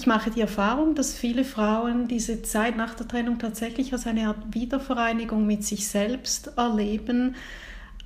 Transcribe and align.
ich 0.00 0.06
mache 0.06 0.30
die 0.30 0.40
Erfahrung, 0.40 0.94
dass 0.94 1.14
viele 1.14 1.44
Frauen 1.44 2.08
diese 2.08 2.40
Zeit 2.40 2.74
nach 2.74 2.94
der 2.94 3.06
Trennung 3.06 3.38
tatsächlich 3.38 3.92
als 3.92 4.06
eine 4.06 4.28
Art 4.28 4.54
Wiedervereinigung 4.54 5.46
mit 5.46 5.62
sich 5.62 5.88
selbst 5.88 6.52
erleben, 6.56 7.34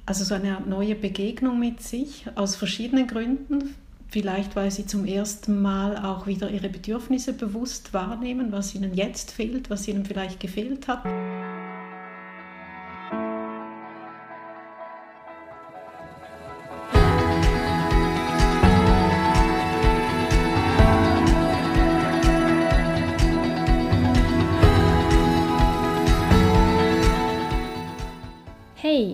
also 0.04 0.24
so 0.24 0.34
eine 0.34 0.56
Art 0.56 0.66
neue 0.66 0.96
Begegnung 0.96 1.60
mit 1.60 1.80
sich 1.80 2.26
aus 2.34 2.56
verschiedenen 2.56 3.06
Gründen. 3.06 3.76
Vielleicht, 4.08 4.56
weil 4.56 4.72
sie 4.72 4.86
zum 4.86 5.04
ersten 5.04 5.62
Mal 5.62 5.96
auch 5.96 6.26
wieder 6.26 6.50
ihre 6.50 6.68
Bedürfnisse 6.68 7.32
bewusst 7.32 7.94
wahrnehmen, 7.94 8.50
was 8.50 8.74
ihnen 8.74 8.94
jetzt 8.94 9.30
fehlt, 9.30 9.70
was 9.70 9.86
ihnen 9.86 10.04
vielleicht 10.04 10.40
gefehlt 10.40 10.88
hat. 10.88 11.04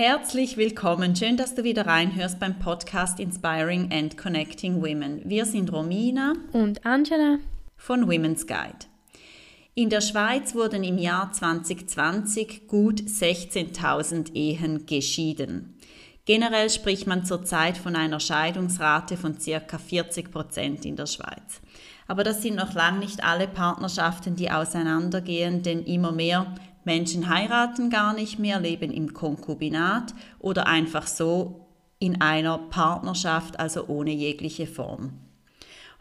Herzlich 0.00 0.56
willkommen. 0.56 1.16
Schön, 1.16 1.36
dass 1.36 1.56
du 1.56 1.64
wieder 1.64 1.84
reinhörst 1.84 2.38
beim 2.38 2.60
Podcast 2.60 3.18
Inspiring 3.18 3.90
and 3.92 4.16
Connecting 4.16 4.80
Women. 4.80 5.22
Wir 5.24 5.44
sind 5.44 5.72
Romina 5.72 6.34
und 6.52 6.86
Angela 6.86 7.38
von 7.76 8.06
Women's 8.06 8.46
Guide. 8.46 8.86
In 9.74 9.90
der 9.90 10.00
Schweiz 10.00 10.54
wurden 10.54 10.84
im 10.84 10.98
Jahr 10.98 11.32
2020 11.32 12.68
gut 12.68 13.00
16.000 13.00 14.36
Ehen 14.36 14.86
geschieden. 14.86 15.76
Generell 16.26 16.70
spricht 16.70 17.08
man 17.08 17.24
zurzeit 17.24 17.76
von 17.76 17.96
einer 17.96 18.20
Scheidungsrate 18.20 19.16
von 19.16 19.36
ca. 19.36 19.78
40 19.78 20.30
Prozent 20.30 20.84
in 20.84 20.94
der 20.94 21.06
Schweiz. 21.06 21.60
Aber 22.06 22.22
das 22.22 22.42
sind 22.42 22.54
noch 22.54 22.72
lange 22.72 23.00
nicht 23.00 23.24
alle 23.24 23.48
Partnerschaften, 23.48 24.36
die 24.36 24.52
auseinandergehen, 24.52 25.64
denn 25.64 25.82
immer 25.82 26.12
mehr 26.12 26.54
Menschen 26.88 27.28
heiraten 27.28 27.90
gar 27.90 28.14
nicht 28.14 28.38
mehr, 28.38 28.58
leben 28.58 28.90
im 28.90 29.12
Konkubinat 29.12 30.14
oder 30.38 30.66
einfach 30.66 31.06
so 31.06 31.66
in 31.98 32.22
einer 32.22 32.56
Partnerschaft, 32.56 33.60
also 33.60 33.88
ohne 33.88 34.10
jegliche 34.10 34.66
Form. 34.66 35.12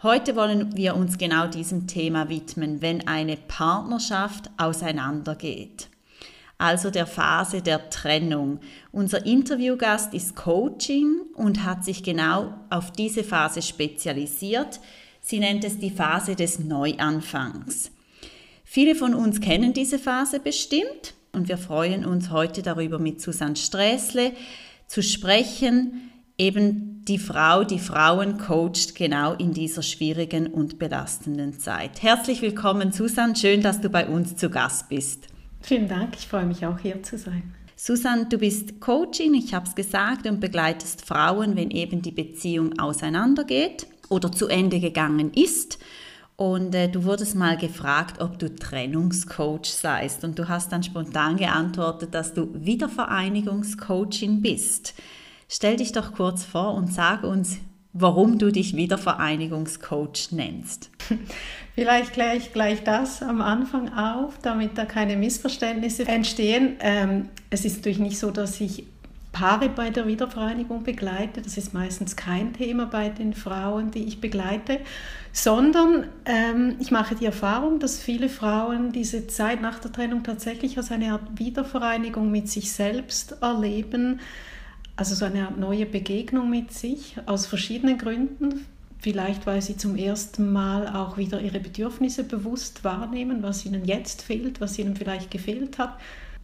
Heute 0.02 0.38
wollen 0.38 0.78
wir 0.78 0.96
uns 0.96 1.18
genau 1.18 1.48
diesem 1.48 1.88
Thema 1.88 2.30
widmen, 2.30 2.82
wenn 2.82 3.06
eine 3.06 3.36
Partnerschaft 3.36 4.50
auseinandergeht. 4.56 5.90
Also 6.58 6.90
der 6.90 7.06
Phase 7.06 7.62
der 7.62 7.90
Trennung. 7.90 8.62
Unser 8.94 9.26
Interviewgast 9.26 10.14
ist 10.14 10.38
Coaching 10.38 11.20
und 11.36 11.66
hat 11.66 11.84
sich 11.84 12.02
genau 12.02 12.54
auf 12.70 12.92
diese 12.92 13.26
Phase 13.26 13.62
spezialisiert. 13.62 14.80
Sie 15.20 15.40
nennt 15.40 15.66
es 15.66 15.80
die 15.80 15.92
Phase 15.92 16.38
des 16.38 16.60
Neuanfangs. 16.60 17.92
Viele 18.70 18.96
von 18.96 19.16
uns 19.16 19.40
kennen 19.40 19.72
diese 19.72 19.98
Phase 19.98 20.42
bestimmt 20.42 21.14
und 21.32 21.48
wir 21.48 21.58
freuen 21.58 22.04
uns 22.04 22.32
heute 22.32 22.62
darüber 22.62 23.00
mit 23.00 23.22
Susanne 23.22 23.56
Sträßle 23.56 24.34
zu 24.88 25.02
sprechen, 25.02 26.12
eben 26.38 27.06
die 27.06 27.18
Frau, 27.18 27.64
die 27.64 27.80
Frauen 27.80 28.38
coacht 28.38 28.94
genau 28.94 29.34
in 29.36 29.54
dieser 29.54 29.84
schwierigen 29.84 30.48
und 30.48 30.80
belastenden 30.80 31.58
Zeit. 31.58 32.04
Herzlich 32.04 32.42
willkommen, 32.42 32.92
Susanne, 32.92 33.38
schön, 33.38 33.62
dass 33.62 33.80
du 33.80 33.90
bei 33.90 34.06
uns 34.06 34.36
zu 34.36 34.50
Gast 34.50 34.90
bist. 34.90 35.28
Vielen 35.62 35.88
Dank, 35.88 36.16
ich 36.20 36.28
freue 36.28 36.46
mich 36.46 36.66
auch 36.66 36.78
hier 36.78 37.02
zu 37.04 37.18
sein. 37.18 37.54
Susanne, 37.78 38.26
du 38.26 38.38
bist 38.38 38.82
Coachin, 38.82 39.34
ich 39.34 39.54
habe 39.54 39.66
es 39.66 39.76
gesagt, 39.76 40.28
und 40.28 40.42
begleitest 40.42 41.06
Frauen, 41.06 41.56
wenn 41.56 41.72
eben 41.72 42.02
die 42.02 42.12
Beziehung 42.12 42.78
auseinandergeht 42.78 43.88
oder 44.10 44.30
zu 44.30 44.50
Ende 44.50 44.82
gegangen 44.82 45.32
ist. 45.34 45.80
Und 46.38 46.76
äh, 46.76 46.88
du 46.88 47.04
wurdest 47.04 47.36
mal 47.36 47.58
gefragt, 47.58 48.22
ob 48.22 48.38
du 48.38 48.54
Trennungscoach 48.54 49.66
seist. 49.66 50.24
Und 50.24 50.38
du 50.38 50.48
hast 50.48 50.72
dann 50.72 50.84
spontan 50.84 51.36
geantwortet, 51.36 52.14
dass 52.14 52.34
du 52.34 52.50
Wiedervereinigungscoachin 52.54 54.42
bist. 54.44 54.94
Stell 55.50 55.78
dich 55.78 55.94
doch 55.94 56.14
kurz 56.14 56.46
vor 56.46 56.76
und 56.76 56.94
sag 56.94 57.24
uns, 57.24 57.58
warum 57.94 58.38
du 58.38 58.52
dich 58.52 58.76
Wiedervereinigungscoach 58.76 60.32
nennst. 60.32 60.92
Vielleicht 61.74 62.14
kläre 62.14 62.38
ich 62.38 62.54
gleich 62.54 62.84
das 62.84 63.24
am 63.24 63.42
Anfang 63.42 63.92
auf, 63.94 64.38
damit 64.40 64.78
da 64.78 64.86
keine 64.86 65.16
Missverständnisse 65.16 66.08
entstehen. 66.08 66.76
Ähm, 66.82 67.30
es 67.50 67.66
ist 67.66 67.78
natürlich 67.78 68.00
nicht 68.00 68.20
so, 68.20 68.30
dass 68.30 68.62
ich 68.62 68.86
Paare 69.38 69.70
bei 69.70 69.92
der 69.92 70.08
Wiedervereinigung 70.08 70.82
begleite. 70.82 71.44
Das 71.44 71.58
ist 71.58 71.72
meistens 71.72 72.16
kein 72.16 72.54
Thema 72.54 72.88
bei 72.88 73.10
den 73.10 73.36
Frauen, 73.36 73.92
die 73.92 74.06
ich 74.06 74.20
begleite, 74.20 74.80
sondern 75.32 76.08
ähm, 76.26 76.78
ich 76.80 76.90
mache 76.90 77.14
die 77.14 77.28
Erfahrung, 77.28 77.80
dass 77.80 78.00
viele 78.00 78.30
Frauen 78.30 78.92
diese 78.92 79.28
Zeit 79.28 79.62
nach 79.62 79.78
der 79.78 79.92
Trennung 79.92 80.24
tatsächlich 80.24 80.76
als 80.80 80.92
eine 80.92 81.12
Art 81.12 81.38
Wiedervereinigung 81.38 82.32
mit 82.32 82.50
sich 82.50 82.72
selbst 82.72 83.38
erleben, 83.44 84.22
also 84.96 85.14
so 85.14 85.26
eine 85.26 85.44
Art 85.46 85.60
neue 85.60 85.86
Begegnung 85.86 86.50
mit 86.50 86.74
sich 86.74 87.18
aus 87.28 87.46
verschiedenen 87.46 88.00
Gründen. 88.00 88.66
Vielleicht, 88.98 89.46
weil 89.46 89.62
sie 89.62 89.78
zum 89.78 89.98
ersten 89.98 90.52
Mal 90.52 90.88
auch 90.88 91.16
wieder 91.18 91.40
ihre 91.42 91.60
Bedürfnisse 91.60 92.24
bewusst 92.24 92.84
wahrnehmen, 92.84 93.44
was 93.44 93.68
ihnen 93.68 93.86
jetzt 93.86 94.24
fehlt, 94.24 94.62
was 94.62 94.80
ihnen 94.80 94.96
vielleicht 94.96 95.30
gefehlt 95.30 95.78
hat. 95.78 95.96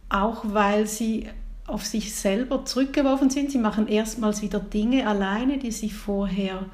Auch 0.08 0.44
weil 0.46 0.86
sie 0.86 1.26
auf 1.66 1.84
sich 1.84 2.14
selber 2.14 2.64
zurückgeworfen 2.64 3.30
sind. 3.30 3.50
Sie 3.50 3.58
machen 3.58 3.88
erstmals 3.88 4.42
wieder 4.42 4.60
Dinge 4.60 5.06
alleine, 5.06 5.58
die 5.58 5.72
sie 5.72 5.90
vorher 5.90 6.66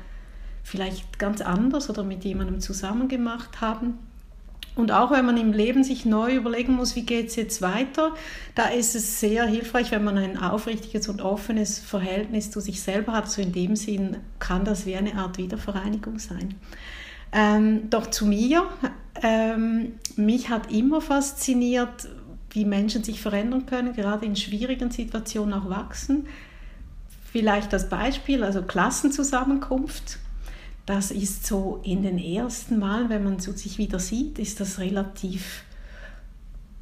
vielleicht 0.62 1.18
ganz 1.18 1.40
anders 1.40 1.88
oder 1.90 2.02
mit 2.02 2.24
jemandem 2.24 2.60
zusammen 2.60 3.08
gemacht 3.08 3.60
haben. 3.60 3.98
Und 4.76 4.92
auch 4.92 5.10
wenn 5.10 5.26
man 5.26 5.36
im 5.36 5.52
Leben 5.52 5.82
sich 5.82 6.04
neu 6.04 6.36
überlegen 6.36 6.74
muss, 6.74 6.94
wie 6.94 7.02
geht 7.02 7.28
es 7.28 7.36
jetzt 7.36 7.60
weiter, 7.60 8.14
da 8.54 8.66
ist 8.68 8.94
es 8.94 9.20
sehr 9.20 9.44
hilfreich, 9.46 9.90
wenn 9.90 10.04
man 10.04 10.16
ein 10.16 10.38
aufrichtiges 10.38 11.08
und 11.08 11.20
offenes 11.20 11.78
Verhältnis 11.78 12.50
zu 12.50 12.60
sich 12.60 12.80
selber 12.80 13.12
hat. 13.12 13.28
So 13.28 13.42
in 13.42 13.52
dem 13.52 13.74
Sinn 13.76 14.16
kann 14.38 14.64
das 14.64 14.86
wie 14.86 14.96
eine 14.96 15.16
Art 15.16 15.38
Wiedervereinigung 15.38 16.18
sein. 16.18 16.54
Ähm, 17.32 17.90
doch 17.90 18.06
zu 18.06 18.26
mir, 18.26 18.64
ähm, 19.22 19.92
mich 20.16 20.48
hat 20.48 20.72
immer 20.72 21.00
fasziniert, 21.00 22.08
wie 22.50 22.64
Menschen 22.64 23.04
sich 23.04 23.20
verändern 23.20 23.66
können, 23.66 23.94
gerade 23.94 24.26
in 24.26 24.36
schwierigen 24.36 24.90
Situationen 24.90 25.54
auch 25.54 25.68
wachsen. 25.68 26.26
Vielleicht 27.32 27.72
als 27.72 27.88
Beispiel, 27.88 28.42
also 28.42 28.62
Klassenzusammenkunft. 28.62 30.18
Das 30.86 31.10
ist 31.10 31.46
so 31.46 31.80
in 31.84 32.02
den 32.02 32.18
ersten 32.18 32.78
Malen, 32.78 33.08
wenn 33.08 33.22
man 33.22 33.38
sich 33.38 33.78
wieder 33.78 34.00
sieht, 34.00 34.38
ist 34.38 34.58
das 34.58 34.80
relativ 34.80 35.62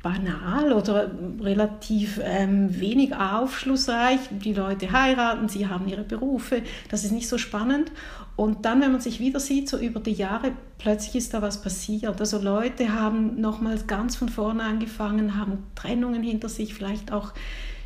banal 0.08 0.72
oder 0.72 1.10
relativ 1.40 2.20
ähm, 2.22 2.80
wenig 2.80 3.14
aufschlussreich. 3.14 4.18
Die 4.30 4.54
Leute 4.54 4.90
heiraten, 4.90 5.48
sie 5.48 5.66
haben 5.66 5.86
ihre 5.88 6.02
Berufe, 6.02 6.62
das 6.90 7.04
ist 7.04 7.12
nicht 7.12 7.28
so 7.28 7.36
spannend. 7.36 7.92
Und 8.36 8.64
dann, 8.64 8.80
wenn 8.80 8.92
man 8.92 9.00
sich 9.00 9.20
wieder 9.20 9.40
sieht, 9.40 9.68
so 9.68 9.78
über 9.78 10.00
die 10.00 10.12
Jahre, 10.12 10.52
plötzlich 10.78 11.16
ist 11.16 11.34
da 11.34 11.42
was 11.42 11.60
passiert. 11.60 12.20
Also 12.20 12.38
Leute 12.38 12.92
haben 12.92 13.40
nochmals 13.40 13.86
ganz 13.86 14.16
von 14.16 14.28
vorne 14.28 14.62
angefangen, 14.62 15.36
haben 15.36 15.64
Trennungen 15.74 16.22
hinter 16.22 16.48
sich, 16.48 16.74
vielleicht 16.74 17.12
auch 17.12 17.34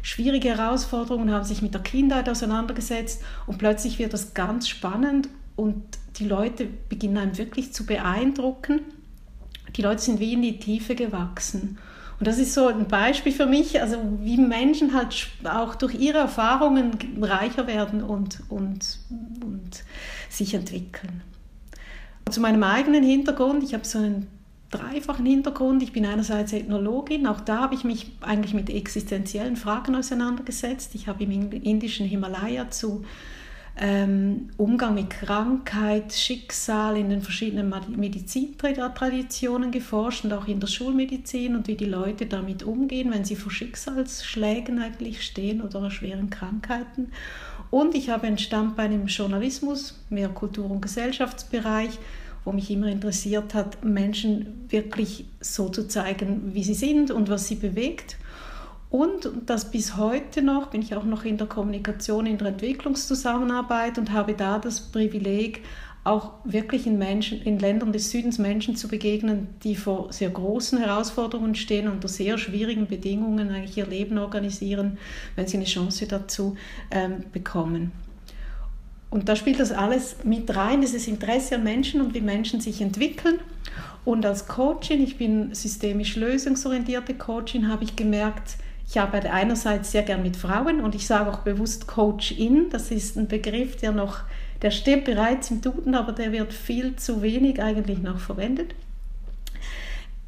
schwierige 0.02 0.56
Herausforderungen, 0.56 1.32
haben 1.32 1.44
sich 1.44 1.62
mit 1.62 1.74
der 1.74 1.82
Kindheit 1.82 2.28
auseinandergesetzt 2.28 3.22
und 3.46 3.58
plötzlich 3.58 3.98
wird 3.98 4.12
das 4.12 4.34
ganz 4.34 4.68
spannend 4.68 5.28
und 5.56 5.82
die 6.16 6.26
Leute 6.26 6.68
beginnen 6.88 7.18
einem 7.18 7.38
wirklich 7.38 7.72
zu 7.72 7.86
beeindrucken. 7.86 8.80
Die 9.76 9.82
Leute 9.82 10.02
sind 10.02 10.20
wie 10.20 10.34
in 10.34 10.42
die 10.42 10.58
Tiefe 10.58 10.94
gewachsen. 10.94 11.78
Und 12.22 12.28
das 12.28 12.38
ist 12.38 12.54
so 12.54 12.68
ein 12.68 12.86
Beispiel 12.86 13.32
für 13.32 13.46
mich, 13.46 13.80
also 13.80 13.96
wie 14.20 14.36
Menschen 14.36 14.94
halt 14.94 15.26
auch 15.42 15.74
durch 15.74 15.96
ihre 15.96 16.18
Erfahrungen 16.18 16.96
reicher 17.20 17.66
werden 17.66 18.00
und, 18.00 18.38
und, 18.48 19.00
und 19.44 19.82
sich 20.28 20.54
entwickeln. 20.54 21.22
Zu 22.30 22.40
meinem 22.40 22.62
eigenen 22.62 23.02
Hintergrund, 23.02 23.64
ich 23.64 23.74
habe 23.74 23.84
so 23.84 23.98
einen 23.98 24.28
dreifachen 24.70 25.26
Hintergrund. 25.26 25.82
Ich 25.82 25.90
bin 25.90 26.06
einerseits 26.06 26.52
Ethnologin, 26.52 27.26
auch 27.26 27.40
da 27.40 27.58
habe 27.58 27.74
ich 27.74 27.82
mich 27.82 28.12
eigentlich 28.20 28.54
mit 28.54 28.70
existenziellen 28.70 29.56
Fragen 29.56 29.96
auseinandergesetzt. 29.96 30.94
Ich 30.94 31.08
habe 31.08 31.24
im 31.24 31.50
indischen 31.50 32.06
Himalaya 32.06 32.70
zu 32.70 33.04
ähm, 33.78 34.50
Umgang 34.58 34.94
mit 34.94 35.10
Krankheit, 35.10 36.12
Schicksal 36.12 36.98
in 36.98 37.08
den 37.08 37.22
verschiedenen 37.22 37.72
Medizintraditionen 37.96 39.70
geforscht 39.70 40.24
und 40.24 40.32
auch 40.32 40.46
in 40.46 40.60
der 40.60 40.66
Schulmedizin 40.66 41.56
und 41.56 41.68
wie 41.68 41.76
die 41.76 41.86
Leute 41.86 42.26
damit 42.26 42.62
umgehen, 42.62 43.10
wenn 43.10 43.24
sie 43.24 43.36
vor 43.36 43.50
Schicksalsschlägen 43.50 44.78
eigentlich 44.80 45.22
stehen 45.22 45.62
oder 45.62 45.90
schweren 45.90 46.28
Krankheiten. 46.28 47.12
Und 47.70 47.94
ich 47.94 48.10
habe 48.10 48.26
ein 48.26 48.36
Standbein 48.36 48.92
im 48.92 49.06
Journalismus, 49.06 49.98
mehr 50.10 50.28
Kultur- 50.28 50.70
und 50.70 50.82
Gesellschaftsbereich, 50.82 51.98
wo 52.44 52.52
mich 52.52 52.70
immer 52.70 52.88
interessiert 52.88 53.54
hat, 53.54 53.82
Menschen 53.82 54.66
wirklich 54.68 55.24
so 55.40 55.70
zu 55.70 55.88
zeigen, 55.88 56.54
wie 56.54 56.64
sie 56.64 56.74
sind 56.74 57.10
und 57.10 57.30
was 57.30 57.48
sie 57.48 57.54
bewegt. 57.54 58.18
Und 58.92 59.30
das 59.46 59.70
bis 59.70 59.96
heute 59.96 60.42
noch, 60.42 60.66
bin 60.66 60.82
ich 60.82 60.94
auch 60.94 61.04
noch 61.04 61.24
in 61.24 61.38
der 61.38 61.46
Kommunikation, 61.46 62.26
in 62.26 62.36
der 62.36 62.48
Entwicklungszusammenarbeit 62.48 63.96
und 63.96 64.12
habe 64.12 64.34
da 64.34 64.58
das 64.58 64.80
Privileg, 64.80 65.62
auch 66.04 66.32
wirklich 66.44 66.86
in, 66.86 66.98
Menschen, 66.98 67.40
in 67.40 67.58
Ländern 67.58 67.94
des 67.94 68.10
Südens 68.10 68.38
Menschen 68.38 68.76
zu 68.76 68.88
begegnen, 68.88 69.46
die 69.64 69.76
vor 69.76 70.12
sehr 70.12 70.28
großen 70.28 70.78
Herausforderungen 70.78 71.54
stehen, 71.54 71.88
unter 71.88 72.06
sehr 72.06 72.36
schwierigen 72.36 72.86
Bedingungen 72.86 73.48
eigentlich 73.48 73.78
ihr 73.78 73.86
Leben 73.86 74.18
organisieren, 74.18 74.98
wenn 75.36 75.46
sie 75.46 75.56
eine 75.56 75.64
Chance 75.64 76.06
dazu 76.06 76.56
ähm, 76.90 77.24
bekommen. 77.32 77.92
Und 79.08 79.30
da 79.30 79.36
spielt 79.36 79.58
das 79.58 79.72
alles 79.72 80.16
mit 80.22 80.54
rein, 80.54 80.82
dieses 80.82 81.08
Interesse 81.08 81.54
an 81.54 81.64
Menschen 81.64 82.02
und 82.02 82.12
wie 82.12 82.20
Menschen 82.20 82.60
sich 82.60 82.82
entwickeln. 82.82 83.38
Und 84.04 84.26
als 84.26 84.48
Coachin, 84.48 85.02
ich 85.02 85.16
bin 85.16 85.54
systemisch 85.54 86.16
lösungsorientierte 86.16 87.14
Coachin, 87.14 87.68
habe 87.68 87.84
ich 87.84 87.96
gemerkt, 87.96 88.56
ich 88.88 89.00
arbeite 89.00 89.30
einerseits 89.30 89.92
sehr 89.92 90.02
gern 90.02 90.22
mit 90.22 90.36
Frauen 90.36 90.80
und 90.80 90.94
ich 90.94 91.06
sage 91.06 91.30
auch 91.30 91.40
bewusst 91.40 91.86
Coach-in. 91.86 92.68
Das 92.70 92.90
ist 92.90 93.16
ein 93.16 93.28
Begriff, 93.28 93.76
der 93.76 93.92
noch, 93.92 94.20
der 94.60 94.70
steht 94.70 95.04
bereits 95.04 95.50
im 95.50 95.60
Duden, 95.60 95.94
aber 95.94 96.12
der 96.12 96.32
wird 96.32 96.52
viel 96.52 96.96
zu 96.96 97.22
wenig 97.22 97.62
eigentlich 97.62 98.00
noch 98.00 98.18
verwendet. 98.18 98.74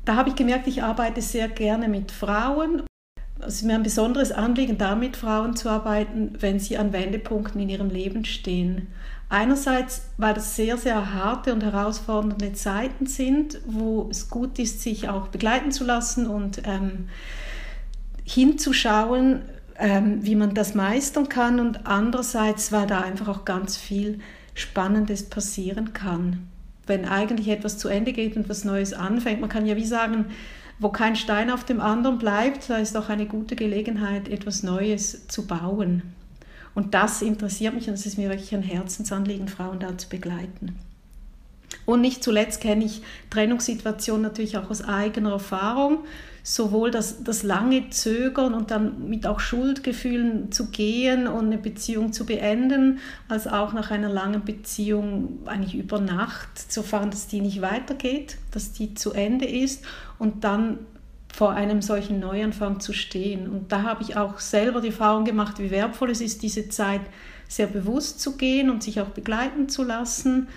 Da 0.04 0.16
habe 0.16 0.30
ich 0.30 0.34
gemerkt, 0.34 0.66
ich 0.66 0.82
arbeite 0.82 1.22
sehr 1.22 1.48
gerne 1.48 1.88
mit 1.88 2.10
Frauen. 2.10 2.82
Es 3.40 3.56
ist 3.56 3.62
mir 3.64 3.74
ein 3.74 3.82
besonderes 3.82 4.32
Anliegen, 4.32 4.78
da 4.78 4.94
mit 4.94 5.16
Frauen 5.16 5.56
zu 5.56 5.68
arbeiten, 5.68 6.34
wenn 6.38 6.60
sie 6.60 6.78
an 6.78 6.92
Wendepunkten 6.92 7.60
in 7.60 7.68
ihrem 7.68 7.90
Leben 7.90 8.24
stehen. 8.24 8.88
Einerseits, 9.28 10.10
weil 10.16 10.34
das 10.34 10.54
sehr, 10.56 10.76
sehr 10.76 11.14
harte 11.14 11.52
und 11.52 11.62
herausfordernde 11.62 12.52
Zeiten 12.52 13.06
sind, 13.06 13.60
wo 13.66 14.08
es 14.10 14.30
gut 14.30 14.58
ist, 14.58 14.80
sich 14.80 15.08
auch 15.08 15.28
begleiten 15.28 15.72
zu 15.72 15.84
lassen 15.84 16.26
und 16.26 16.62
ähm, 16.64 17.08
hinzuschauen, 18.24 19.42
ähm, 19.78 20.24
wie 20.24 20.34
man 20.34 20.54
das 20.54 20.74
meistern 20.74 21.28
kann 21.28 21.60
und 21.60 21.86
andererseits, 21.86 22.72
weil 22.72 22.86
da 22.86 23.00
einfach 23.00 23.28
auch 23.28 23.44
ganz 23.44 23.76
viel 23.76 24.20
Spannendes 24.54 25.28
passieren 25.28 25.92
kann. 25.92 26.48
Wenn 26.86 27.06
eigentlich 27.06 27.48
etwas 27.48 27.78
zu 27.78 27.88
Ende 27.88 28.12
geht 28.12 28.36
und 28.36 28.48
was 28.48 28.64
Neues 28.64 28.92
anfängt, 28.92 29.40
man 29.40 29.50
kann 29.50 29.66
ja 29.66 29.76
wie 29.76 29.86
sagen, 29.86 30.26
wo 30.78 30.90
kein 30.90 31.16
Stein 31.16 31.50
auf 31.50 31.64
dem 31.64 31.80
anderen 31.80 32.18
bleibt, 32.18 32.68
da 32.68 32.76
ist 32.76 32.96
auch 32.96 33.08
eine 33.08 33.26
gute 33.26 33.56
Gelegenheit, 33.56 34.28
etwas 34.28 34.62
Neues 34.62 35.28
zu 35.28 35.46
bauen. 35.46 36.02
Und 36.74 36.94
das 36.94 37.22
interessiert 37.22 37.74
mich 37.74 37.88
und 37.88 37.94
es 37.94 38.06
ist 38.06 38.18
mir 38.18 38.28
wirklich 38.28 38.54
ein 38.54 38.62
Herzensanliegen, 38.62 39.48
Frauen 39.48 39.78
da 39.78 39.96
zu 39.96 40.08
begleiten. 40.08 40.76
Und 41.86 42.00
nicht 42.00 42.24
zuletzt 42.24 42.60
kenne 42.60 42.84
ich 42.84 43.02
Trennungssituationen 43.30 44.22
natürlich 44.22 44.56
auch 44.56 44.70
aus 44.70 44.82
eigener 44.82 45.32
Erfahrung 45.32 45.98
sowohl 46.46 46.90
das, 46.90 47.24
das 47.24 47.42
lange 47.42 47.88
Zögern 47.88 48.52
und 48.52 48.70
dann 48.70 49.08
mit 49.08 49.26
auch 49.26 49.40
Schuldgefühlen 49.40 50.52
zu 50.52 50.66
gehen 50.66 51.26
und 51.26 51.46
eine 51.46 51.56
Beziehung 51.56 52.12
zu 52.12 52.26
beenden, 52.26 52.98
als 53.30 53.46
auch 53.46 53.72
nach 53.72 53.90
einer 53.90 54.10
langen 54.10 54.44
Beziehung 54.44 55.38
eigentlich 55.46 55.74
über 55.74 56.00
Nacht 56.00 56.70
zu 56.70 56.80
erfahren, 56.80 57.10
dass 57.10 57.26
die 57.28 57.40
nicht 57.40 57.62
weitergeht, 57.62 58.36
dass 58.50 58.72
die 58.72 58.92
zu 58.92 59.12
Ende 59.12 59.46
ist 59.46 59.86
und 60.18 60.44
dann 60.44 60.80
vor 61.32 61.52
einem 61.52 61.80
solchen 61.80 62.20
Neuanfang 62.20 62.78
zu 62.78 62.92
stehen. 62.92 63.48
Und 63.48 63.72
da 63.72 63.82
habe 63.82 64.02
ich 64.02 64.18
auch 64.18 64.38
selber 64.38 64.82
die 64.82 64.88
Erfahrung 64.88 65.24
gemacht, 65.24 65.58
wie 65.58 65.70
wertvoll 65.70 66.10
es 66.10 66.20
ist, 66.20 66.42
diese 66.42 66.68
Zeit 66.68 67.00
sehr 67.48 67.68
bewusst 67.68 68.20
zu 68.20 68.36
gehen 68.36 68.68
und 68.68 68.82
sich 68.82 69.00
auch 69.00 69.08
begleiten 69.08 69.70
zu 69.70 69.82
lassen 69.82 70.48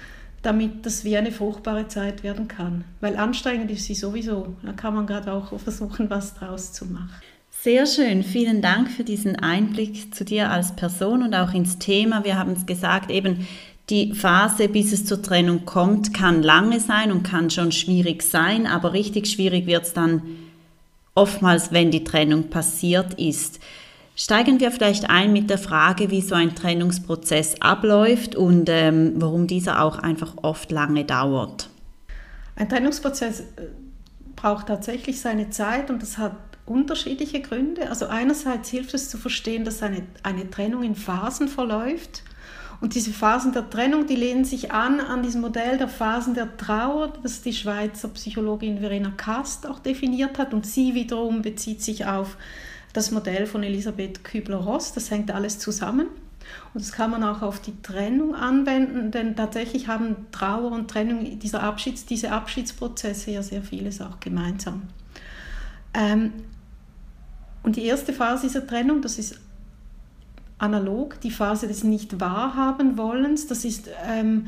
damit 0.42 0.86
das 0.86 1.04
wie 1.04 1.18
eine 1.18 1.32
fruchtbare 1.32 1.88
Zeit 1.88 2.24
werden 2.24 2.48
kann. 2.48 2.84
Weil 3.02 3.18
anstrengend 3.18 3.72
ist 3.72 3.86
sie 3.86 3.96
sowieso. 3.96 4.56
Da 4.64 4.74
kann 4.74 4.94
man 4.94 5.08
gerade 5.08 5.32
auch 5.34 5.58
versuchen, 5.60 6.10
was 6.10 6.36
draus 6.36 6.74
zu 6.74 6.86
machen. 6.86 7.10
Sehr 7.50 7.86
schön. 7.86 8.24
Vielen 8.24 8.62
Dank 8.62 8.90
für 8.90 9.04
diesen 9.04 9.36
Einblick 9.36 10.14
zu 10.14 10.24
dir 10.24 10.52
als 10.52 10.76
Person 10.76 11.24
und 11.24 11.34
auch 11.34 11.54
ins 11.54 11.80
Thema. 11.80 12.24
Wir 12.24 12.38
haben 12.38 12.52
es 12.52 12.66
gesagt, 12.66 13.10
eben 13.10 13.48
die 13.90 14.14
Phase, 14.14 14.70
bis 14.70 14.94
es 14.94 15.06
zur 15.06 15.22
Trennung 15.22 15.66
kommt, 15.66 16.14
kann 16.14 16.44
lange 16.44 16.80
sein 16.80 17.12
und 17.12 17.24
kann 17.24 17.50
schon 17.50 17.72
schwierig 17.72 18.22
sein, 18.22 18.68
aber 18.68 18.94
richtig 18.94 19.28
schwierig 19.28 19.66
wird 19.66 19.84
es 19.86 19.94
dann 19.94 20.22
oftmals, 21.16 21.72
wenn 21.72 21.90
die 21.90 22.04
Trennung 22.04 22.50
passiert 22.50 23.14
ist. 23.16 23.60
Steigen 24.20 24.60
wir 24.60 24.72
vielleicht 24.72 25.12
ein 25.12 25.32
mit 25.32 25.48
der 25.48 25.60
Frage, 25.60 26.10
wie 26.10 26.22
so 26.22 26.34
ein 26.34 26.56
Trennungsprozess 26.56 27.62
abläuft 27.62 28.36
und 28.36 28.68
ähm, 28.68 29.14
warum 29.18 29.46
dieser 29.46 29.84
auch 29.84 30.00
einfach 30.00 30.34
oft 30.42 30.72
lange 30.72 31.06
dauert. 31.06 31.70
Ein 32.56 32.68
Trennungsprozess 32.68 33.42
äh, 33.42 33.44
braucht 34.36 34.68
tatsächlich 34.68 35.22
seine 35.22 35.52
Zeit 35.52 35.92
und 35.92 36.02
das 36.02 36.18
hat 36.18 36.36
unterschiedliche 36.66 37.42
Gründe. 37.42 37.92
Also 37.92 38.08
einerseits 38.08 38.70
hilft 38.70 38.96
es 38.96 39.12
zu 39.12 39.20
verstehen, 39.20 39.64
dass 39.66 39.84
eine, 39.84 40.02
eine 40.24 40.50
Trennung 40.50 40.82
in 40.82 40.96
Phasen 40.96 41.48
verläuft. 41.48 42.24
Und 42.82 42.96
diese 42.96 43.12
Phasen 43.12 43.54
der 43.54 43.70
Trennung, 43.70 44.08
die 44.08 44.16
lehnen 44.16 44.46
sich 44.46 44.72
an 44.72 45.00
an 45.00 45.22
diesem 45.22 45.42
Modell 45.42 45.78
der 45.78 45.88
Phasen 45.88 46.34
der 46.34 46.58
Trauer, 46.58 47.14
das 47.22 47.44
die 47.44 47.54
Schweizer 47.54 48.08
Psychologin 48.08 48.80
Verena 48.80 49.12
Kast 49.16 49.68
auch 49.68 49.78
definiert 49.78 50.40
hat. 50.40 50.56
Und 50.56 50.66
sie 50.66 50.96
wiederum 50.96 51.44
bezieht 51.44 51.84
sich 51.84 52.08
auf 52.08 52.36
das 52.98 53.12
Modell 53.12 53.46
von 53.46 53.62
Elisabeth 53.64 54.24
Kübler-Ross. 54.24 54.94
Das 54.94 55.12
hängt 55.12 55.30
alles 55.32 55.60
zusammen. 55.60 56.08
Und 56.74 56.82
das 56.82 56.92
kann 56.92 57.12
man 57.12 57.24
auch 57.24 57.42
auf 57.42 57.62
die 57.62 57.80
Trennung 57.82 58.34
anwenden, 58.34 59.12
denn 59.12 59.36
tatsächlich 59.36 59.88
haben 59.88 60.28
Trauer 60.32 60.72
und 60.72 60.90
Trennung, 60.90 61.40
dieser 61.40 61.62
Abschieds, 61.62 62.06
diese 62.06 62.32
Abschiedsprozesse 62.32 63.32
ja 63.32 63.44
sehr 63.44 63.62
vieles 63.62 64.02
auch 64.02 64.20
gemeinsam. 64.20 64.84
Ähm, 65.94 66.32
und 67.64 67.76
die 67.76 67.84
erste 67.84 68.14
Phase 68.14 68.48
dieser 68.48 68.66
Trennung, 68.66 69.02
das 69.02 69.20
ist 69.20 69.40
analog, 70.58 71.20
die 71.22 71.32
Phase 71.32 71.68
des 71.68 71.84
Nicht-Wahrhaben-Wollens, 71.84 73.48
das 73.48 73.66
ist 73.66 73.90
ähm, 74.08 74.48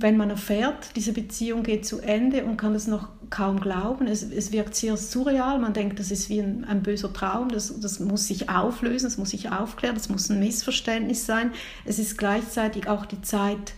wenn 0.00 0.16
man 0.16 0.30
erfährt, 0.30 0.94
diese 0.94 1.12
Beziehung 1.12 1.64
geht 1.64 1.84
zu 1.84 1.98
Ende 2.00 2.44
und 2.44 2.56
kann 2.56 2.74
es 2.76 2.86
noch 2.86 3.08
kaum 3.30 3.58
glauben, 3.58 4.06
es, 4.06 4.22
es 4.22 4.52
wirkt 4.52 4.76
sehr 4.76 4.96
surreal, 4.96 5.58
man 5.58 5.72
denkt, 5.72 5.98
das 5.98 6.12
ist 6.12 6.28
wie 6.28 6.40
ein, 6.40 6.64
ein 6.64 6.84
böser 6.84 7.12
Traum, 7.12 7.48
das, 7.48 7.80
das 7.80 7.98
muss 7.98 8.28
sich 8.28 8.48
auflösen, 8.48 9.06
das 9.06 9.18
muss 9.18 9.30
sich 9.30 9.50
aufklären, 9.50 9.96
das 9.96 10.08
muss 10.08 10.30
ein 10.30 10.38
Missverständnis 10.38 11.26
sein. 11.26 11.50
Es 11.84 11.98
ist 11.98 12.16
gleichzeitig 12.16 12.86
auch 12.88 13.06
die 13.06 13.20
Zeit, 13.22 13.74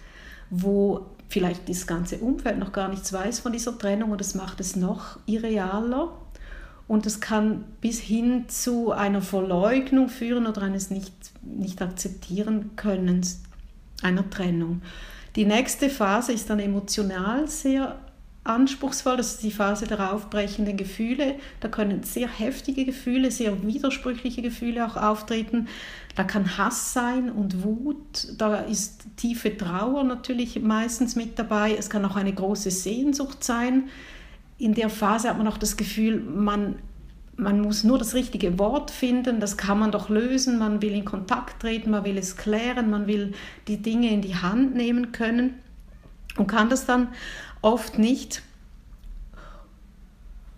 wo 0.50 1.06
vielleicht 1.30 1.68
das 1.70 1.86
ganze 1.86 2.18
Umfeld 2.18 2.58
noch 2.58 2.72
gar 2.72 2.88
nichts 2.88 3.12
weiß 3.12 3.40
von 3.40 3.52
dieser 3.52 3.78
Trennung 3.78 4.10
und 4.10 4.20
das 4.20 4.34
macht 4.34 4.60
es 4.60 4.76
noch 4.76 5.18
irrealer. 5.24 6.12
Und 6.86 7.06
es 7.06 7.20
kann 7.20 7.64
bis 7.80 7.98
hin 7.98 8.48
zu 8.48 8.90
einer 8.92 9.22
Verleugnung 9.22 10.08
führen 10.10 10.46
oder 10.46 10.62
eines 10.62 10.90
nicht, 10.90 11.14
nicht 11.42 11.80
akzeptieren 11.80 12.72
Könnens 12.76 13.40
einer 14.02 14.28
Trennung. 14.28 14.82
Die 15.36 15.44
nächste 15.44 15.90
Phase 15.90 16.32
ist 16.32 16.50
dann 16.50 16.58
emotional 16.58 17.46
sehr 17.46 17.98
anspruchsvoll. 18.44 19.16
Das 19.16 19.34
ist 19.34 19.42
die 19.42 19.50
Phase 19.50 19.86
der 19.86 20.12
aufbrechenden 20.12 20.76
Gefühle. 20.76 21.36
Da 21.60 21.68
können 21.68 22.02
sehr 22.02 22.28
heftige 22.28 22.84
Gefühle, 22.84 23.30
sehr 23.30 23.62
widersprüchliche 23.62 24.42
Gefühle 24.42 24.86
auch 24.86 24.96
auftreten. 24.96 25.68
Da 26.16 26.24
kann 26.24 26.58
Hass 26.58 26.92
sein 26.92 27.30
und 27.30 27.62
Wut. 27.62 28.28
Da 28.38 28.56
ist 28.56 29.04
tiefe 29.16 29.56
Trauer 29.56 30.04
natürlich 30.04 30.60
meistens 30.60 31.16
mit 31.16 31.38
dabei. 31.38 31.76
Es 31.78 31.90
kann 31.90 32.04
auch 32.04 32.16
eine 32.16 32.32
große 32.32 32.70
Sehnsucht 32.70 33.44
sein. 33.44 33.88
In 34.58 34.74
der 34.74 34.90
Phase 34.90 35.28
hat 35.28 35.38
man 35.38 35.48
auch 35.48 35.58
das 35.58 35.76
Gefühl, 35.76 36.20
man 36.20 36.76
man 37.40 37.60
muss 37.60 37.84
nur 37.84 37.98
das 37.98 38.14
richtige 38.14 38.58
Wort 38.58 38.90
finden, 38.90 39.40
das 39.40 39.56
kann 39.56 39.78
man 39.78 39.90
doch 39.90 40.08
lösen, 40.08 40.58
man 40.58 40.82
will 40.82 40.92
in 40.92 41.04
Kontakt 41.04 41.62
treten, 41.62 41.90
man 41.90 42.04
will 42.04 42.18
es 42.18 42.36
klären, 42.36 42.90
man 42.90 43.06
will 43.06 43.32
die 43.68 43.78
Dinge 43.78 44.12
in 44.12 44.22
die 44.22 44.36
Hand 44.36 44.74
nehmen 44.74 45.12
können 45.12 45.54
und 46.36 46.46
kann 46.46 46.68
das 46.68 46.86
dann 46.86 47.08
oft 47.62 47.98
nicht. 47.98 48.42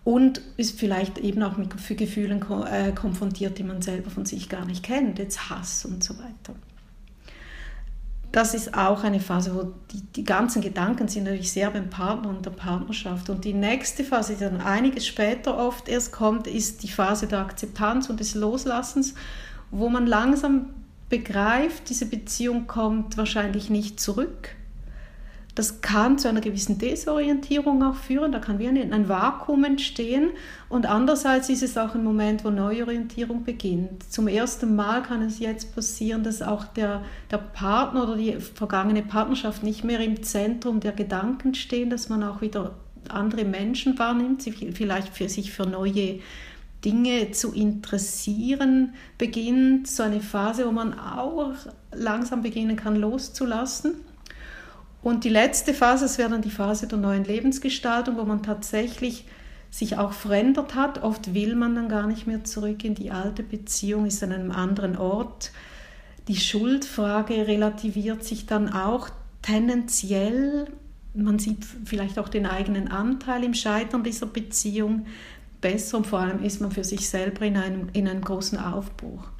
Und 0.05 0.41
ist 0.57 0.81
vielleicht 0.81 1.19
eben 1.19 1.45
auch 1.45 1.57
mit 1.57 1.71
Gefühlen 1.97 2.45
äh, 2.67 2.91
konfrontiert, 2.91 3.59
die 3.59 3.63
man 3.63 3.83
selber 3.83 4.11
von 4.11 4.27
sich 4.27 4.49
gar 4.49 4.65
nicht 4.65 4.83
kennt, 4.83 5.21
jetzt 5.21 5.49
Hass 5.49 5.85
und 5.85 6.03
so 6.03 6.19
weiter 6.19 6.57
das 8.33 8.55
ist 8.55 8.75
auch 8.75 9.05
eine 9.05 9.21
Phase, 9.21 9.55
wo 9.55 9.75
die, 9.93 10.01
die 10.17 10.25
ganzen 10.25 10.63
Gedanken 10.63 11.07
sind 11.07 11.25
natürlich 11.25 11.53
sehr 11.53 11.71
beim 11.71 11.91
Partner 11.91 12.31
und 12.31 12.47
der 12.47 12.51
Partnerschaft. 12.51 13.29
Und 13.29 13.45
die 13.45 13.53
nächste 13.53 14.05
Phase, 14.05 14.35
die 14.35 14.41
dann 14.41 14.63
einiges 14.63 15.07
später 15.07 15.59
oft 15.59 15.87
erst 15.87 16.13
kommt, 16.13 16.47
ist 16.47 16.83
die 16.83 16.89
Phase 16.89 17.27
der 17.27 17.41
Akzeptanz 17.41 18.09
und 18.09 18.21
des 18.21 18.35
Loslassens, 18.35 19.15
wo 19.71 19.91
man 19.91 20.07
langsam 20.07 20.71
begreift, 21.11 21.91
diese 21.91 22.07
Beziehung 22.07 22.67
kommt 22.67 23.19
wahrscheinlich 23.19 23.69
nicht 23.69 24.01
zurück. 24.01 24.57
Das 25.55 25.83
kann 25.83 26.19
zu 26.19 26.29
einer 26.29 26.41
gewissen 26.41 26.79
Desorientierung 26.79 27.83
auch 27.83 27.97
führen, 27.97 28.33
da 28.33 28.39
kann 28.39 28.59
wie 28.59 28.69
ein, 28.69 29.09
Vakuum 29.09 29.65
entstehen. 29.65 30.31
Und 30.71 30.87
andererseits 30.87 31.51
ist 31.51 31.63
es 31.63 31.77
auch 31.77 31.95
ein 31.95 32.03
Moment, 32.03 32.43
wo 32.45 32.51
Neuorientierung 32.51 33.45
beginnt. 33.45 34.11
Zum 34.11 34.29
ersten 34.29 34.75
Mal 34.75 35.03
kann 35.03 35.21
es 35.21 35.41
jetzt 35.41 35.75
passieren, 35.75 36.25
dass 36.25 36.41
auch 36.41 36.65
der, 36.65 37.03
der 37.31 37.37
Partner 37.37 38.05
oder 38.05 38.17
die 38.17 38.33
vergangene 38.41 39.03
Partnerschaft 39.03 39.63
nicht 39.63 39.85
mehr 39.85 40.01
im 40.01 40.23
Zentrum 40.23 40.81
der 40.81 40.93
Gedanken 40.93 41.55
stehen, 41.55 41.91
dass 41.91 42.09
man 42.09 42.23
auch 42.23 42.41
wieder 42.41 42.75
andere 43.09 43.45
Menschen 43.45 43.99
wahrnimmt, 43.99 44.43
vielleicht 44.43 45.09
für 45.15 45.29
sich 45.29 45.53
für 45.53 45.67
neue 45.67 46.21
Dinge 46.85 47.31
zu 47.31 47.53
interessieren 47.53 48.95
beginnt, 49.19 49.87
so 49.87 50.03
eine 50.03 50.21
Phase, 50.21 50.67
wo 50.67 50.73
man 50.73 50.99
auch 50.99 51.53
langsam 51.93 52.43
beginnen 52.43 52.77
kann 52.77 52.97
loszulassen. 52.97 53.97
Und 55.03 55.25
die 55.25 55.29
letzte 55.29 55.75
Phase, 55.75 56.05
das 56.05 56.19
wäre 56.19 56.31
dann 56.31 56.43
die 56.43 56.51
Phase 56.51 56.87
der 56.87 56.99
neuen 56.99 57.25
Lebensgestaltung, 57.25 58.17
wo 58.17 58.25
man 58.25 58.43
tatsächlich 58.43 59.27
sich 59.71 59.97
auch 59.97 60.13
verändert 60.13 60.75
hat. 60.75 61.03
Oft 61.03 61.35
will 61.35 61.57
man 61.57 61.75
dann 61.75 61.89
gar 61.89 62.07
nicht 62.07 62.27
mehr 62.27 62.45
zurück 62.45 62.85
in 62.85 62.95
die 62.95 63.11
alte 63.11 63.43
Beziehung, 63.43 64.07
ist 64.07 64.23
an 64.23 64.33
einem 64.33 64.53
anderen 64.53 64.97
Ort. 64.97 65.51
Die 66.29 66.37
Schuldfrage 66.37 67.49
relativiert 67.49 68.23
sich 68.23 68.47
dann 68.47 68.73
auch 68.73 69.09
tendenziell. 69.41 70.67
Man 71.15 71.39
sieht 71.41 71.65
vielleicht 71.85 72.19
auch 72.19 72.29
den 72.29 72.47
eigenen 72.47 72.89
Anteil 72.89 73.43
im 73.43 73.55
Scheitern 73.55 74.05
dieser 74.05 74.27
Beziehung 74.27 75.07
besser 75.61 75.97
und 75.97 76.07
vor 76.07 76.21
allem 76.21 76.45
ist 76.45 76.61
man 76.61 76.71
für 76.71 76.85
sich 76.85 77.09
selber 77.09 77.45
in 77.45 77.57
einem, 77.57 77.89
in 77.93 78.07
einem 78.07 78.23
großen 78.23 78.59
Aufbruch. 78.59 79.32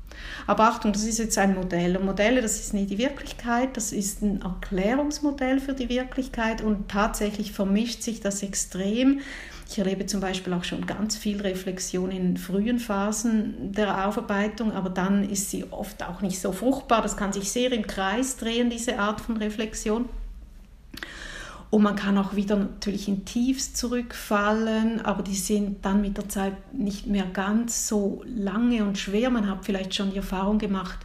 Aber 0.47 0.65
Achtung, 0.65 0.93
das 0.93 1.05
ist 1.05 1.19
jetzt 1.19 1.39
ein 1.39 1.55
Modell. 1.55 1.97
Und 1.97 2.05
Modelle, 2.05 2.43
das 2.43 2.61
ist 2.61 2.75
nie 2.75 2.87
die 2.87 2.99
Wirklichkeit, 2.99 3.77
das 3.77 3.93
ist 3.93 4.23
ein 4.23 4.43
Erklärungsmodell 4.43 5.61
für 5.61 5.75
die 5.75 5.89
Wirklichkeit 5.89 6.63
und 6.63 6.89
tatsächlich 6.89 7.53
vermischt 7.53 8.03
sich 8.03 8.21
das 8.21 8.43
extrem. 8.43 9.21
Ich 9.69 9.79
erlebe 9.79 10.05
zum 10.05 10.21
Beispiel 10.21 10.53
auch 10.53 10.65
schon 10.65 10.87
ganz 10.87 11.17
viel 11.17 11.41
Reflexion 11.41 12.11
in 12.11 12.37
frühen 12.37 12.79
Phasen 12.79 13.73
der 13.73 14.07
Aufarbeitung, 14.07 14.73
aber 14.73 14.91
dann 14.91 15.29
ist 15.29 15.51
sie 15.51 15.65
oft 15.71 16.03
auch 16.03 16.21
nicht 16.21 16.41
so 16.41 16.53
fruchtbar. 16.53 17.01
Das 17.01 17.17
kann 17.17 17.33
sich 17.33 17.51
sehr 17.51 17.73
im 17.73 17.87
Kreis 17.87 18.37
drehen, 18.37 18.69
diese 18.69 18.99
Art 18.99 19.23
von 19.23 19.39
Reflexion. 19.39 20.09
Und 21.73 21.85
man 21.85 21.97
kann 21.97 22.19
auch 22.19 22.37
wieder 22.37 22.57
natürlich 22.57 23.09
in 23.09 23.25
Tiefs 23.25 23.73
zurückfallen, 23.73 25.01
aber 25.07 25.23
die 25.23 25.35
sind 25.35 25.83
dann 25.87 26.03
mit 26.03 26.19
der 26.19 26.29
Zeit 26.29 26.53
nicht 26.75 27.07
mehr 27.07 27.25
ganz 27.25 27.89
so 27.89 28.23
lange 28.27 28.85
und 28.85 28.99
schwer. 28.99 29.31
Man 29.31 29.49
hat 29.49 29.65
vielleicht 29.65 29.95
schon 29.95 30.11
die 30.11 30.19
Erfahrung 30.19 30.59
gemacht, 30.59 30.99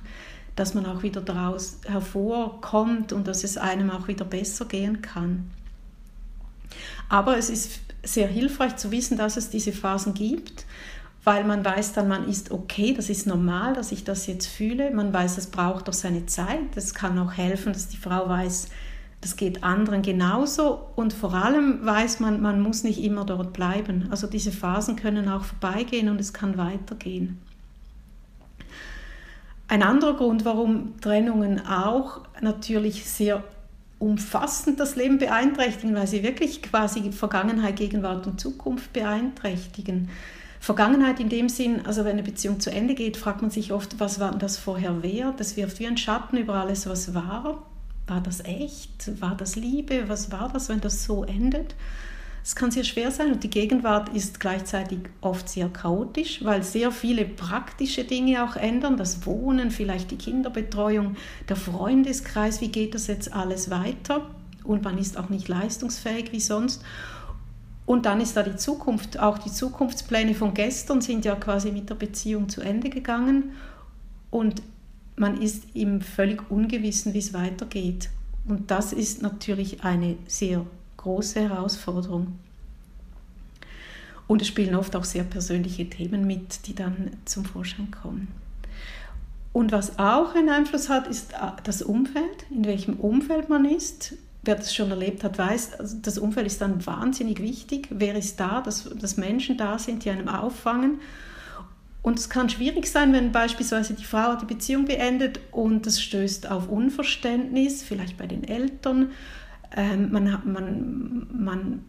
dass 0.58 0.74
man 0.74 0.86
auch 0.86 1.04
wieder 1.04 1.22
daraus 1.22 1.80
hervorkommt 1.86 3.14
und 3.14 3.30
dass 3.30 3.46
es 3.46 3.58
einem 3.58 3.90
auch 3.90 4.10
wieder 4.10 4.26
besser 4.26 4.66
gehen 4.66 5.02
kann. 5.02 5.50
Aber 7.08 7.38
es 7.38 7.50
ist 7.50 7.80
sehr 8.04 8.28
hilfreich 8.28 8.76
zu 8.76 8.92
wissen, 8.92 9.18
dass 9.18 9.38
es 9.38 9.50
diese 9.50 9.72
Phasen 9.72 10.14
gibt, 10.16 10.66
weil 11.24 11.46
man 11.46 11.64
weiß 11.64 11.94
dann, 11.94 12.10
man 12.10 12.28
ist 12.28 12.52
okay, 12.52 12.94
das 12.94 13.10
ist 13.10 13.26
normal, 13.26 13.74
dass 13.74 13.94
ich 13.94 14.04
das 14.04 14.28
jetzt 14.28 14.48
fühle. 14.48 14.92
Man 14.92 15.14
weiß, 15.14 15.38
es 15.38 15.48
braucht 15.48 15.88
doch 15.88 15.94
seine 15.94 16.26
Zeit. 16.26 16.76
Es 16.76 16.94
kann 16.94 17.18
auch 17.20 17.32
helfen, 17.32 17.72
dass 17.72 17.88
die 17.88 17.96
Frau 17.96 18.28
weiß, 18.28 18.68
das 19.28 19.36
geht 19.36 19.62
anderen 19.62 20.04
genauso 20.04 20.80
und 20.96 21.12
vor 21.12 21.34
allem 21.34 21.86
weiß 21.86 22.22
man, 22.22 22.42
man 22.42 22.62
muss 22.62 22.86
nicht 22.86 23.04
immer 23.04 23.26
dort 23.26 23.52
bleiben. 23.52 24.08
Also 24.10 24.26
diese 24.26 24.54
Phasen 24.54 24.96
können 24.96 25.28
auch 25.28 25.44
vorbeigehen 25.44 26.08
und 26.08 26.22
es 26.22 26.32
kann 26.32 26.58
weitergehen. 26.58 27.38
Ein 29.68 29.84
anderer 29.84 30.16
Grund, 30.16 30.46
warum 30.46 30.94
Trennungen 31.02 31.60
auch 31.68 32.22
natürlich 32.40 33.04
sehr 33.04 33.44
umfassend 34.00 34.80
das 34.80 34.96
Leben 34.96 35.18
beeinträchtigen, 35.18 35.94
weil 35.94 36.08
sie 36.08 36.24
wirklich 36.24 36.62
quasi 36.62 37.12
Vergangenheit, 37.12 37.76
Gegenwart 37.76 38.28
und 38.28 38.40
Zukunft 38.40 38.94
beeinträchtigen. 38.94 40.08
Vergangenheit 40.62 41.20
in 41.20 41.28
dem 41.28 41.50
Sinn, 41.50 41.86
also 41.86 42.06
wenn 42.06 42.14
eine 42.14 42.24
Beziehung 42.24 42.62
zu 42.62 42.72
Ende 42.72 42.96
geht, 42.96 43.18
fragt 43.18 43.42
man 43.42 43.52
sich 43.52 43.74
oft, 43.74 44.00
was 44.00 44.22
war 44.22 44.32
das 44.38 44.58
vorher 44.58 45.04
wert? 45.04 45.42
Das 45.42 45.58
wirft 45.58 45.80
wie 45.80 45.88
ein 45.88 45.98
Schatten 45.98 46.38
über 46.38 46.54
alles, 46.54 46.88
was 46.88 47.14
war. 47.14 47.62
War 48.08 48.22
das 48.22 48.44
echt? 48.44 49.22
War 49.22 49.36
das 49.36 49.56
Liebe? 49.56 50.08
Was 50.08 50.32
war 50.32 50.50
das, 50.52 50.70
wenn 50.70 50.82
das 50.82 51.04
so 51.04 51.24
endet? 51.26 51.76
Es 52.48 52.56
kann 52.56 52.72
sehr 52.72 52.86
schwer 52.86 53.12
sein 53.12 53.34
und 53.34 53.44
die 53.44 53.50
Gegenwart 53.50 54.08
ist 54.16 54.40
gleichzeitig 54.40 55.00
oft 55.20 55.50
sehr 55.50 55.68
chaotisch, 55.68 56.46
weil 56.46 56.64
sehr 56.64 56.94
viele 56.94 57.26
praktische 57.26 58.06
Dinge 58.06 58.42
auch 58.46 58.56
ändern. 58.56 58.96
Das 58.96 59.26
Wohnen, 59.26 59.70
vielleicht 59.70 60.12
die 60.12 60.18
Kinderbetreuung, 60.18 61.18
der 61.50 61.58
Freundeskreis, 61.58 62.62
wie 62.62 62.70
geht 62.70 62.96
das 62.96 63.08
jetzt 63.08 63.34
alles 63.34 63.70
weiter? 63.70 64.30
Und 64.64 64.86
man 64.86 64.98
ist 64.98 65.18
auch 65.18 65.28
nicht 65.28 65.50
leistungsfähig 65.50 66.32
wie 66.32 66.40
sonst. 66.40 66.84
Und 67.86 68.06
dann 68.06 68.22
ist 68.22 68.38
da 68.38 68.44
die 68.44 68.56
Zukunft. 68.56 69.20
Auch 69.20 69.38
die 69.38 69.52
Zukunftspläne 69.52 70.34
von 70.34 70.54
gestern 70.54 71.02
sind 71.02 71.26
ja 71.26 71.36
quasi 71.36 71.74
mit 71.74 71.90
der 71.90 71.96
Beziehung 71.96 72.48
zu 72.48 72.62
Ende 72.62 72.90
gegangen. 72.90 73.52
Und 74.30 74.62
man 75.18 75.42
ist 75.42 75.64
im 75.74 76.00
völlig 76.00 76.50
Ungewissen, 76.50 77.14
wie 77.14 77.20
es 77.20 77.34
weitergeht. 77.34 78.10
Und 78.48 78.72
das 78.72 78.94
ist 78.94 79.22
natürlich 79.22 79.84
eine 79.84 80.16
sehr 80.28 80.66
große 80.98 81.42
Herausforderung. 81.42 82.40
Und 84.28 84.42
es 84.42 84.48
spielen 84.48 84.76
oft 84.76 84.96
auch 84.96 85.04
sehr 85.04 85.24
persönliche 85.24 85.90
Themen 85.90 86.28
mit, 86.28 86.68
die 86.68 86.76
dann 86.76 87.12
zum 87.26 87.46
Vorschein 87.46 87.92
kommen. 87.92 88.28
Und 89.54 89.72
was 89.72 89.98
auch 89.98 90.36
einen 90.36 90.50
Einfluss 90.50 90.88
hat, 90.88 91.08
ist 91.08 91.34
äh, 91.34 91.38
das 91.64 91.82
Umfeld, 91.82 92.46
in 92.52 92.66
welchem 92.66 92.96
Umfeld 92.96 93.50
man 93.50 93.66
ist. 93.66 94.14
Wer 94.44 94.56
das 94.56 94.74
schon 94.74 94.92
erlebt 94.92 95.24
hat, 95.24 95.38
weiß, 95.38 95.80
also 95.80 95.98
das 96.02 96.20
Umfeld 96.20 96.46
ist 96.46 96.62
dann 96.62 96.86
wahnsinnig 96.86 97.42
wichtig. 97.42 97.88
Wer 97.90 98.16
ist 98.16 98.40
da, 98.40 98.62
dass, 98.62 98.84
dass 98.84 99.18
Menschen 99.18 99.58
da 99.58 99.80
sind, 99.80 100.06
die 100.06 100.12
einem 100.12 100.28
auffangen 100.28 101.00
und 102.08 102.18
es 102.18 102.30
kann 102.30 102.48
schwierig 102.48 102.88
sein, 102.88 103.12
wenn 103.12 103.34
beispielsweise 103.34 103.94
die 103.94 104.06
Frau 104.06 104.36
die 104.36 104.46
Beziehung 104.46 104.86
beendet 104.86 105.42
und 105.52 105.86
das 105.86 106.02
stößt 106.02 106.50
auf 106.50 106.70
Unverständnis, 106.70 107.84
vielleicht 107.84 108.16
bei 108.16 108.28
den 108.28 108.46
Eltern. 108.46 109.12
Ähm, 109.76 110.10
man, 110.14 110.32
hat, 110.32 110.46
man, 110.46 111.28
man 111.38 111.84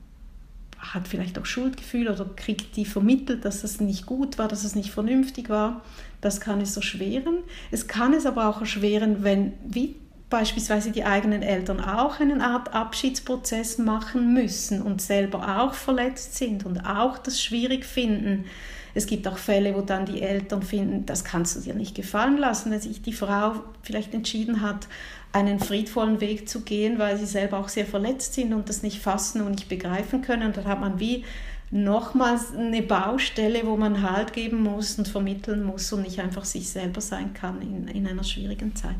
hat 0.76 1.06
vielleicht 1.06 1.38
auch 1.38 1.46
Schuldgefühl 1.46 2.08
oder 2.08 2.28
kriegt 2.34 2.74
die 2.74 2.84
vermittelt, 2.84 3.44
dass 3.44 3.62
das 3.62 3.78
nicht 3.78 4.06
gut 4.06 4.38
war, 4.38 4.48
dass 4.48 4.64
es 4.64 4.74
nicht 4.74 4.90
vernünftig 4.90 5.50
war. 5.50 5.82
Das 6.20 6.40
kann 6.40 6.60
es 6.60 6.74
erschweren. 6.74 7.36
Es 7.70 7.86
kann 7.86 8.12
es 8.12 8.26
aber 8.26 8.48
auch 8.48 8.58
erschweren, 8.58 9.22
wenn, 9.22 9.52
wie 9.64 9.94
beispielsweise 10.30 10.90
die 10.90 11.04
eigenen 11.04 11.42
Eltern 11.42 11.78
auch 11.78 12.18
eine 12.18 12.44
Art 12.44 12.74
Abschiedsprozess 12.74 13.78
machen 13.78 14.34
müssen 14.34 14.82
und 14.82 15.00
selber 15.00 15.60
auch 15.60 15.74
verletzt 15.74 16.34
sind 16.34 16.66
und 16.66 16.80
auch 16.80 17.18
das 17.18 17.40
schwierig 17.40 17.84
finden 17.84 18.46
es 18.94 19.06
gibt 19.06 19.26
auch 19.28 19.38
Fälle, 19.38 19.74
wo 19.74 19.80
dann 19.80 20.06
die 20.06 20.22
Eltern 20.22 20.62
finden, 20.62 21.06
das 21.06 21.24
kannst 21.24 21.56
du 21.56 21.60
dir 21.60 21.74
nicht 21.74 21.94
gefallen 21.94 22.38
lassen, 22.38 22.72
dass 22.72 22.84
sich 22.84 23.02
die 23.02 23.12
Frau 23.12 23.54
vielleicht 23.82 24.14
entschieden 24.14 24.60
hat, 24.60 24.88
einen 25.32 25.60
friedvollen 25.60 26.20
Weg 26.20 26.48
zu 26.48 26.62
gehen, 26.62 26.98
weil 26.98 27.18
sie 27.18 27.26
selber 27.26 27.58
auch 27.58 27.68
sehr 27.68 27.86
verletzt 27.86 28.34
sind 28.34 28.54
und 28.54 28.68
das 28.68 28.82
nicht 28.82 29.00
fassen 29.00 29.42
und 29.42 29.52
nicht 29.52 29.68
begreifen 29.68 30.22
können. 30.22 30.46
Und 30.46 30.56
dann 30.56 30.64
hat 30.64 30.80
man 30.80 30.98
wie 30.98 31.24
nochmals 31.70 32.54
eine 32.54 32.82
Baustelle, 32.82 33.66
wo 33.66 33.76
man 33.76 34.02
Halt 34.02 34.32
geben 34.32 34.62
muss 34.62 34.98
und 34.98 35.06
vermitteln 35.06 35.62
muss 35.62 35.92
und 35.92 36.02
nicht 36.02 36.18
einfach 36.20 36.44
sich 36.44 36.68
selber 36.70 37.00
sein 37.00 37.34
kann 37.34 37.60
in, 37.60 37.88
in 37.88 38.06
einer 38.06 38.24
schwierigen 38.24 38.74
Zeit. 38.74 38.96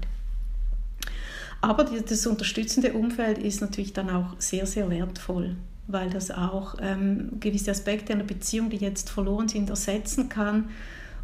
Aber 1.61 1.85
das 1.85 2.27
unterstützende 2.27 2.93
Umfeld 2.93 3.39
ist 3.39 3.61
natürlich 3.61 3.93
dann 3.93 4.11
auch 4.11 4.37
sehr, 4.39 4.67
sehr 4.67 4.91
wertvoll 4.91 5.57
weil 5.89 6.11
das 6.11 6.31
auch 6.31 6.77
ähm, 6.81 7.41
gewisse 7.41 7.71
Aspekte 7.71 8.13
einer 8.13 8.25
Beziehung, 8.25 8.71
die 8.71 8.77
jetzt 8.77 9.11
verloren 9.11 9.49
sind, 9.49 9.71
ersetzen 9.71 10.29
kann 10.29 10.69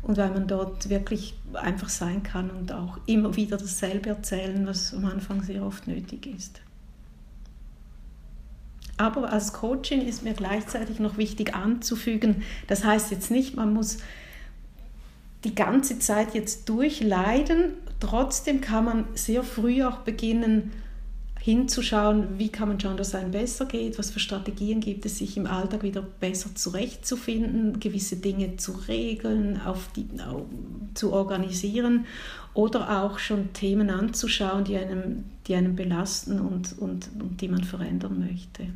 und 0.03 0.17
weil 0.17 0.31
man 0.31 0.49
dort 0.49 0.89
wirklich 0.89 1.35
einfach 1.53 1.91
sein 1.91 2.23
kann 2.23 2.51
und 2.51 2.73
auch 2.73 2.99
immer 3.07 3.37
wieder 3.37 3.59
dasselbe 3.59 4.09
erzählen, 4.09 4.67
was 4.67 4.95
am 4.95 5.05
Anfang 5.05 5.43
sehr 5.43 5.63
oft 5.63 5.87
nötig 5.87 6.27
ist. 6.27 6.61
Aber 8.97 9.33
als 9.33 9.53
Coaching 9.53 10.07
ist 10.07 10.23
mir 10.23 10.35
gleichzeitig 10.35 10.99
noch 10.99 11.19
wichtig 11.19 11.55
anzufügen, 11.55 12.43
das 12.67 12.85
heißt 12.85 13.11
jetzt 13.11 13.31
nicht, 13.31 13.57
man 13.57 13.73
muss 13.73 13.99
die 15.43 15.55
ganze 15.55 15.99
Zeit 15.99 16.35
jetzt 16.35 16.69
durchleiden, 16.69 17.75
trotzdem 18.01 18.61
kann 18.61 18.85
man 18.85 19.05
sehr 19.15 19.43
früh 19.43 19.83
auch 19.83 19.99
beginnen, 19.99 20.73
hinzuschauen, 21.45 22.39
wie 22.39 22.49
kann 22.49 22.69
man 22.69 22.81
schauen, 22.81 22.97
dass 22.97 23.09
es 23.09 23.15
einem 23.15 23.31
besser 23.31 23.67
geht, 23.67 23.99
was 23.99 24.11
für 24.11 24.19
Strategien 24.19 24.81
gibt 24.81 25.05
es, 25.05 25.19
sich 25.19 25.37
im 25.37 25.47
Alltag 25.47 25.83
wieder 25.83 26.01
besser 26.01 26.55
zurechtzufinden, 26.55 27.81
gewisse 27.81 28.17
Dinge 28.17 28.57
zu 28.57 28.73
regeln, 28.89 29.61
auf 29.61 29.91
die, 29.95 30.09
zu 30.95 31.13
organisieren 31.13 32.07
oder 32.55 33.03
auch 33.03 33.19
schon 33.19 33.53
Themen 33.53 33.91
anzuschauen, 33.91 34.65
die 34.65 34.79
einem, 34.79 35.25
die 35.47 35.55
einem 35.55 35.77
belasten 35.77 36.41
und, 36.41 36.79
und, 36.79 37.11
und 37.21 37.39
die 37.43 37.49
man 37.49 37.63
verändern 37.63 38.21
möchte. 38.21 38.69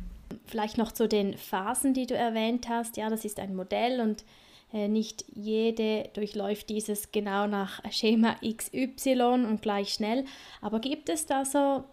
Vielleicht 0.45 0.77
noch 0.77 0.91
zu 0.91 1.07
den 1.07 1.37
Phasen, 1.37 1.95
die 1.95 2.05
du 2.05 2.13
erwähnt 2.13 2.69
hast. 2.69 2.97
Ja, 2.97 3.09
das 3.09 3.25
ist 3.25 3.39
ein 3.39 3.55
Modell 3.55 3.99
und 3.99 4.23
Äh, 4.71 4.87
nicht 4.87 5.25
jede 5.33 6.09
durchläuft 6.13 6.69
dieses 6.69 7.11
genau 7.11 7.47
nach 7.47 7.81
Schema 7.91 8.35
XY 8.45 9.47
und 9.49 9.63
gleich 9.63 9.89
schnell. 9.93 10.25
Aber 10.61 10.79
gibt 10.79 11.09
es 11.09 11.25
da 11.25 11.43
so 11.43 11.85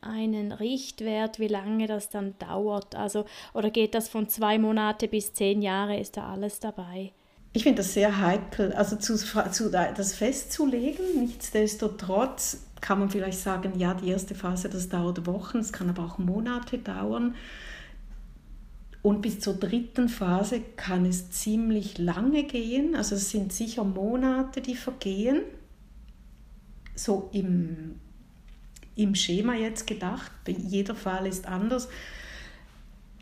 einen 0.00 0.52
Richtwert, 0.52 1.40
wie 1.40 1.48
lange 1.48 1.86
das 1.86 2.10
dann 2.10 2.34
dauert? 2.38 2.94
Also, 2.94 3.24
oder 3.54 3.70
geht 3.70 3.94
das 3.94 4.08
von 4.08 4.28
zwei 4.28 4.58
Monate 4.58 5.08
bis 5.08 5.32
zehn 5.32 5.62
Jahre? 5.62 5.98
Ist 5.98 6.16
da 6.16 6.32
alles 6.32 6.60
dabei? 6.60 7.12
Ich 7.52 7.64
finde 7.64 7.78
das 7.78 7.94
sehr 7.94 8.20
heikel, 8.20 8.72
also 8.72 8.96
zu, 8.96 9.16
zu, 9.16 9.70
das 9.70 10.14
festzulegen. 10.14 11.04
Nichtsdestotrotz 11.20 12.66
kann 12.80 13.00
man 13.00 13.10
vielleicht 13.10 13.38
sagen, 13.40 13.72
ja, 13.78 13.94
die 13.94 14.10
erste 14.10 14.34
Phase, 14.34 14.68
das 14.68 14.88
dauert 14.88 15.26
Wochen, 15.26 15.58
es 15.58 15.72
kann 15.72 15.88
aber 15.88 16.04
auch 16.04 16.18
Monate 16.18 16.78
dauern. 16.78 17.34
Und 19.02 19.22
bis 19.22 19.40
zur 19.40 19.54
dritten 19.54 20.08
Phase 20.08 20.60
kann 20.76 21.04
es 21.04 21.30
ziemlich 21.30 21.98
lange 21.98 22.44
gehen. 22.44 22.94
Also 22.94 23.16
es 23.16 23.30
sind 23.30 23.52
sicher 23.52 23.82
Monate, 23.82 24.60
die 24.60 24.76
vergehen. 24.76 25.42
So 26.94 27.30
im, 27.32 28.00
im 28.98 29.14
Schema 29.14 29.54
jetzt 29.54 29.86
gedacht. 29.86 30.30
Jeder 30.46 30.94
Fall 30.94 31.26
ist 31.26 31.46
anders. 31.46 31.88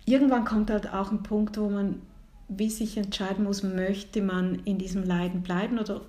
Irgendwann 0.05 0.45
kommt 0.45 0.71
halt 0.71 0.93
auch 0.93 1.13
ein 1.13 1.23
Punkt, 1.23 1.59
wo 1.59 1.69
man 1.69 2.01
wie 2.49 2.71
sich 2.71 2.97
entscheiden 2.97 3.45
muss, 3.45 3.63
möchte 3.63 4.23
man 4.23 4.61
in 4.65 4.79
diesem 4.79 5.05
Leiden 5.05 5.43
bleiben 5.43 5.79
oder 5.79 6.03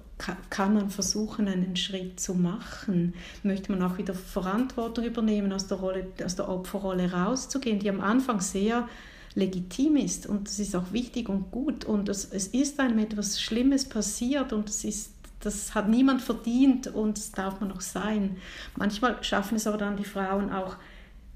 kann 0.50 0.74
man 0.74 0.89
versuchen, 0.89 1.47
einen 1.47 1.75
Schritt 1.75 2.19
zu 2.19 2.33
machen? 2.33 3.13
Möchte 3.43 3.71
man 3.71 3.81
auch 3.83 3.97
wieder 3.97 4.13
Verantwortung 4.13 5.05
übernehmen, 5.05 5.51
aus 5.51 5.67
der, 5.67 5.77
Rolle, 5.77 6.07
aus 6.24 6.36
der 6.36 6.50
Opferrolle 6.50 7.12
rauszugehen, 7.12 7.79
die 7.79 7.89
am 7.89 8.01
Anfang 8.01 8.39
sehr 8.41 8.88
legitim 9.36 9.97
ist 9.97 10.25
und 10.25 10.47
das 10.47 10.57
ist 10.57 10.75
auch 10.75 10.91
wichtig 10.91 11.29
und 11.29 11.51
gut 11.51 11.86
und 11.86 12.09
es, 12.09 12.25
es 12.25 12.47
ist 12.47 12.79
einem 12.79 12.97
etwas 12.97 13.39
Schlimmes 13.39 13.86
passiert 13.86 14.51
und 14.51 14.67
es 14.69 14.83
ist 14.83 15.12
das 15.39 15.75
hat 15.75 15.89
niemand 15.89 16.22
verdient 16.22 16.88
und 16.88 17.17
das 17.17 17.32
darf 17.32 17.60
man 17.60 17.72
auch 17.72 17.82
sein. 17.82 18.38
Manchmal 18.75 19.24
schaffen 19.24 19.56
es 19.56 19.67
aber 19.67 19.77
dann 19.77 19.98
die 19.98 20.06
Frauen 20.06 20.51
auch, 20.51 20.77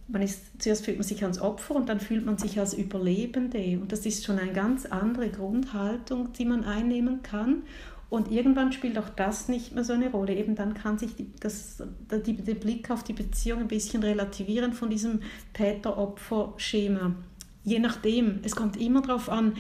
man 0.08 0.22
ist, 0.22 0.62
zuerst 0.62 0.86
fühlt 0.86 0.98
man 0.98 1.08
sich 1.08 1.24
als 1.24 1.39
Opfer 1.39 1.75
und 1.75 1.88
dann 1.88 2.00
fühlt 2.00 2.25
man 2.25 2.38
sich 2.38 2.60
als 2.60 2.74
Überlebende. 2.74 3.79
Und 3.79 3.91
das 3.91 4.05
ist 4.05 4.25
schon 4.25 4.39
eine 4.39 4.51
ganz 4.51 4.86
andere 4.86 5.29
Grundhaltung, 5.29 6.34
die 6.34 6.46
man 6.46 6.65
einnehmen 6.65 7.24
kann. 7.24 7.63
Und 8.10 8.29
irgendwann 8.29 8.74
spielt 8.74 8.98
auch 8.98 9.08
das 9.08 9.48
nicht 9.48 9.74
mehr 9.74 9.86
so 9.86 9.93
eine 9.93 10.12
Rolle. 10.12 10.36
Eben 10.36 10.55
dann 10.55 10.74
kann 10.74 10.98
sich 10.98 11.15
die, 11.15 11.31
das, 11.39 11.81
die, 12.25 12.34
der 12.34 12.55
Blick 12.55 12.91
auf 12.91 13.03
die 13.03 13.13
Beziehung 13.13 13.62
ein 13.62 13.67
bisschen 13.70 14.03
relativieren 14.03 14.74
von 14.74 14.89
diesem 14.89 15.22
Täter-Opfer-Schema. 15.53 17.15
Je 17.63 17.79
nachdem, 17.79 18.39
es 18.43 18.53
kommt 18.53 18.75
immer 18.75 19.01
darauf 19.01 19.29
an, 19.29 19.53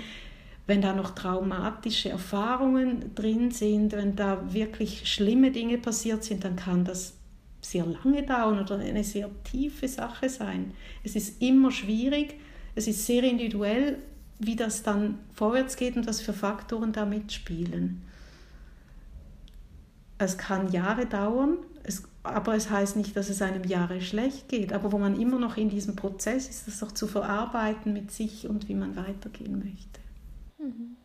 wenn 0.67 0.81
da 0.81 0.93
noch 0.93 1.11
traumatische 1.11 2.09
Erfahrungen 2.09 3.13
drin 3.15 3.51
sind, 3.51 3.93
wenn 3.93 4.15
da 4.15 4.53
wirklich 4.53 5.11
schlimme 5.11 5.51
Dinge 5.51 5.77
passiert 5.77 6.23
sind, 6.23 6.43
dann 6.43 6.55
kann 6.55 6.85
das 6.85 7.15
sehr 7.61 7.85
lange 7.85 8.23
dauern 8.23 8.59
oder 8.59 8.77
eine 8.77 9.03
sehr 9.03 9.29
tiefe 9.43 9.87
Sache 9.87 10.29
sein. 10.29 10.73
Es 11.03 11.15
ist 11.15 11.41
immer 11.41 11.71
schwierig, 11.71 12.39
es 12.75 12.87
ist 12.87 13.05
sehr 13.05 13.23
individuell, 13.23 13.97
wie 14.39 14.55
das 14.55 14.81
dann 14.81 15.19
vorwärts 15.33 15.75
geht 15.75 15.95
und 15.95 16.07
was 16.07 16.21
für 16.21 16.33
Faktoren 16.33 16.91
da 16.93 17.05
mitspielen. 17.05 18.01
Es 20.17 20.37
kann 20.37 20.71
Jahre 20.71 21.05
dauern, 21.05 21.57
es, 21.83 22.03
aber 22.23 22.55
es 22.55 22.69
heißt 22.69 22.95
nicht, 22.95 23.15
dass 23.15 23.29
es 23.29 23.41
einem 23.41 23.63
Jahre 23.63 24.01
schlecht 24.01 24.49
geht. 24.49 24.73
Aber 24.73 24.91
wo 24.91 24.97
man 24.97 25.19
immer 25.19 25.39
noch 25.39 25.57
in 25.57 25.69
diesem 25.69 25.95
Prozess 25.95 26.47
ist, 26.47 26.67
das 26.67 26.83
auch 26.83 26.91
zu 26.91 27.07
verarbeiten 27.07 27.93
mit 27.93 28.11
sich 28.11 28.47
und 28.47 28.69
wie 28.69 28.75
man 28.75 28.95
weitergehen 28.95 29.59
möchte. 29.59 30.00
Mhm. 30.61 30.97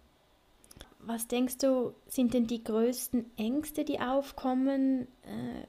Was 1.01 1.29
denkst 1.29 1.59
du, 1.59 1.95
sind 2.09 2.35
denn 2.35 2.47
die 2.47 2.65
größten 2.65 3.27
Ängste, 3.37 3.85
die 3.85 4.01
aufkommen, 4.01 5.03
äh, 5.23 5.67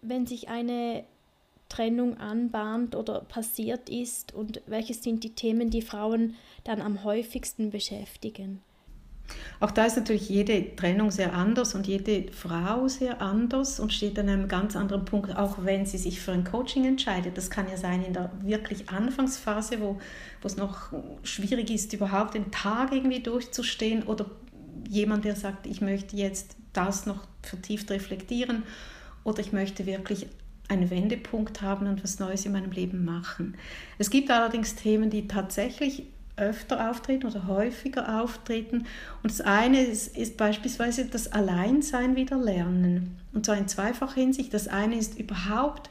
wenn 0.00 0.26
sich 0.26 0.48
eine 0.48 1.04
Trennung 1.68 2.18
anbahnt 2.18 2.96
oder 2.96 3.20
passiert 3.20 3.88
ist 3.88 4.34
und 4.34 4.60
welches 4.66 5.02
sind 5.02 5.24
die 5.24 5.34
Themen, 5.34 5.70
die 5.70 5.82
Frauen 5.82 6.34
dann 6.64 6.80
am 6.80 7.04
häufigsten 7.04 7.70
beschäftigen? 7.70 8.60
Auch 9.60 9.70
da 9.70 9.84
ist 9.86 9.96
natürlich 9.96 10.28
jede 10.28 10.74
Trennung 10.74 11.10
sehr 11.10 11.34
anders 11.34 11.74
und 11.74 11.86
jede 11.86 12.32
Frau 12.32 12.88
sehr 12.88 13.22
anders 13.22 13.78
und 13.78 13.92
steht 13.92 14.18
an 14.18 14.28
einem 14.28 14.48
ganz 14.48 14.74
anderen 14.74 15.04
Punkt, 15.04 15.36
auch 15.36 15.58
wenn 15.64 15.86
sie 15.86 15.98
sich 15.98 16.20
für 16.20 16.32
ein 16.32 16.44
Coaching 16.44 16.84
entscheidet. 16.84 17.38
Das 17.38 17.48
kann 17.48 17.68
ja 17.68 17.76
sein 17.76 18.04
in 18.04 18.12
der 18.12 18.30
wirklich 18.42 18.88
Anfangsphase, 18.88 19.80
wo, 19.80 20.00
wo 20.40 20.46
es 20.46 20.56
noch 20.56 20.92
schwierig 21.22 21.70
ist, 21.70 21.92
überhaupt 21.92 22.34
den 22.34 22.50
Tag 22.50 22.92
irgendwie 22.92 23.20
durchzustehen 23.20 24.02
oder 24.02 24.26
jemand, 24.88 25.24
der 25.24 25.36
sagt, 25.36 25.66
ich 25.66 25.80
möchte 25.80 26.16
jetzt 26.16 26.56
das 26.72 27.06
noch 27.06 27.26
vertieft 27.42 27.90
reflektieren 27.90 28.64
oder 29.24 29.40
ich 29.40 29.52
möchte 29.52 29.86
wirklich 29.86 30.26
einen 30.68 30.90
Wendepunkt 30.90 31.60
haben 31.62 31.86
und 31.86 32.02
was 32.02 32.18
Neues 32.18 32.46
in 32.46 32.52
meinem 32.52 32.72
Leben 32.72 33.04
machen. 33.04 33.56
Es 33.98 34.10
gibt 34.10 34.30
allerdings 34.30 34.74
Themen, 34.74 35.10
die 35.10 35.28
tatsächlich 35.28 36.04
öfter 36.36 36.90
auftreten 36.90 37.26
oder 37.26 37.46
häufiger 37.46 38.22
auftreten. 38.22 38.86
Und 39.22 39.30
das 39.30 39.40
eine 39.40 39.82
ist, 39.82 40.16
ist, 40.16 40.36
beispielsweise 40.36 41.06
das 41.06 41.32
Alleinsein 41.32 42.16
wieder 42.16 42.36
lernen. 42.36 43.18
Und 43.32 43.46
zwar 43.46 43.56
in 43.56 43.68
zweifacher 43.68 44.14
Hinsicht. 44.14 44.52
Das 44.54 44.68
eine 44.68 44.96
ist 44.96 45.18
überhaupt 45.18 45.90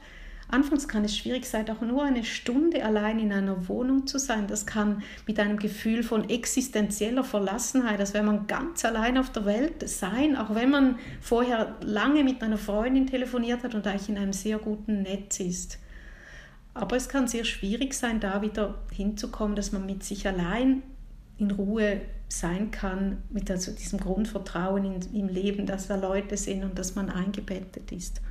Anfangs 0.51 0.89
kann 0.89 1.05
es 1.05 1.17
schwierig 1.17 1.45
sein, 1.45 1.69
auch 1.69 1.79
nur 1.79 2.03
eine 2.03 2.25
Stunde 2.25 2.83
allein 2.83 3.19
in 3.19 3.31
einer 3.31 3.69
Wohnung 3.69 4.05
zu 4.05 4.19
sein. 4.19 4.47
Das 4.47 4.65
kann 4.65 5.01
mit 5.25 5.39
einem 5.39 5.57
Gefühl 5.57 6.03
von 6.03 6.29
existenzieller 6.29 7.23
Verlassenheit, 7.23 8.01
als 8.01 8.13
wenn 8.13 8.25
man 8.25 8.47
ganz 8.47 8.83
allein 8.83 9.17
auf 9.17 9.31
der 9.31 9.45
Welt 9.45 9.87
sein, 9.87 10.35
auch 10.35 10.53
wenn 10.53 10.69
man 10.69 10.99
vorher 11.21 11.77
lange 11.81 12.25
mit 12.25 12.43
einer 12.43 12.57
Freundin 12.57 13.07
telefoniert 13.07 13.63
hat 13.63 13.75
und 13.75 13.87
eigentlich 13.87 14.09
in 14.09 14.17
einem 14.17 14.33
sehr 14.33 14.57
guten 14.57 15.03
Netz 15.03 15.39
ist. 15.39 15.79
Aber 16.73 16.95
es 16.95 17.09
kann 17.09 17.27
sehr 17.27 17.43
schwierig 17.43 17.93
sein, 17.93 18.19
da 18.19 18.41
wieder 18.41 18.75
hinzukommen, 18.91 19.55
dass 19.55 19.71
man 19.71 19.85
mit 19.85 20.03
sich 20.03 20.27
allein 20.27 20.83
in 21.37 21.51
Ruhe 21.51 22.01
sein 22.29 22.71
kann, 22.71 23.17
mit 23.29 23.51
also 23.51 23.71
diesem 23.73 23.99
Grundvertrauen 23.99 24.85
in, 24.85 25.01
im 25.13 25.27
Leben, 25.27 25.65
dass 25.65 25.87
da 25.87 25.95
Leute 25.95 26.37
sind 26.37 26.63
und 26.63 26.79
dass 26.79 26.95
man 26.95 27.09
eingebettet 27.09 27.91
ist. 27.91 28.21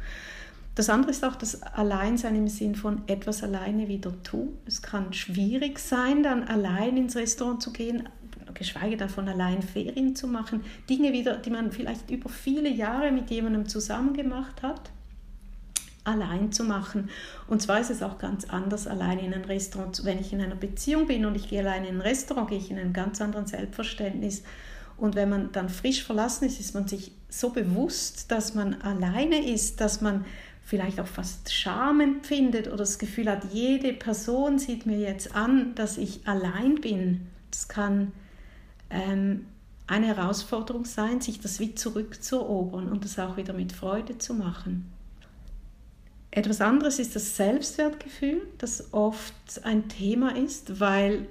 Das 0.75 0.89
andere 0.89 1.11
ist 1.11 1.25
auch 1.25 1.37
das 1.37 1.63
Alleinsein 1.63 2.37
im 2.37 2.49
Sinn 2.49 2.75
von 2.75 3.03
etwas 3.07 3.43
alleine 3.43 3.89
wieder 3.89 4.23
tun. 4.23 4.57
Es 4.65 4.81
kann 4.81 5.13
schwierig 5.13 5.79
sein, 5.79 6.23
dann 6.23 6.45
allein 6.45 6.97
ins 6.97 7.17
Restaurant 7.17 7.61
zu 7.61 7.73
gehen, 7.73 8.09
geschweige 8.55 8.97
davon 8.97 9.29
allein 9.29 9.63
Ferien 9.63 10.17
zu 10.17 10.27
machen. 10.27 10.63
Dinge 10.89 11.13
wieder, 11.13 11.37
die 11.37 11.51
man 11.51 11.73
vielleicht 11.73 12.11
über 12.11 12.29
viele 12.29 12.71
Jahre 12.71 13.11
mit 13.11 13.31
jemandem 13.31 13.67
zusammen 13.67 14.15
gemacht 14.15 14.63
hat, 14.63 14.91
allein 16.05 16.53
zu 16.53 16.65
machen. 16.65 17.11
Und 17.47 17.63
zwar 17.63 17.81
ist 17.81 17.91
es 17.91 18.03
auch 18.03 18.19
ganz 18.19 18.45
anders, 18.47 18.87
allein 18.87 19.19
in 19.19 19.35
ein 19.35 19.45
Restaurant, 19.45 20.05
wenn 20.05 20.19
ich 20.19 20.33
in 20.33 20.41
einer 20.41 20.55
Beziehung 20.57 21.07
bin 21.07 21.25
und 21.27 21.35
ich 21.35 21.49
gehe 21.49 21.61
allein 21.61 21.85
in 21.85 21.97
ein 21.97 22.01
Restaurant, 22.01 22.49
gehe 22.49 22.59
ich 22.59 22.71
in 22.71 22.79
einen 22.79 22.93
ganz 22.93 23.21
anderen 23.21 23.47
Selbstverständnis. 23.47 24.43
Und 24.97 25.15
wenn 25.15 25.31
man 25.31 25.53
dann 25.53 25.69
frisch 25.69 26.05
verlassen 26.05 26.45
ist, 26.45 26.61
ist 26.61 26.75
man 26.75 26.87
sich 26.87 27.13
so 27.29 27.51
bewusst, 27.51 28.31
dass 28.31 28.55
man 28.55 28.83
alleine 28.83 29.51
ist, 29.51 29.81
dass 29.81 30.01
man 30.01 30.25
vielleicht 30.63 31.01
auch 31.01 31.07
fast 31.07 31.53
Scham 31.53 32.01
empfindet 32.01 32.69
oder 32.69 32.79
das 32.79 32.99
Gefühl 32.99 33.29
hat, 33.31 33.53
jede 33.53 33.93
Person 33.93 34.59
sieht 34.59 34.87
mir 34.87 34.99
jetzt 34.99 35.35
an, 35.35 35.75
dass 35.75 35.97
ich 35.97 36.27
allein 36.29 36.77
bin. 36.77 37.27
Das 37.51 37.67
kann 37.69 38.13
ähm, 38.91 39.47
eine 39.87 40.07
Herausforderung 40.07 40.85
sein, 40.85 41.21
sich 41.21 41.41
das 41.41 41.59
wie 41.59 41.75
zurückzuerobern 41.75 42.89
und 42.89 43.05
das 43.05 43.19
auch 43.19 43.37
wieder 43.37 43.53
mit 43.53 43.73
Freude 43.73 44.19
zu 44.19 44.35
machen. 44.35 44.93
Etwas 46.31 46.61
anderes 46.61 46.99
ist 46.99 47.17
das 47.17 47.37
Selbstwertgefühl, 47.37 48.43
das 48.59 48.93
oft 48.93 49.35
ein 49.65 49.89
Thema 49.89 50.37
ist, 50.37 50.79
weil 50.81 51.27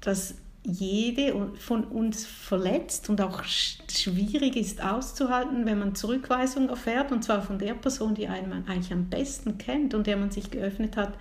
das 0.00 0.34
jede 0.64 1.50
von 1.58 1.84
uns 1.84 2.24
verletzt 2.24 3.08
und 3.08 3.20
auch 3.20 3.42
schwierig 3.44 4.56
ist 4.56 4.82
auszuhalten, 4.82 5.66
wenn 5.66 5.78
man 5.78 5.94
Zurückweisung 5.94 6.68
erfährt, 6.68 7.10
und 7.10 7.24
zwar 7.24 7.42
von 7.42 7.58
der 7.58 7.74
Person, 7.74 8.14
die 8.14 8.28
einen 8.28 8.66
eigentlich 8.68 8.92
am 8.92 9.06
besten 9.06 9.58
kennt 9.58 9.94
und 9.94 10.06
der 10.06 10.16
man 10.16 10.30
sich 10.30 10.50
geöffnet 10.50 10.96
hat, 10.96 11.14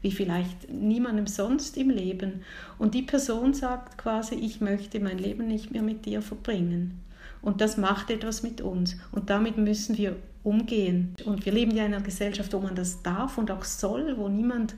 wie 0.00 0.10
vielleicht 0.10 0.70
niemandem 0.70 1.26
sonst 1.26 1.76
im 1.76 1.90
Leben. 1.90 2.42
Und 2.78 2.94
die 2.94 3.02
Person 3.02 3.54
sagt 3.54 3.98
quasi, 3.98 4.34
ich 4.34 4.60
möchte 4.60 5.00
mein 5.00 5.18
Leben 5.18 5.46
nicht 5.46 5.72
mehr 5.72 5.82
mit 5.82 6.06
dir 6.06 6.22
verbringen. 6.22 7.02
Und 7.42 7.60
das 7.60 7.76
macht 7.76 8.10
etwas 8.10 8.42
mit 8.42 8.60
uns. 8.60 8.96
Und 9.12 9.30
damit 9.30 9.58
müssen 9.58 9.98
wir 9.98 10.16
umgehen. 10.46 11.14
Und 11.24 11.44
wir 11.44 11.52
leben 11.52 11.72
ja 11.72 11.84
in 11.84 11.92
einer 11.92 12.04
Gesellschaft, 12.04 12.52
wo 12.52 12.60
man 12.60 12.76
das 12.76 13.02
darf 13.02 13.36
und 13.36 13.50
auch 13.50 13.64
soll, 13.64 14.16
wo 14.16 14.28
niemand 14.28 14.74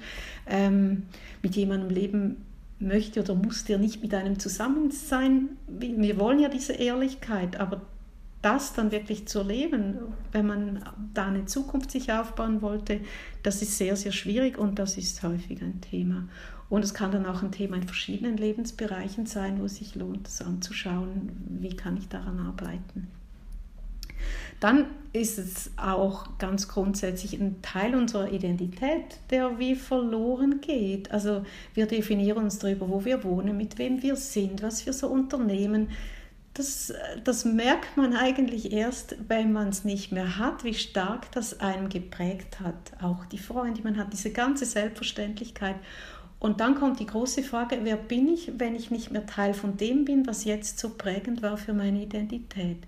ähm, 0.46 1.04
mit 1.42 1.56
jemandem 1.56 1.90
leben 1.90 2.36
möchte 2.80 3.20
oder 3.20 3.34
muss 3.34 3.64
der 3.64 3.78
nicht 3.78 4.02
mit 4.02 4.14
einem 4.14 4.38
zusammen 4.38 4.90
sein. 4.90 5.50
Wir 5.66 6.18
wollen 6.18 6.38
ja 6.38 6.48
diese 6.48 6.72
Ehrlichkeit, 6.72 7.60
aber 7.60 7.82
das 8.40 8.72
dann 8.72 8.92
wirklich 8.92 9.26
zu 9.26 9.40
erleben, 9.40 9.98
wenn 10.32 10.46
man 10.46 10.84
da 11.12 11.26
eine 11.26 11.44
Zukunft 11.44 11.90
sich 11.90 12.12
aufbauen 12.12 12.62
wollte, 12.62 13.00
das 13.42 13.60
ist 13.62 13.76
sehr, 13.76 13.96
sehr 13.96 14.12
schwierig 14.12 14.56
und 14.56 14.78
das 14.78 14.96
ist 14.96 15.22
häufig 15.22 15.60
ein 15.60 15.80
Thema. 15.80 16.28
Und 16.70 16.84
es 16.84 16.94
kann 16.94 17.10
dann 17.10 17.26
auch 17.26 17.42
ein 17.42 17.50
Thema 17.50 17.76
in 17.76 17.82
verschiedenen 17.82 18.36
Lebensbereichen 18.36 19.26
sein, 19.26 19.60
wo 19.60 19.64
es 19.64 19.76
sich 19.76 19.96
lohnt, 19.96 20.28
es 20.28 20.40
anzuschauen, 20.40 21.30
wie 21.60 21.74
kann 21.74 21.96
ich 21.96 22.08
daran 22.08 22.38
arbeiten. 22.38 23.08
Dann 24.60 24.86
ist 25.12 25.38
es 25.38 25.70
auch 25.76 26.38
ganz 26.38 26.68
grundsätzlich 26.68 27.34
ein 27.34 27.62
Teil 27.62 27.94
unserer 27.94 28.30
Identität, 28.32 29.18
der 29.30 29.58
wie 29.58 29.74
verloren 29.74 30.60
geht. 30.60 31.10
Also 31.10 31.44
wir 31.74 31.86
definieren 31.86 32.44
uns 32.44 32.58
darüber, 32.58 32.88
wo 32.88 33.04
wir 33.04 33.22
wohnen, 33.24 33.56
mit 33.56 33.78
wem 33.78 34.02
wir 34.02 34.16
sind, 34.16 34.62
was 34.62 34.84
wir 34.84 34.92
so 34.92 35.08
unternehmen. 35.08 35.88
Das, 36.54 36.92
das 37.22 37.44
merkt 37.44 37.96
man 37.96 38.16
eigentlich 38.16 38.72
erst, 38.72 39.16
wenn 39.28 39.52
man 39.52 39.68
es 39.68 39.84
nicht 39.84 40.10
mehr 40.10 40.38
hat, 40.38 40.64
wie 40.64 40.74
stark 40.74 41.30
das 41.32 41.60
einem 41.60 41.88
geprägt 41.88 42.58
hat. 42.58 42.92
Auch 43.00 43.24
die 43.26 43.38
Freunde, 43.38 43.82
man 43.82 43.96
hat, 43.96 44.12
diese 44.12 44.32
ganze 44.32 44.64
Selbstverständlichkeit. 44.64 45.76
Und 46.40 46.60
dann 46.60 46.74
kommt 46.74 47.00
die 47.00 47.06
große 47.06 47.42
Frage, 47.42 47.80
wer 47.82 47.96
bin 47.96 48.28
ich, 48.28 48.52
wenn 48.58 48.74
ich 48.74 48.90
nicht 48.90 49.10
mehr 49.10 49.26
Teil 49.26 49.54
von 49.54 49.76
dem 49.76 50.04
bin, 50.04 50.26
was 50.26 50.44
jetzt 50.44 50.78
so 50.78 50.90
prägend 50.90 51.42
war 51.42 51.56
für 51.56 51.72
meine 51.72 52.02
Identität? 52.02 52.78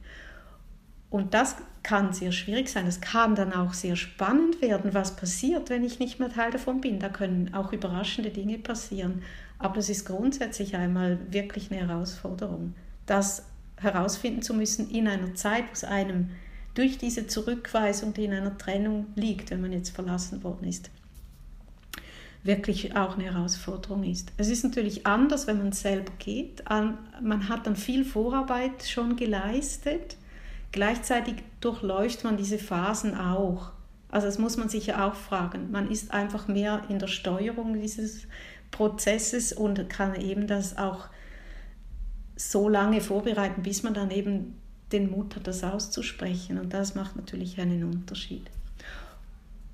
Und 1.10 1.34
das 1.34 1.56
kann 1.82 2.12
sehr 2.12 2.30
schwierig 2.30 2.68
sein. 2.68 2.86
Es 2.86 3.00
kann 3.00 3.34
dann 3.34 3.52
auch 3.52 3.72
sehr 3.72 3.96
spannend 3.96 4.62
werden, 4.62 4.94
was 4.94 5.16
passiert, 5.16 5.68
wenn 5.68 5.82
ich 5.82 5.98
nicht 5.98 6.20
mehr 6.20 6.30
Teil 6.30 6.52
davon 6.52 6.80
bin. 6.80 7.00
Da 7.00 7.08
können 7.08 7.52
auch 7.52 7.72
überraschende 7.72 8.30
Dinge 8.30 8.58
passieren. 8.58 9.22
Aber 9.58 9.78
es 9.78 9.88
ist 9.88 10.06
grundsätzlich 10.06 10.76
einmal 10.76 11.18
wirklich 11.30 11.70
eine 11.70 11.86
Herausforderung, 11.86 12.74
das 13.06 13.44
herausfinden 13.76 14.42
zu 14.42 14.54
müssen 14.54 14.90
in 14.90 15.08
einer 15.08 15.34
Zeit, 15.34 15.64
wo 15.68 15.72
es 15.72 15.84
einem 15.84 16.30
durch 16.74 16.98
diese 16.98 17.26
Zurückweisung, 17.26 18.14
die 18.14 18.26
in 18.26 18.32
einer 18.32 18.56
Trennung 18.56 19.06
liegt, 19.16 19.50
wenn 19.50 19.60
man 19.60 19.72
jetzt 19.72 19.90
verlassen 19.90 20.44
worden 20.44 20.68
ist, 20.68 20.90
wirklich 22.44 22.94
auch 22.96 23.16
eine 23.16 23.24
Herausforderung 23.24 24.04
ist. 24.04 24.32
Es 24.36 24.48
ist 24.48 24.62
natürlich 24.62 25.06
anders, 25.06 25.46
wenn 25.46 25.58
man 25.58 25.72
selber 25.72 26.12
geht. 26.18 26.62
Man 26.68 27.48
hat 27.48 27.66
dann 27.66 27.76
viel 27.76 28.04
Vorarbeit 28.04 28.84
schon 28.86 29.16
geleistet. 29.16 30.16
Gleichzeitig 30.72 31.36
durchläuft 31.60 32.24
man 32.24 32.36
diese 32.36 32.58
Phasen 32.58 33.16
auch. 33.16 33.72
Also 34.10 34.26
das 34.26 34.38
muss 34.38 34.56
man 34.56 34.68
sich 34.68 34.86
ja 34.86 35.08
auch 35.08 35.14
fragen. 35.14 35.70
Man 35.70 35.90
ist 35.90 36.12
einfach 36.12 36.48
mehr 36.48 36.82
in 36.88 36.98
der 36.98 37.06
Steuerung 37.06 37.80
dieses 37.80 38.26
Prozesses 38.70 39.52
und 39.52 39.88
kann 39.88 40.14
eben 40.14 40.46
das 40.46 40.76
auch 40.78 41.08
so 42.36 42.68
lange 42.68 43.00
vorbereiten, 43.00 43.62
bis 43.62 43.82
man 43.82 43.94
dann 43.94 44.10
eben 44.10 44.56
den 44.92 45.10
Mut 45.10 45.36
hat, 45.36 45.46
das 45.46 45.62
auszusprechen. 45.62 46.58
Und 46.58 46.72
das 46.72 46.94
macht 46.94 47.16
natürlich 47.16 47.60
einen 47.60 47.84
Unterschied. 47.84 48.50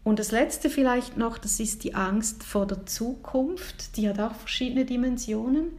Und 0.05 0.19
das 0.19 0.31
Letzte 0.31 0.71
vielleicht 0.71 1.17
noch, 1.17 1.39
das 1.39 1.59
ist 1.59 1.85
die 1.85 1.95
Angst 1.95 2.45
vor 2.45 2.67
der 2.67 2.87
Zukunft. 2.87 3.97
Die 3.97 4.09
hat 4.09 4.21
auch 4.21 4.35
verschiedene 4.35 4.85
Dimensionen. 4.85 5.73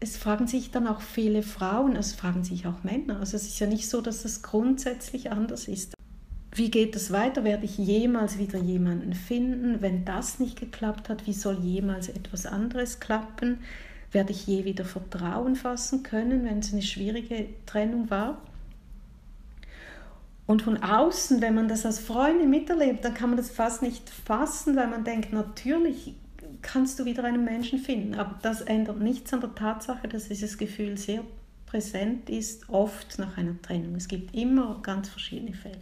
Es 0.00 0.16
fragen 0.16 0.46
sich 0.46 0.70
dann 0.70 0.86
auch 0.86 1.00
viele 1.00 1.42
Frauen, 1.42 1.96
es 1.96 2.12
fragen 2.12 2.44
sich 2.44 2.66
auch 2.66 2.84
Männer. 2.84 3.18
Also 3.18 3.36
es 3.36 3.48
ist 3.48 3.58
ja 3.58 3.66
nicht 3.66 3.88
so, 3.88 4.00
dass 4.00 4.24
es 4.24 4.42
grundsätzlich 4.42 5.32
anders 5.32 5.66
ist. 5.66 5.94
Wie 6.54 6.70
geht 6.70 6.96
es 6.96 7.12
weiter? 7.12 7.44
Werde 7.44 7.64
ich 7.64 7.78
jemals 7.78 8.38
wieder 8.38 8.58
jemanden 8.58 9.12
finden? 9.14 9.80
Wenn 9.80 10.04
das 10.04 10.38
nicht 10.38 10.58
geklappt 10.58 11.08
hat, 11.08 11.26
wie 11.26 11.32
soll 11.32 11.58
jemals 11.60 12.08
etwas 12.08 12.46
anderes 12.46 13.00
klappen? 13.00 13.58
Werde 14.12 14.32
ich 14.32 14.46
je 14.46 14.64
wieder 14.64 14.84
Vertrauen 14.84 15.56
fassen 15.56 16.02
können, 16.02 16.44
wenn 16.44 16.60
es 16.60 16.72
eine 16.72 16.82
schwierige 16.82 17.46
Trennung 17.66 18.10
war? 18.10 18.40
Und 20.46 20.62
von 20.62 20.82
außen, 20.82 21.42
wenn 21.42 21.54
man 21.54 21.68
das 21.68 21.84
als 21.84 21.98
Freundin 21.98 22.48
miterlebt, 22.48 23.04
dann 23.04 23.12
kann 23.12 23.30
man 23.30 23.36
das 23.36 23.50
fast 23.50 23.82
nicht 23.82 24.08
fassen, 24.08 24.76
weil 24.76 24.88
man 24.88 25.04
denkt, 25.04 25.32
natürlich 25.32 26.14
kannst 26.62 26.98
du 26.98 27.04
wieder 27.04 27.24
einen 27.24 27.44
Menschen 27.44 27.78
finden. 27.78 28.14
Aber 28.14 28.38
das 28.42 28.60
ändert 28.60 29.00
nichts 29.00 29.32
an 29.32 29.40
der 29.40 29.54
Tatsache, 29.54 30.08
dass 30.08 30.28
dieses 30.28 30.58
Gefühl 30.58 30.96
sehr 30.96 31.22
präsent 31.66 32.30
ist, 32.30 32.68
oft 32.68 33.18
nach 33.18 33.36
einer 33.36 33.60
Trennung. 33.62 33.94
Es 33.94 34.08
gibt 34.08 34.34
immer 34.34 34.80
ganz 34.82 35.08
verschiedene 35.08 35.54
Fälle. 35.54 35.80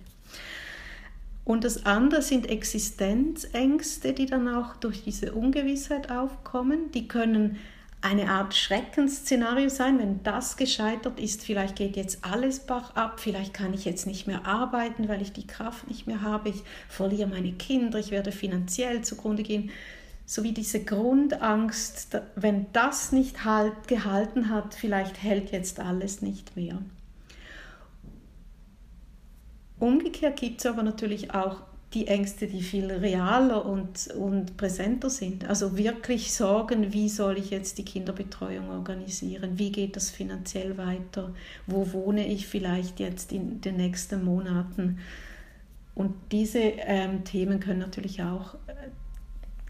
Und 1.45 1.63
das 1.63 1.87
andere 1.87 2.23
sind 2.23 2.51
Existenzängste, 2.51 4.13
die 4.13 4.27
dann 4.27 4.49
auch 4.49 4.75
durch 4.77 5.05
diese 5.05 5.33
Ungewissheit 5.33 6.11
aufkommen. 6.11 6.91
Die 6.93 7.07
können 7.07 7.59
eine 8.01 8.29
Art 8.29 8.55
Schreckensszenario 8.55 9.69
sein, 9.69 9.99
wenn 9.99 10.23
das 10.23 10.57
gescheitert 10.57 11.19
ist, 11.19 11.45
vielleicht 11.45 11.77
geht 11.77 11.97
jetzt 11.97 12.25
alles 12.25 12.61
bach 12.61 12.95
ab, 12.95 13.21
vielleicht 13.21 13.55
kann 13.55 13.75
ich 13.75 13.85
jetzt 13.85 14.07
nicht 14.07 14.27
mehr 14.27 14.47
arbeiten, 14.47 15.09
weil 15.09 15.23
ich 15.23 15.33
die 15.33 15.47
Kraft 15.47 15.89
nicht 15.89 16.07
mehr 16.07 16.23
habe, 16.23 16.51
ich 16.51 16.63
verliere 16.89 17.29
meine 17.29 17.53
Kinder, 17.53 17.99
ich 17.99 18.11
werde 18.11 18.33
finanziell 18.33 19.03
zugrunde 19.03 19.43
gehen. 19.43 19.71
So 20.29 20.43
wie 20.43 20.53
diese 20.53 20.83
Grundangst, 20.83 22.21
wenn 22.35 22.67
das 22.73 23.13
nicht 23.13 23.45
halt 23.45 23.87
gehalten 23.87 24.51
hat, 24.51 24.75
vielleicht 24.75 25.23
hält 25.23 25.53
jetzt 25.53 25.79
alles 25.79 26.21
nicht 26.21 26.57
mehr. 26.57 26.83
Umgekehrt 29.79 30.41
gibt 30.41 30.61
es 30.61 30.67
aber 30.67 30.83
natürlich 30.83 31.33
auch 31.33 31.63
die 31.95 32.09
Ängste, 32.09 32.49
die 32.49 32.63
viel 32.63 32.91
realer 32.91 33.65
und, 33.65 34.09
und 34.09 34.57
präsenter 34.57 35.11
sind. 35.11 35.49
Also 35.49 35.79
wirklich 35.79 36.35
Sorgen, 36.35 36.93
wie 36.93 37.09
soll 37.09 37.39
ich 37.39 37.51
jetzt 37.51 37.79
die 37.79 37.85
Kinderbetreuung 37.85 38.69
organisieren? 38.71 39.59
Wie 39.59 39.71
geht 39.71 39.95
das 39.95 40.11
finanziell 40.11 40.77
weiter? 40.77 41.33
Wo 41.67 41.93
wohne 41.93 42.27
ich 42.27 42.49
vielleicht 42.49 42.99
jetzt 42.99 43.31
in 43.31 43.61
den 43.61 43.77
nächsten 43.77 44.25
Monaten? 44.25 44.99
Und 45.95 46.15
diese 46.33 46.59
ähm, 46.59 47.25
Themen 47.25 47.61
können 47.61 47.81
natürlich 47.81 48.23
auch 48.23 48.55
äh, 48.67 48.91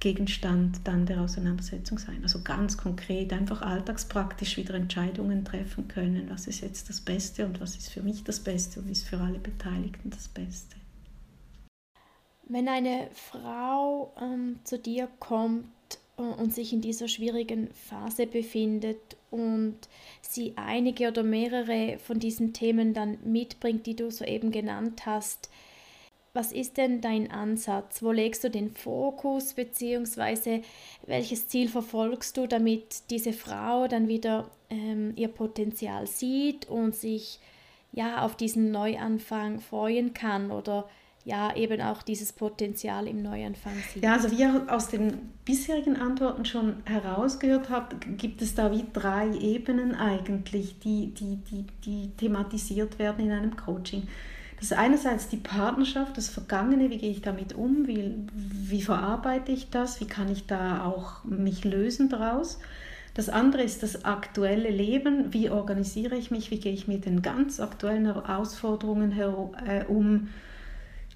Gegenstand 0.07 0.83
dann 0.85 1.05
der 1.05 1.21
Auseinandersetzung 1.21 1.99
sein. 1.99 2.21
Also 2.23 2.43
ganz 2.45 2.79
konkret, 2.79 3.33
einfach 3.33 3.61
alltagspraktisch 3.61 4.57
wieder 4.57 4.75
Entscheidungen 4.75 5.45
treffen 5.45 5.89
können, 5.89 6.31
was 6.31 6.47
ist 6.47 6.61
jetzt 6.61 6.89
das 6.89 7.01
Beste 7.01 7.45
und 7.45 7.61
was 7.61 7.75
ist 7.75 7.91
für 7.91 8.03
mich 8.03 8.23
das 8.23 8.39
Beste 8.39 8.79
und 8.79 8.89
ist 8.89 9.09
für 9.09 9.19
alle 9.19 9.41
Beteiligten 9.41 10.11
das 10.11 10.29
Beste. 10.29 10.77
Wenn 12.45 12.69
eine 12.69 13.09
Frau 13.15 14.13
ähm, 14.23 14.61
zu 14.63 14.79
dir 14.79 15.09
kommt 15.19 15.67
äh, 16.19 16.23
und 16.23 16.55
sich 16.55 16.73
in 16.73 16.83
dieser 16.83 17.09
schwierigen 17.09 17.67
Phase 17.73 18.29
befindet 18.29 19.17
und 19.33 19.77
sie 20.23 20.53
einige 20.55 21.09
oder 21.09 21.25
mehrere 21.25 21.99
von 21.99 22.21
diesen 22.21 22.53
Themen 22.53 22.95
dann 22.95 23.19
mitbringt, 23.25 23.87
die 23.87 23.97
du 23.97 24.13
soeben 24.13 24.53
genannt 24.53 25.05
hast, 25.05 25.51
was 26.37 26.53
ist 26.53 26.77
denn 26.77 27.01
dein 27.01 27.31
Ansatz? 27.33 28.03
Wo 28.03 28.13
legst 28.13 28.45
du 28.45 28.51
den 28.51 28.71
Fokus 28.71 29.55
beziehungsweise 29.55 30.63
welches 31.07 31.49
Ziel 31.49 31.69
verfolgst 31.69 32.37
du, 32.37 32.47
damit 32.47 33.11
diese 33.11 33.33
Frau 33.33 33.89
dann 33.89 34.07
wieder 34.07 34.49
ähm, 34.71 35.13
ihr 35.17 35.29
Potenzial 35.29 36.07
sieht 36.07 36.69
und 36.69 36.95
sich 36.95 37.41
ja 37.93 38.23
auf 38.23 38.37
diesen 38.37 38.71
Neuanfang 38.71 39.61
freuen 39.61 40.15
kann 40.15 40.51
oder 40.53 40.89
ja 41.25 41.55
eben 41.57 41.81
auch 41.81 42.03
dieses 42.03 42.33
Potenzial 42.33 43.09
im 43.09 43.21
Neuanfang 43.21 43.73
sieht. 43.93 44.05
Ja, 44.05 44.13
also 44.13 44.31
wie 44.31 44.43
ihr 44.43 44.65
aus 44.69 44.89
den 44.89 45.33
bisherigen 45.45 45.97
Antworten 45.97 46.45
schon 46.45 46.77
herausgehört 46.85 47.69
habt, 47.69 47.97
gibt 48.17 48.43
es 48.43 48.55
da 48.55 48.71
wie 48.71 48.85
drei 48.93 49.35
Ebenen 49.35 49.97
eigentlich, 49.97 50.79
die, 50.79 51.13
die, 51.15 51.39
die, 51.51 51.65
die 51.85 52.11
thematisiert 52.17 53.01
werden 53.01 53.27
in 53.27 53.33
einem 53.33 53.57
Coaching. 53.57 54.07
Das 54.67 54.73
ist 54.73 54.79
einerseits 54.79 55.29
die 55.29 55.37
Partnerschaft, 55.37 56.17
das 56.17 56.29
Vergangene, 56.29 56.91
wie 56.91 56.99
gehe 56.99 57.13
ich 57.13 57.23
damit 57.23 57.55
um, 57.55 57.87
wie, 57.87 58.17
wie 58.35 58.83
verarbeite 58.83 59.53
ich 59.53 59.71
das, 59.71 60.01
wie 60.01 60.09
kann 60.09 60.29
ich 60.29 60.49
da 60.49 60.83
auch 60.85 61.23
mich 61.23 61.63
lösen 61.63 62.09
daraus. 62.09 62.59
Das 63.15 63.29
andere 63.29 63.63
ist 63.63 63.85
das 63.85 64.05
aktuelle 64.05 64.71
Leben, 64.71 65.33
wie 65.33 65.51
organisiere 65.51 66.17
ich 66.17 66.33
mich, 66.33 66.51
wie 66.51 66.59
gehe 66.59 66.73
ich 66.73 66.89
mit 66.89 67.07
den 67.07 67.23
ganz 67.23 67.61
aktuellen 67.61 68.07
Herausforderungen 68.07 69.13
äh, 69.17 69.85
um, 69.87 70.31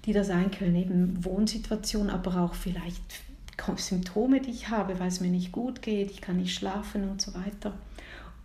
die 0.05 0.13
da 0.13 0.23
sein 0.23 0.49
können, 0.51 0.77
eben 0.77 1.25
Wohnsituation, 1.25 2.09
aber 2.09 2.39
auch 2.39 2.53
vielleicht 2.53 3.03
Symptome, 3.75 4.39
die 4.39 4.51
ich 4.51 4.69
habe, 4.69 4.97
weil 5.01 5.09
es 5.09 5.19
mir 5.19 5.29
nicht 5.29 5.51
gut 5.51 5.81
geht, 5.81 6.09
ich 6.09 6.21
kann 6.21 6.37
nicht 6.37 6.55
schlafen 6.55 7.09
und 7.09 7.21
so 7.21 7.33
weiter. 7.33 7.73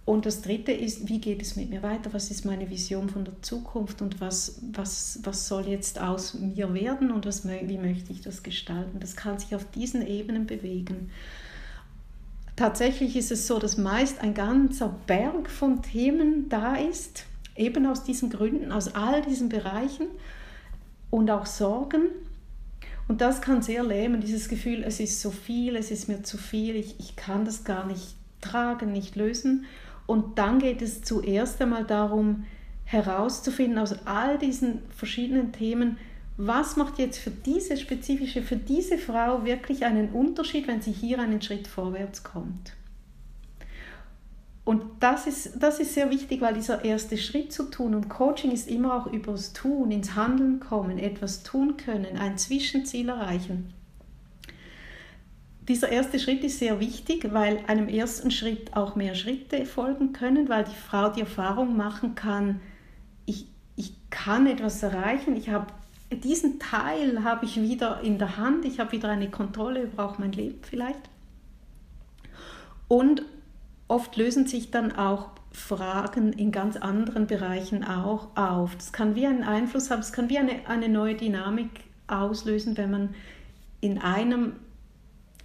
Und 0.06 0.24
das 0.24 0.40
Dritte 0.40 0.70
ist, 0.70 1.08
wie 1.08 1.20
geht 1.20 1.42
es 1.42 1.56
mit 1.56 1.68
mir 1.68 1.82
weiter? 1.82 2.12
Was 2.12 2.30
ist 2.30 2.44
meine 2.44 2.70
Vision 2.70 3.08
von 3.08 3.24
der 3.24 3.42
Zukunft 3.42 4.00
und 4.00 4.20
was, 4.20 4.60
was, 4.72 5.18
was 5.24 5.48
soll 5.48 5.66
jetzt 5.66 6.00
aus 6.00 6.34
mir 6.34 6.72
werden 6.72 7.10
und 7.10 7.26
was, 7.26 7.46
wie 7.46 7.76
möchte 7.76 8.12
ich 8.12 8.20
das 8.20 8.44
gestalten? 8.44 9.00
Das 9.00 9.16
kann 9.16 9.40
sich 9.40 9.56
auf 9.56 9.68
diesen 9.72 10.06
Ebenen 10.06 10.46
bewegen. 10.46 11.10
Tatsächlich 12.54 13.16
ist 13.16 13.32
es 13.32 13.48
so, 13.48 13.58
dass 13.58 13.78
meist 13.78 14.20
ein 14.20 14.32
ganzer 14.32 14.96
Berg 15.08 15.50
von 15.50 15.82
Themen 15.82 16.48
da 16.48 16.76
ist, 16.76 17.24
eben 17.56 17.84
aus 17.84 18.04
diesen 18.04 18.30
Gründen, 18.30 18.70
aus 18.70 18.94
all 18.94 19.22
diesen 19.22 19.48
Bereichen 19.48 20.06
und 21.10 21.32
auch 21.32 21.46
Sorgen. 21.46 22.10
Und 23.08 23.20
das 23.20 23.40
kann 23.40 23.60
sehr 23.60 23.82
lähmen, 23.82 24.20
dieses 24.20 24.48
Gefühl, 24.48 24.84
es 24.84 25.00
ist 25.00 25.20
so 25.20 25.32
viel, 25.32 25.74
es 25.74 25.90
ist 25.90 26.08
mir 26.08 26.22
zu 26.22 26.38
viel, 26.38 26.76
ich, 26.76 26.94
ich 27.00 27.16
kann 27.16 27.44
das 27.44 27.64
gar 27.64 27.86
nicht 27.86 28.14
tragen, 28.40 28.92
nicht 28.92 29.16
lösen. 29.16 29.66
Und 30.06 30.38
dann 30.38 30.58
geht 30.58 30.82
es 30.82 31.02
zuerst 31.02 31.60
einmal 31.60 31.84
darum, 31.84 32.44
herauszufinden 32.84 33.78
aus 33.78 34.06
all 34.06 34.38
diesen 34.38 34.82
verschiedenen 34.90 35.52
Themen, 35.52 35.98
was 36.36 36.76
macht 36.76 36.98
jetzt 36.98 37.18
für 37.18 37.30
diese 37.30 37.76
spezifische, 37.76 38.42
für 38.42 38.56
diese 38.56 38.98
Frau 38.98 39.44
wirklich 39.44 39.84
einen 39.84 40.10
Unterschied, 40.10 40.68
wenn 40.68 40.82
sie 40.82 40.92
hier 40.92 41.18
einen 41.18 41.40
Schritt 41.40 41.66
vorwärts 41.66 42.22
kommt. 42.22 42.74
Und 44.64 44.82
das 45.00 45.26
ist, 45.26 45.62
das 45.62 45.78
ist 45.78 45.94
sehr 45.94 46.10
wichtig, 46.10 46.40
weil 46.40 46.54
dieser 46.54 46.84
erste 46.84 47.16
Schritt 47.16 47.52
zu 47.52 47.70
tun 47.70 47.94
und 47.94 48.08
Coaching 48.08 48.50
ist 48.50 48.68
immer 48.68 48.94
auch 48.96 49.06
übers 49.06 49.52
Tun, 49.52 49.92
ins 49.92 50.16
Handeln 50.16 50.58
kommen, 50.60 50.98
etwas 50.98 51.44
tun 51.44 51.76
können, 51.76 52.16
ein 52.18 52.36
Zwischenziel 52.36 53.08
erreichen. 53.08 53.72
Dieser 55.68 55.88
erste 55.88 56.18
Schritt 56.18 56.44
ist 56.44 56.60
sehr 56.60 56.78
wichtig, 56.78 57.32
weil 57.32 57.58
einem 57.66 57.88
ersten 57.88 58.30
Schritt 58.30 58.76
auch 58.76 58.94
mehr 58.94 59.14
Schritte 59.14 59.66
folgen 59.66 60.12
können, 60.12 60.48
weil 60.48 60.64
die 60.64 60.74
Frau 60.74 61.08
die 61.08 61.20
Erfahrung 61.20 61.76
machen 61.76 62.14
kann, 62.14 62.60
ich, 63.24 63.46
ich 63.74 63.92
kann 64.10 64.46
etwas 64.46 64.82
erreichen, 64.82 65.36
ich 65.36 65.48
habe 65.50 65.66
diesen 66.12 66.60
Teil 66.60 67.24
habe 67.24 67.44
ich 67.44 67.60
wieder 67.60 68.00
in 68.00 68.18
der 68.18 68.36
Hand, 68.36 68.64
ich 68.64 68.78
habe 68.78 68.92
wieder 68.92 69.08
eine 69.08 69.28
Kontrolle 69.28 69.82
über 69.82 70.04
auch 70.04 70.18
mein 70.18 70.32
Leben 70.32 70.60
vielleicht. 70.62 71.10
Und 72.88 73.22
oft 73.88 74.16
lösen 74.16 74.46
sich 74.46 74.70
dann 74.70 74.92
auch 74.92 75.30
Fragen 75.50 76.32
in 76.32 76.52
ganz 76.52 76.76
anderen 76.76 77.26
Bereichen 77.26 77.82
auch 77.82 78.28
auf. 78.36 78.76
Das 78.76 78.92
kann 78.92 79.14
wie 79.14 79.26
einen 79.26 79.42
Einfluss 79.42 79.90
haben, 79.90 80.00
es 80.00 80.12
kann 80.12 80.28
wie 80.28 80.38
eine, 80.38 80.68
eine 80.68 80.88
neue 80.88 81.14
Dynamik 81.14 81.70
auslösen, 82.06 82.76
wenn 82.76 82.90
man 82.90 83.14
in 83.80 83.98
einem, 83.98 84.52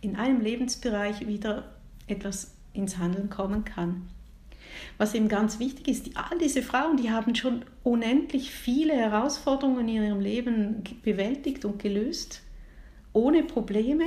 in 0.01 0.15
einem 0.15 0.41
Lebensbereich 0.41 1.27
wieder 1.27 1.75
etwas 2.07 2.55
ins 2.73 2.97
Handeln 2.97 3.29
kommen 3.29 3.63
kann. 3.63 4.09
Was 4.97 5.13
eben 5.13 5.27
ganz 5.27 5.59
wichtig 5.59 5.87
ist, 5.87 6.05
die, 6.05 6.15
all 6.15 6.37
diese 6.37 6.61
Frauen, 6.61 6.97
die 6.97 7.11
haben 7.11 7.35
schon 7.35 7.65
unendlich 7.83 8.51
viele 8.51 8.93
Herausforderungen 8.93 9.87
in 9.87 10.03
ihrem 10.03 10.21
Leben 10.21 10.83
bewältigt 11.03 11.65
und 11.65 11.81
gelöst, 11.81 12.41
ohne 13.13 13.43
Probleme. 13.43 14.05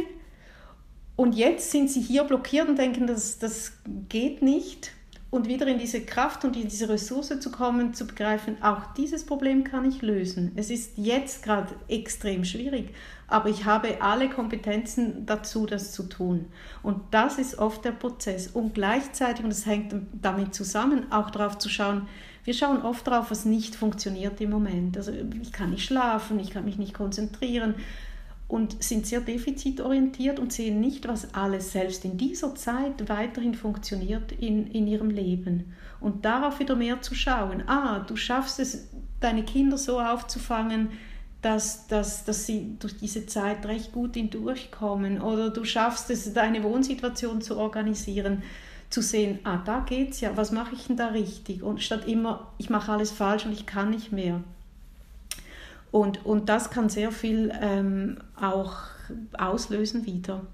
Und 1.16 1.34
jetzt 1.34 1.70
sind 1.70 1.90
sie 1.90 2.00
hier 2.00 2.24
blockiert 2.24 2.68
und 2.68 2.78
denken, 2.78 3.06
das, 3.06 3.38
das 3.38 3.78
geht 4.08 4.42
nicht. 4.42 4.92
Und 5.34 5.48
wieder 5.48 5.66
in 5.66 5.80
diese 5.80 6.00
Kraft 6.00 6.44
und 6.44 6.54
in 6.54 6.68
diese 6.68 6.88
Ressource 6.88 7.40
zu 7.40 7.50
kommen, 7.50 7.92
zu 7.92 8.06
begreifen, 8.06 8.62
auch 8.62 8.94
dieses 8.96 9.26
Problem 9.26 9.64
kann 9.64 9.84
ich 9.84 10.00
lösen. 10.00 10.52
Es 10.54 10.70
ist 10.70 10.92
jetzt 10.94 11.42
gerade 11.42 11.74
extrem 11.88 12.44
schwierig, 12.44 12.94
aber 13.26 13.48
ich 13.48 13.64
habe 13.64 14.00
alle 14.00 14.30
Kompetenzen 14.30 15.26
dazu, 15.26 15.66
das 15.66 15.90
zu 15.90 16.04
tun. 16.04 16.46
Und 16.84 17.00
das 17.10 17.38
ist 17.38 17.58
oft 17.58 17.84
der 17.84 17.90
Prozess. 17.90 18.46
Und 18.46 18.74
gleichzeitig, 18.74 19.44
und 19.44 19.50
es 19.50 19.66
hängt 19.66 19.92
damit 20.22 20.54
zusammen, 20.54 21.10
auch 21.10 21.30
darauf 21.30 21.58
zu 21.58 21.68
schauen, 21.68 22.06
wir 22.44 22.54
schauen 22.54 22.82
oft 22.82 23.04
darauf, 23.04 23.32
was 23.32 23.44
nicht 23.44 23.74
funktioniert 23.74 24.40
im 24.40 24.50
Moment. 24.50 24.96
Also 24.96 25.10
ich 25.10 25.50
kann 25.50 25.70
nicht 25.70 25.84
schlafen, 25.84 26.38
ich 26.38 26.50
kann 26.50 26.64
mich 26.64 26.78
nicht 26.78 26.94
konzentrieren 26.94 27.74
und 28.46 28.82
sind 28.82 29.06
sehr 29.06 29.20
defizitorientiert 29.20 30.38
und 30.38 30.52
sehen 30.52 30.80
nicht, 30.80 31.08
was 31.08 31.34
alles 31.34 31.72
selbst 31.72 32.04
in 32.04 32.18
dieser 32.18 32.54
Zeit 32.54 33.08
weiterhin 33.08 33.54
funktioniert 33.54 34.32
in, 34.32 34.66
in 34.66 34.86
ihrem 34.86 35.10
Leben. 35.10 35.72
Und 36.00 36.24
darauf 36.24 36.58
wieder 36.58 36.76
mehr 36.76 37.00
zu 37.00 37.14
schauen. 37.14 37.66
Ah, 37.66 38.00
du 38.00 38.16
schaffst 38.16 38.60
es, 38.60 38.88
deine 39.20 39.44
Kinder 39.44 39.78
so 39.78 39.98
aufzufangen, 39.98 40.90
dass, 41.40 41.86
dass, 41.88 42.24
dass 42.24 42.46
sie 42.46 42.76
durch 42.78 42.96
diese 42.96 43.26
Zeit 43.26 43.66
recht 43.66 43.92
gut 43.92 44.14
hindurchkommen 44.14 45.20
oder 45.20 45.50
du 45.50 45.64
schaffst 45.64 46.10
es, 46.10 46.32
deine 46.32 46.62
Wohnsituation 46.62 47.42
zu 47.42 47.58
organisieren, 47.58 48.42
zu 48.88 49.02
sehen, 49.02 49.40
ah, 49.44 49.58
da 49.64 49.80
geht's 49.80 50.20
ja, 50.20 50.36
was 50.36 50.52
mache 50.52 50.74
ich 50.74 50.86
denn 50.86 50.96
da 50.96 51.08
richtig? 51.08 51.62
Und 51.62 51.82
statt 51.82 52.06
immer, 52.06 52.52
ich 52.58 52.70
mache 52.70 52.92
alles 52.92 53.10
falsch 53.10 53.44
und 53.44 53.52
ich 53.52 53.66
kann 53.66 53.90
nicht 53.90 54.12
mehr. 54.12 54.42
Und, 55.94 56.26
und 56.26 56.48
das 56.48 56.70
kann 56.70 56.88
sehr 56.88 57.12
viel 57.12 57.52
ähm, 57.62 58.16
auch 58.34 58.78
auslösen 59.38 60.06
wieder. 60.06 60.44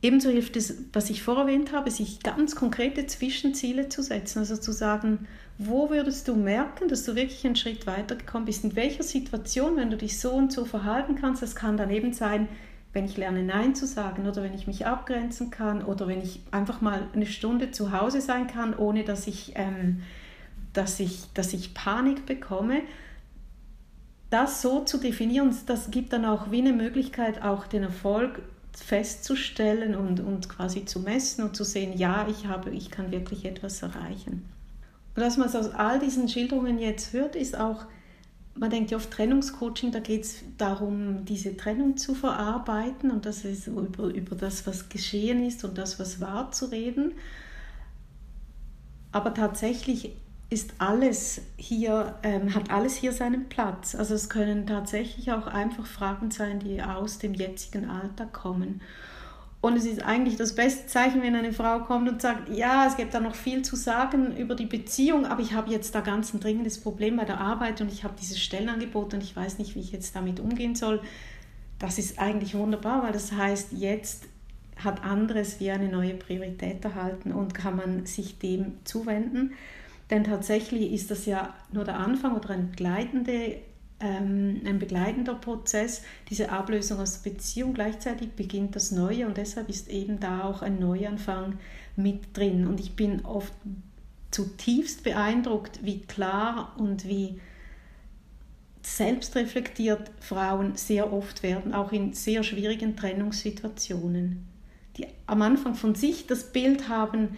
Ebenso 0.00 0.30
hilft 0.30 0.56
es, 0.56 0.76
was 0.94 1.10
ich 1.10 1.22
vorher 1.22 1.44
erwähnt 1.44 1.72
habe, 1.72 1.90
sich 1.90 2.22
ganz 2.22 2.56
konkrete 2.56 3.06
Zwischenziele 3.06 3.90
zu 3.90 4.02
setzen. 4.02 4.38
Also 4.38 4.56
zu 4.56 4.72
sagen, 4.72 5.28
wo 5.58 5.90
würdest 5.90 6.26
du 6.26 6.36
merken, 6.36 6.88
dass 6.88 7.04
du 7.04 7.16
wirklich 7.16 7.44
einen 7.44 7.54
Schritt 7.54 7.86
weitergekommen 7.86 8.46
bist? 8.46 8.64
In 8.64 8.74
welcher 8.76 9.02
Situation, 9.02 9.76
wenn 9.76 9.90
du 9.90 9.98
dich 9.98 10.18
so 10.18 10.32
und 10.32 10.54
so 10.54 10.64
verhalten 10.64 11.16
kannst? 11.16 11.42
Das 11.42 11.54
kann 11.54 11.76
dann 11.76 11.90
eben 11.90 12.14
sein, 12.14 12.48
wenn 12.94 13.04
ich 13.04 13.18
lerne 13.18 13.42
Nein 13.42 13.74
zu 13.74 13.86
sagen 13.86 14.26
oder 14.26 14.42
wenn 14.42 14.54
ich 14.54 14.66
mich 14.66 14.86
abgrenzen 14.86 15.50
kann 15.50 15.84
oder 15.84 16.08
wenn 16.08 16.22
ich 16.22 16.40
einfach 16.50 16.80
mal 16.80 17.08
eine 17.12 17.26
Stunde 17.26 17.72
zu 17.72 17.92
Hause 17.92 18.22
sein 18.22 18.46
kann, 18.46 18.74
ohne 18.74 19.04
dass 19.04 19.26
ich, 19.26 19.52
ähm, 19.56 20.00
dass 20.72 20.98
ich, 20.98 21.26
dass 21.34 21.52
ich 21.52 21.74
Panik 21.74 22.24
bekomme. 22.24 22.80
Das 24.30 24.62
so 24.62 24.80
zu 24.84 24.98
definieren, 24.98 25.54
das 25.66 25.90
gibt 25.90 26.12
dann 26.12 26.24
auch 26.24 26.50
wie 26.50 26.58
eine 26.58 26.72
Möglichkeit, 26.72 27.42
auch 27.42 27.66
den 27.66 27.84
Erfolg 27.84 28.40
festzustellen 28.76 29.94
und, 29.94 30.20
und 30.20 30.48
quasi 30.48 30.84
zu 30.84 31.00
messen 31.00 31.44
und 31.44 31.54
zu 31.56 31.64
sehen, 31.64 31.96
ja, 31.96 32.26
ich, 32.28 32.46
habe, 32.46 32.70
ich 32.70 32.90
kann 32.90 33.12
wirklich 33.12 33.44
etwas 33.44 33.82
erreichen. 33.82 34.44
Und 35.14 35.22
was 35.22 35.36
man 35.36 35.48
aus 35.48 35.70
all 35.70 36.00
diesen 36.00 36.28
Schilderungen 36.28 36.78
jetzt 36.78 37.12
hört, 37.12 37.36
ist 37.36 37.56
auch, 37.56 37.84
man 38.56 38.70
denkt 38.70 38.90
ja 38.90 38.96
oft 38.96 39.10
Trennungscoaching, 39.10 39.92
da 39.92 40.00
geht 40.00 40.24
es 40.24 40.42
darum, 40.58 41.24
diese 41.24 41.56
Trennung 41.56 41.96
zu 41.96 42.14
verarbeiten 42.14 43.10
und 43.10 43.26
das 43.26 43.44
ist 43.44 43.68
über, 43.68 44.04
über 44.04 44.36
das, 44.36 44.66
was 44.66 44.88
geschehen 44.88 45.44
ist 45.44 45.64
und 45.64 45.78
das, 45.78 45.98
was 46.00 46.20
war, 46.20 46.50
zu 46.50 46.66
reden. 46.66 47.12
Aber 49.12 49.34
tatsächlich 49.34 50.16
ist 50.54 50.74
alles 50.78 51.42
hier, 51.56 52.14
ähm, 52.22 52.54
hat 52.54 52.70
alles 52.70 52.94
hier 52.94 53.12
seinen 53.12 53.48
Platz. 53.48 53.96
Also 53.96 54.14
es 54.14 54.30
können 54.30 54.66
tatsächlich 54.66 55.32
auch 55.32 55.48
einfach 55.48 55.84
Fragen 55.84 56.30
sein, 56.30 56.60
die 56.60 56.80
aus 56.80 57.18
dem 57.18 57.34
jetzigen 57.34 57.90
Alltag 57.90 58.32
kommen. 58.32 58.80
Und 59.60 59.76
es 59.76 59.84
ist 59.84 60.04
eigentlich 60.04 60.36
das 60.36 60.54
beste 60.54 60.86
Zeichen, 60.86 61.22
wenn 61.22 61.34
eine 61.34 61.52
Frau 61.52 61.80
kommt 61.80 62.08
und 62.08 62.22
sagt, 62.22 62.50
ja, 62.50 62.86
es 62.86 62.96
gibt 62.96 63.14
da 63.14 63.20
noch 63.20 63.34
viel 63.34 63.62
zu 63.62 63.74
sagen 63.76 64.36
über 64.36 64.54
die 64.54 64.66
Beziehung, 64.66 65.26
aber 65.26 65.42
ich 65.42 65.54
habe 65.54 65.72
jetzt 65.72 65.94
da 65.94 66.02
ganz 66.02 66.32
ein 66.32 66.40
dringendes 66.40 66.80
Problem 66.80 67.16
bei 67.16 67.24
der 67.24 67.40
Arbeit 67.40 67.80
und 67.80 67.90
ich 67.90 68.04
habe 68.04 68.14
dieses 68.20 68.40
Stellenangebot 68.40 69.14
und 69.14 69.22
ich 69.22 69.34
weiß 69.34 69.58
nicht, 69.58 69.74
wie 69.74 69.80
ich 69.80 69.90
jetzt 69.90 70.14
damit 70.14 70.38
umgehen 70.38 70.74
soll. 70.76 71.00
Das 71.78 71.98
ist 71.98 72.18
eigentlich 72.18 72.54
wunderbar, 72.54 73.02
weil 73.02 73.12
das 73.12 73.32
heißt, 73.32 73.72
jetzt 73.72 74.24
hat 74.76 75.02
anderes 75.02 75.58
wie 75.60 75.70
eine 75.70 75.88
neue 75.88 76.14
Priorität 76.14 76.84
erhalten 76.84 77.32
und 77.32 77.54
kann 77.54 77.74
man 77.74 78.06
sich 78.06 78.38
dem 78.38 78.84
zuwenden. 78.84 79.54
Denn 80.14 80.22
tatsächlich 80.22 80.92
ist 80.92 81.10
das 81.10 81.26
ja 81.26 81.52
nur 81.72 81.82
der 81.82 81.98
Anfang 81.98 82.36
oder 82.36 82.50
ein, 82.50 82.70
begleitende, 82.70 83.56
ähm, 83.98 84.60
ein 84.64 84.78
begleitender 84.78 85.34
Prozess, 85.34 86.02
diese 86.30 86.52
Ablösung 86.52 87.00
aus 87.00 87.20
der 87.20 87.32
Beziehung. 87.32 87.74
Gleichzeitig 87.74 88.30
beginnt 88.30 88.76
das 88.76 88.92
Neue 88.92 89.26
und 89.26 89.38
deshalb 89.38 89.68
ist 89.68 89.88
eben 89.88 90.20
da 90.20 90.44
auch 90.44 90.62
ein 90.62 90.78
Neuanfang 90.78 91.58
mit 91.96 92.36
drin. 92.36 92.68
Und 92.68 92.78
ich 92.78 92.94
bin 92.94 93.24
oft 93.24 93.52
zutiefst 94.30 95.02
beeindruckt, 95.02 95.80
wie 95.84 96.02
klar 96.02 96.76
und 96.78 97.08
wie 97.08 97.40
selbstreflektiert 98.82 100.12
Frauen 100.20 100.76
sehr 100.76 101.12
oft 101.12 101.42
werden, 101.42 101.74
auch 101.74 101.90
in 101.90 102.12
sehr 102.12 102.44
schwierigen 102.44 102.94
Trennungssituationen. 102.94 104.46
Die 104.96 105.08
am 105.26 105.42
Anfang 105.42 105.74
von 105.74 105.96
sich 105.96 106.28
das 106.28 106.52
Bild 106.52 106.88
haben, 106.88 107.36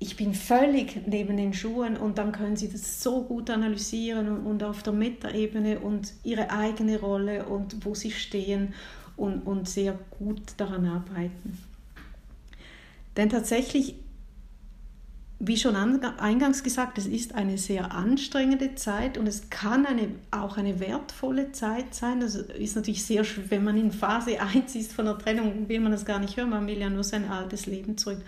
ich 0.00 0.16
bin 0.16 0.32
völlig 0.32 1.06
neben 1.06 1.36
den 1.36 1.52
Schuhen 1.52 1.96
und 1.96 2.18
dann 2.18 2.30
können 2.30 2.56
sie 2.56 2.70
das 2.70 3.02
so 3.02 3.22
gut 3.22 3.50
analysieren 3.50 4.46
und, 4.46 4.62
auf 4.62 4.82
der 4.82 4.92
Metaebene 4.92 5.80
und 5.80 6.12
ihre 6.22 6.50
eigene 6.50 7.00
Rolle 7.00 7.46
und 7.46 7.84
wo 7.84 7.94
sie 7.94 8.12
stehen 8.12 8.74
und, 9.16 9.40
und 9.40 9.68
sehr 9.68 9.98
gut 10.18 10.40
daran 10.56 10.86
arbeiten. 10.86 11.58
Denn 13.16 13.28
tatsächlich, 13.28 13.96
wie 15.40 15.56
schon 15.56 15.76
eingangs 15.76 16.64
gesagt, 16.64 16.98
es 16.98 17.06
ist 17.06 17.36
eine 17.36 17.58
sehr 17.58 17.92
anstrengende 17.92 18.74
Zeit 18.74 19.16
und 19.16 19.28
es 19.28 19.50
kann 19.50 19.86
eine, 19.86 20.08
auch 20.32 20.56
eine 20.56 20.80
wertvolle 20.80 21.52
Zeit 21.52 21.94
sein. 21.94 22.20
Das 22.20 22.34
ist 22.34 22.74
natürlich 22.74 23.04
sehr 23.04 23.22
schwer, 23.22 23.44
wenn 23.50 23.62
man 23.62 23.76
in 23.76 23.92
Phase 23.92 24.40
1 24.40 24.74
ist 24.74 24.92
von 24.92 25.04
der 25.04 25.16
Trennung, 25.16 25.68
will 25.68 25.78
man 25.78 25.92
das 25.92 26.04
gar 26.04 26.18
nicht 26.18 26.36
hören, 26.36 26.50
man 26.50 26.66
will 26.66 26.78
ja 26.78 26.90
nur 26.90 27.04
sein 27.04 27.30
altes 27.30 27.66
Leben 27.66 27.96
zurück. 27.96 28.18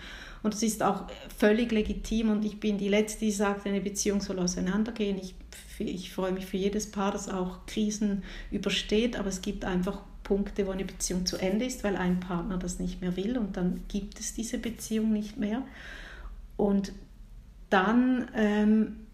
Und 0.41 0.53
es 0.53 0.63
ist 0.63 0.81
auch 0.81 1.07
völlig 1.37 1.71
legitim 1.71 2.29
und 2.29 2.45
ich 2.45 2.61
bin 2.61 2.77
die 2.77 2.87
Letzte, 2.87 3.25
die 3.25 3.31
sagt, 3.31 3.67
eine 3.67 3.81
Beziehung 3.81 4.21
soll 4.21 4.39
auseinandergehen. 4.39 5.17
Ich, 5.17 5.35
ich 5.79 6.13
freue 6.13 6.31
mich 6.31 6.45
für 6.45 6.57
jedes 6.57 6.89
Paar, 6.89 7.11
das 7.11 7.27
auch 7.27 7.65
Krisen 7.65 8.23
übersteht, 8.51 9.19
aber 9.19 9.27
es 9.27 9.41
gibt 9.41 9.65
einfach 9.65 10.01
Punkte, 10.23 10.65
wo 10.65 10.71
eine 10.71 10.85
Beziehung 10.85 11.25
zu 11.25 11.35
Ende 11.35 11.65
ist, 11.65 11.83
weil 11.83 11.97
ein 11.97 12.21
Partner 12.21 12.57
das 12.57 12.79
nicht 12.79 13.01
mehr 13.01 13.17
will 13.17 13.37
und 13.37 13.57
dann 13.57 13.81
gibt 13.89 14.19
es 14.21 14.33
diese 14.33 14.57
Beziehung 14.57 15.11
nicht 15.11 15.37
mehr. 15.37 15.63
Und 16.61 16.93
dann 17.71 18.29
ähm, 18.35 19.07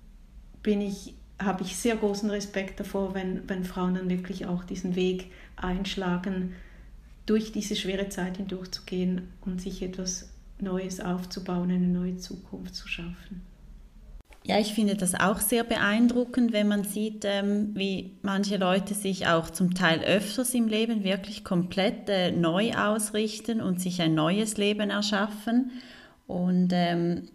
bin 0.63 0.81
ich, 0.81 1.13
habe 1.39 1.63
ich 1.63 1.77
sehr 1.77 1.95
großen 1.95 2.29
Respekt 2.29 2.77
davor, 2.77 3.15
wenn, 3.15 3.47
wenn 3.47 3.63
Frauen 3.63 3.93
dann 3.93 4.09
wirklich 4.09 4.47
auch 4.47 4.65
diesen 4.65 4.97
Weg 4.97 5.31
einschlagen, 5.55 6.55
durch 7.25 7.53
diese 7.53 7.77
schwere 7.77 8.09
Zeit 8.09 8.35
hindurchzugehen 8.35 9.29
und 9.45 9.61
sich 9.61 9.81
etwas 9.81 10.29
Neues 10.59 10.99
aufzubauen, 10.99 11.71
eine 11.71 11.87
neue 11.87 12.17
Zukunft 12.17 12.75
zu 12.75 12.89
schaffen. 12.89 13.43
Ja, 14.43 14.59
ich 14.59 14.73
finde 14.73 14.95
das 14.95 15.15
auch 15.15 15.39
sehr 15.39 15.63
beeindruckend, 15.63 16.51
wenn 16.51 16.67
man 16.67 16.83
sieht, 16.83 17.23
ähm, 17.23 17.69
wie 17.75 18.17
manche 18.23 18.57
Leute 18.57 18.93
sich 18.93 19.25
auch 19.25 19.51
zum 19.51 19.73
Teil 19.73 20.01
öfters 20.01 20.53
im 20.53 20.67
Leben 20.67 21.05
wirklich 21.05 21.45
komplett 21.45 22.09
äh, 22.09 22.31
neu 22.33 22.73
ausrichten 22.73 23.61
und 23.61 23.79
sich 23.79 24.01
ein 24.01 24.15
neues 24.15 24.57
Leben 24.57 24.89
erschaffen. 24.89 25.71
Und 26.27 26.71
ähm, 26.73 27.29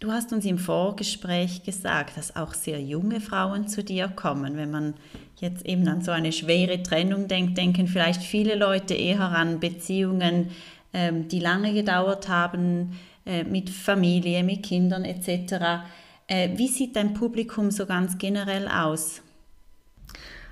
du 0.00 0.12
hast 0.12 0.32
uns 0.32 0.44
im 0.44 0.58
Vorgespräch 0.58 1.62
gesagt, 1.62 2.16
dass 2.16 2.36
auch 2.36 2.54
sehr 2.54 2.80
junge 2.80 3.20
Frauen 3.20 3.68
zu 3.68 3.82
dir 3.82 4.08
kommen. 4.08 4.56
Wenn 4.56 4.70
man 4.70 4.94
jetzt 5.40 5.64
eben 5.66 5.86
an 5.88 6.02
so 6.02 6.10
eine 6.10 6.32
schwere 6.32 6.82
Trennung 6.82 7.28
denkt, 7.28 7.58
denken 7.58 7.86
vielleicht 7.86 8.22
viele 8.22 8.54
Leute 8.54 8.94
eher 8.94 9.20
an 9.20 9.60
Beziehungen, 9.60 10.50
ähm, 10.92 11.28
die 11.28 11.40
lange 11.40 11.72
gedauert 11.72 12.28
haben, 12.28 12.98
äh, 13.26 13.44
mit 13.44 13.70
Familie, 13.70 14.42
mit 14.44 14.62
Kindern 14.62 15.04
etc. 15.04 15.84
Äh, 16.26 16.50
wie 16.56 16.68
sieht 16.68 16.96
dein 16.96 17.14
Publikum 17.14 17.70
so 17.70 17.86
ganz 17.86 18.18
generell 18.18 18.68
aus? 18.68 19.22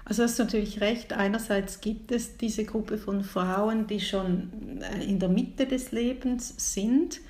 Also 0.05 0.25
hast 0.25 0.39
du 0.39 0.45
natürlich 0.45 0.81
recht. 0.81 1.13
Einerseits 1.13 1.81
gibt 1.81 2.11
es 2.13 2.37
diese 2.37 2.65
Gruppe 2.65 2.99
von 2.99 3.23
Frauen, 3.23 3.87
die 3.87 4.01
schon 4.01 4.51
äh, 4.81 5.05
in 5.05 5.19
der 5.19 5.29
Mitte 5.29 5.67
des 5.67 5.93
Lebens 5.93 6.55
sind. 6.57 7.21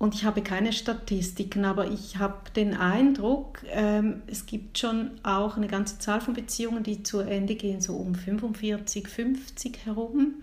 Und 0.00 0.14
ich 0.14 0.24
habe 0.24 0.40
keine 0.40 0.72
Statistiken, 0.72 1.66
aber 1.66 1.88
ich 1.88 2.16
habe 2.16 2.50
den 2.56 2.74
Eindruck, 2.74 3.58
ähm, 3.68 4.22
es 4.28 4.46
gibt 4.46 4.78
schon 4.78 5.10
auch 5.22 5.58
eine 5.58 5.66
ganze 5.66 5.98
Zahl 5.98 6.22
von 6.22 6.32
Beziehungen, 6.32 6.82
die 6.82 7.02
zu 7.02 7.18
Ende 7.18 7.54
gehen, 7.54 7.82
so 7.82 7.96
um 7.96 8.14
45, 8.14 9.06
50 9.06 9.84
herum. 9.84 10.36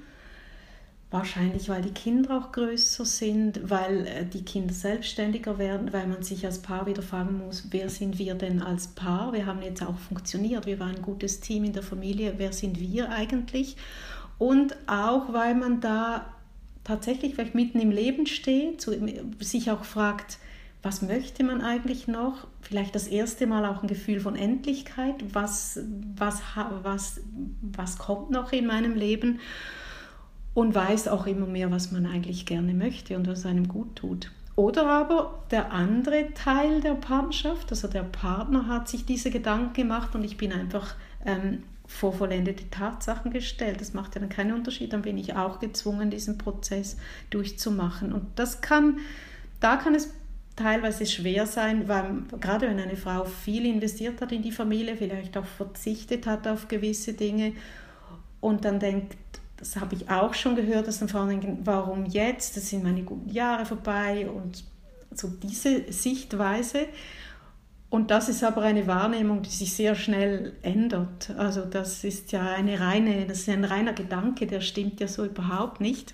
Wahrscheinlich, 1.09 1.69
weil 1.69 1.81
die 1.81 1.93
Kinder 1.93 2.37
auch 2.37 2.51
größer 2.51 3.03
sind, 3.03 3.67
weil 3.67 4.05
äh, 4.05 4.25
die 4.25 4.45
Kinder 4.45 4.75
selbstständiger 4.75 5.57
werden, 5.57 5.91
weil 5.91 6.05
man 6.05 6.21
sich 6.21 6.45
als 6.45 6.61
Paar 6.61 6.85
wieder 6.85 7.01
fragen 7.01 7.39
muss, 7.39 7.69
wer 7.71 7.89
sind 7.89 8.19
wir 8.19 8.35
denn 8.35 8.61
als 8.61 8.89
Paar? 8.89 9.33
Wir 9.33 9.47
haben 9.47 9.63
jetzt 9.63 9.81
auch 9.81 9.97
funktioniert, 9.97 10.67
wir 10.67 10.79
waren 10.79 10.97
ein 10.97 11.01
gutes 11.01 11.39
Team 11.39 11.63
in 11.63 11.73
der 11.73 11.81
Familie, 11.81 12.35
wer 12.37 12.53
sind 12.53 12.79
wir 12.79 13.09
eigentlich? 13.09 13.75
Und 14.37 14.75
auch, 14.85 15.33
weil 15.33 15.55
man 15.55 15.81
da 15.81 16.27
tatsächlich 16.87 17.35
vielleicht 17.35 17.55
mitten 17.55 17.79
im 17.79 17.91
Leben 17.91 18.25
steht, 18.25 18.87
sich 19.39 19.71
auch 19.71 19.83
fragt, 19.83 20.39
was 20.81 21.01
möchte 21.01 21.43
man 21.43 21.61
eigentlich 21.61 22.07
noch? 22.07 22.47
Vielleicht 22.61 22.95
das 22.95 23.07
erste 23.07 23.47
Mal 23.47 23.65
auch 23.65 23.81
ein 23.81 23.87
Gefühl 23.87 24.19
von 24.19 24.35
Endlichkeit, 24.35 25.15
was, 25.33 25.79
was, 26.15 26.41
was, 26.83 27.21
was 27.61 27.97
kommt 27.97 28.31
noch 28.31 28.51
in 28.51 28.67
meinem 28.67 28.95
Leben? 28.95 29.39
und 30.57 30.73
weiß 30.73 31.09
auch 31.09 31.27
immer 31.27 31.45
mehr, 31.45 31.69
was 31.69 31.91
man 31.91 32.07
eigentlich 32.07 32.47
gerne 32.47 32.73
möchte 32.73 33.15
und 33.15 33.27
was 33.27 33.45
einem 33.45 33.67
gut 33.67 33.95
tut. 33.95 34.31
Oder 34.55 34.87
aber 34.87 35.43
der 35.51 35.71
andere 35.71 36.33
Teil 36.33 36.81
der 36.81 36.95
Partnerschaft, 36.95 37.69
also 37.69 37.87
der 37.87 38.01
Partner 38.01 38.65
hat 38.65 38.87
sich 38.87 39.05
diese 39.05 39.29
Gedanken 39.29 39.73
gemacht 39.73 40.15
und 40.15 40.23
ich 40.23 40.35
bin 40.35 40.51
einfach 40.51 40.95
ähm, 41.23 41.61
vor 41.87 42.13
vollendete 42.13 42.69
Tatsachen 42.69 43.31
gestellt. 43.31 43.81
Das 43.81 43.93
macht 43.93 44.15
ja 44.15 44.21
dann 44.21 44.29
keinen 44.29 44.53
Unterschied, 44.53 44.93
dann 44.93 45.01
bin 45.01 45.17
ich 45.17 45.35
auch 45.35 45.59
gezwungen, 45.59 46.11
diesen 46.11 46.37
Prozess 46.37 46.97
durchzumachen. 47.29 48.13
Und 48.13 48.27
das 48.35 48.61
kann, 48.61 48.99
da 49.59 49.77
kann 49.77 49.95
es 49.95 50.13
teilweise 50.55 51.05
schwer 51.05 51.45
sein, 51.45 51.87
weil 51.87 52.23
gerade 52.41 52.67
wenn 52.67 52.79
eine 52.79 52.97
Frau 52.97 53.23
viel 53.23 53.65
investiert 53.65 54.21
hat 54.21 54.31
in 54.31 54.41
die 54.41 54.51
Familie, 54.51 54.97
vielleicht 54.97 55.37
auch 55.37 55.45
verzichtet 55.45 56.27
hat 56.27 56.47
auf 56.47 56.67
gewisse 56.67 57.13
Dinge 57.13 57.53
und 58.41 58.65
dann 58.65 58.79
denkt, 58.79 59.15
das 59.57 59.75
habe 59.77 59.95
ich 59.95 60.09
auch 60.09 60.33
schon 60.33 60.55
gehört, 60.55 60.87
dass 60.87 60.99
dann 60.99 61.09
Frauen 61.09 61.29
denken, 61.29 61.59
warum 61.63 62.05
jetzt? 62.05 62.57
Das 62.57 62.69
sind 62.69 62.83
meine 62.83 63.03
guten 63.03 63.29
Jahre 63.29 63.65
vorbei 63.65 64.29
und 64.29 64.63
so 65.15 65.27
diese 65.27 65.91
Sichtweise. 65.91 66.87
Und 67.89 68.11
das 68.11 68.27
ist 68.27 68.43
aber 68.43 68.63
eine 68.63 68.85
Wahrnehmung, 68.85 69.43
die 69.43 69.49
sich 69.49 69.73
sehr 69.73 69.95
schnell 69.95 70.53
ändert. 70.61 71.31
Also 71.37 71.61
das 71.61 72.03
ist 72.03 72.31
ja 72.33 72.45
eine 72.45 72.79
reine, 72.79 73.25
das 73.25 73.39
ist 73.39 73.49
ein 73.49 73.63
reiner 73.63 73.93
Gedanke, 73.93 74.45
der 74.45 74.59
stimmt 74.59 74.99
ja 74.99 75.07
so 75.07 75.23
überhaupt 75.23 75.79
nicht. 75.79 76.13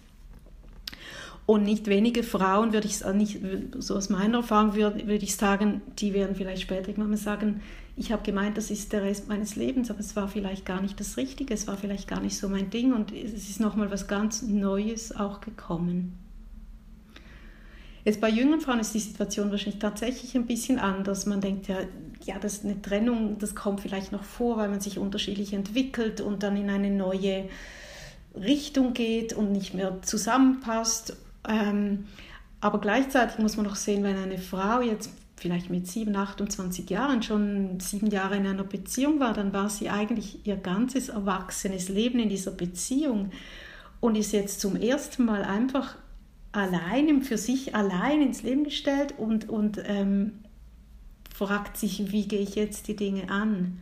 Und 1.46 1.64
nicht 1.64 1.88
wenige 1.88 2.24
Frauen, 2.24 2.72
würde 2.72 2.88
ich 2.88 3.04
nicht, 3.14 3.40
so 3.80 3.96
aus 3.96 4.10
meiner 4.10 4.38
Erfahrung 4.38 4.76
würde, 4.76 5.08
würde 5.08 5.26
ich 5.26 5.36
sagen, 5.36 5.82
die 6.00 6.14
werden 6.14 6.36
vielleicht 6.36 6.62
später 6.62 6.90
irgendwann 6.90 7.10
mal 7.10 7.18
sagen, 7.18 7.62
ich 7.98 8.12
habe 8.12 8.24
gemeint, 8.24 8.58
das 8.58 8.72
ist 8.72 8.94
der 8.94 9.04
Rest 9.04 9.28
meines 9.28 9.56
Lebens, 9.56 9.92
aber 9.92 10.00
es 10.00 10.16
war 10.16 10.28
vielleicht 10.28 10.66
gar 10.66 10.82
nicht 10.82 11.00
das 11.00 11.18
Richtige, 11.18 11.54
es 11.54 11.68
war 11.68 11.78
vielleicht 11.78 12.08
gar 12.08 12.22
nicht 12.22 12.38
so 12.38 12.50
mein 12.50 12.70
Ding 12.70 12.94
und 12.94 13.12
es 13.12 13.50
ist 13.50 13.60
nochmal 13.60 13.92
was 13.92 14.08
ganz 14.08 14.42
Neues 14.42 15.16
auch 15.16 15.42
gekommen. 15.42 16.23
Jetzt 18.06 18.20
bei 18.20 18.30
jüngeren 18.30 18.60
Frauen 18.60 18.80
ist 18.80 18.94
die 18.94 19.00
Situation 19.00 19.50
wahrscheinlich 19.52 19.80
tatsächlich 19.80 20.36
ein 20.36 20.46
bisschen 20.46 20.78
anders. 20.78 21.26
Man 21.26 21.40
denkt 21.40 21.68
ja, 21.68 21.78
ja, 22.26 22.38
das 22.40 22.56
ist 22.56 22.66
eine 22.66 22.82
Trennung, 22.82 23.38
das 23.40 23.56
kommt 23.56 23.82
vielleicht 23.82 24.12
noch 24.12 24.24
vor, 24.24 24.58
weil 24.58 24.70
man 24.70 24.82
sich 24.82 24.98
unterschiedlich 24.98 25.54
entwickelt 25.54 26.20
und 26.20 26.44
dann 26.44 26.58
in 26.58 26.70
eine 26.70 26.90
neue 26.90 27.46
Richtung 28.36 28.94
geht 28.94 29.34
und 29.34 29.52
nicht 29.52 29.74
mehr 29.74 30.02
zusammenpasst. 30.02 31.16
Ähm, 31.48 32.06
aber 32.60 32.80
gleichzeitig 32.80 33.40
muss 33.40 33.58
man 33.58 33.68
auch 33.68 33.76
sehen, 33.76 34.04
wenn 34.04 34.18
eine 34.18 34.38
Frau 34.38 34.82
jetzt 34.82 35.10
vielleicht 35.36 35.70
mit 35.70 35.88
7, 35.88 36.16
28 36.16 36.90
Jahren 36.90 37.22
schon 37.22 37.80
sieben 37.80 38.08
Jahre 38.08 38.38
in 38.38 38.48
einer 38.48 38.64
Beziehung 38.64 39.20
war, 39.20 39.34
dann 39.34 39.52
war 39.52 39.70
sie 39.70 39.90
eigentlich 39.90 40.46
ihr 40.46 40.56
ganzes 40.56 41.10
erwachsenes 41.10 41.90
Leben 41.90 42.20
in 42.20 42.30
dieser 42.30 42.52
Beziehung 42.52 43.32
und 44.00 44.16
ist 44.16 44.32
jetzt 44.32 44.62
zum 44.62 44.78
ersten 44.78 45.26
Mal 45.26 45.44
einfach 45.44 45.96
allein, 46.54 47.22
für 47.22 47.38
sich 47.38 47.76
allein 47.76 48.22
ins 48.22 48.44
Leben 48.44 48.64
gestellt 48.64 49.16
und, 49.18 49.50
und 49.50 49.82
ähm, 49.86 50.40
fragt 51.34 51.78
sich, 51.78 52.12
wie 52.12 52.28
gehe 52.28 52.40
ich 52.40 52.56
jetzt 52.56 52.88
die 52.88 52.96
Dinge 52.96 53.30
an. 53.30 53.80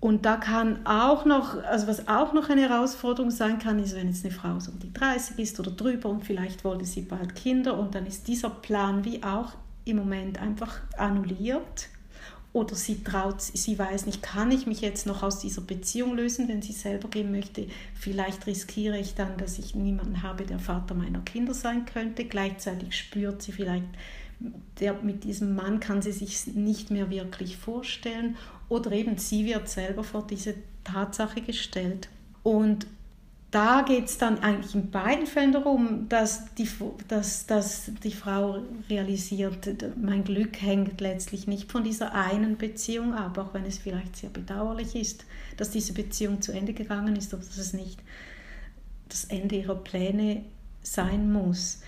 Und 0.00 0.26
da 0.26 0.36
kann 0.36 0.86
auch 0.86 1.24
noch, 1.24 1.60
also 1.64 1.88
was 1.88 2.06
auch 2.06 2.32
noch 2.32 2.50
eine 2.50 2.68
Herausforderung 2.68 3.32
sein 3.32 3.58
kann, 3.58 3.80
ist, 3.80 3.96
wenn 3.96 4.06
jetzt 4.06 4.24
eine 4.24 4.32
Frau 4.32 4.60
so 4.60 4.70
um 4.70 4.78
die 4.78 4.92
30 4.92 5.38
ist 5.40 5.58
oder 5.58 5.72
drüber 5.72 6.08
und 6.08 6.24
vielleicht 6.24 6.62
wollte 6.62 6.84
sie 6.84 7.02
bald 7.02 7.34
Kinder 7.34 7.76
und 7.76 7.96
dann 7.96 8.06
ist 8.06 8.28
dieser 8.28 8.50
Plan 8.50 9.04
wie 9.04 9.24
auch 9.24 9.54
im 9.84 9.96
Moment 9.96 10.40
einfach 10.40 10.80
annulliert. 10.96 11.88
Oder 12.52 12.74
sie 12.74 13.02
traut, 13.04 13.42
sie 13.42 13.78
weiß 13.78 14.06
nicht, 14.06 14.22
kann 14.22 14.50
ich 14.50 14.66
mich 14.66 14.80
jetzt 14.80 15.06
noch 15.06 15.22
aus 15.22 15.38
dieser 15.38 15.60
Beziehung 15.60 16.16
lösen, 16.16 16.48
wenn 16.48 16.62
sie 16.62 16.72
selber 16.72 17.08
gehen 17.08 17.30
möchte. 17.30 17.66
Vielleicht 17.94 18.46
riskiere 18.46 18.98
ich 18.98 19.14
dann, 19.14 19.36
dass 19.36 19.58
ich 19.58 19.74
niemanden 19.74 20.22
habe, 20.22 20.44
der 20.44 20.58
Vater 20.58 20.94
meiner 20.94 21.20
Kinder 21.20 21.52
sein 21.52 21.84
könnte. 21.84 22.24
Gleichzeitig 22.24 22.96
spürt 22.96 23.42
sie 23.42 23.52
vielleicht, 23.52 23.84
der, 24.80 24.94
mit 24.94 25.24
diesem 25.24 25.54
Mann 25.54 25.78
kann 25.80 26.00
sie 26.00 26.12
sich 26.12 26.46
nicht 26.46 26.90
mehr 26.90 27.10
wirklich 27.10 27.56
vorstellen 27.56 28.36
oder 28.68 28.92
eben 28.92 29.18
sie 29.18 29.44
wird 29.44 29.68
selber 29.68 30.04
vor 30.04 30.26
diese 30.26 30.54
Tatsache 30.84 31.42
gestellt. 31.42 32.08
Und 32.42 32.86
da 33.50 33.80
geht 33.80 34.06
es 34.06 34.18
dann 34.18 34.40
eigentlich 34.40 34.74
in 34.74 34.90
beiden 34.90 35.26
Fällen 35.26 35.52
darum, 35.52 36.08
dass 36.08 36.54
die, 36.56 36.68
dass, 37.08 37.46
dass 37.46 37.90
die 38.04 38.12
Frau 38.12 38.62
realisiert, 38.90 39.68
mein 39.96 40.22
Glück 40.24 40.60
hängt 40.60 41.00
letztlich 41.00 41.46
nicht 41.46 41.72
von 41.72 41.82
dieser 41.82 42.14
einen 42.14 42.58
Beziehung 42.58 43.14
ab, 43.14 43.38
auch 43.38 43.54
wenn 43.54 43.64
es 43.64 43.78
vielleicht 43.78 44.16
sehr 44.16 44.28
bedauerlich 44.28 44.94
ist, 44.94 45.24
dass 45.56 45.70
diese 45.70 45.94
Beziehung 45.94 46.42
zu 46.42 46.52
Ende 46.52 46.74
gegangen 46.74 47.16
ist, 47.16 47.32
aber 47.32 47.42
dass 47.42 47.56
es 47.56 47.72
nicht 47.72 48.00
das 49.08 49.24
Ende 49.24 49.56
ihrer 49.56 49.76
Pläne 49.76 50.44
sein 50.82 51.32
muss. 51.32 51.80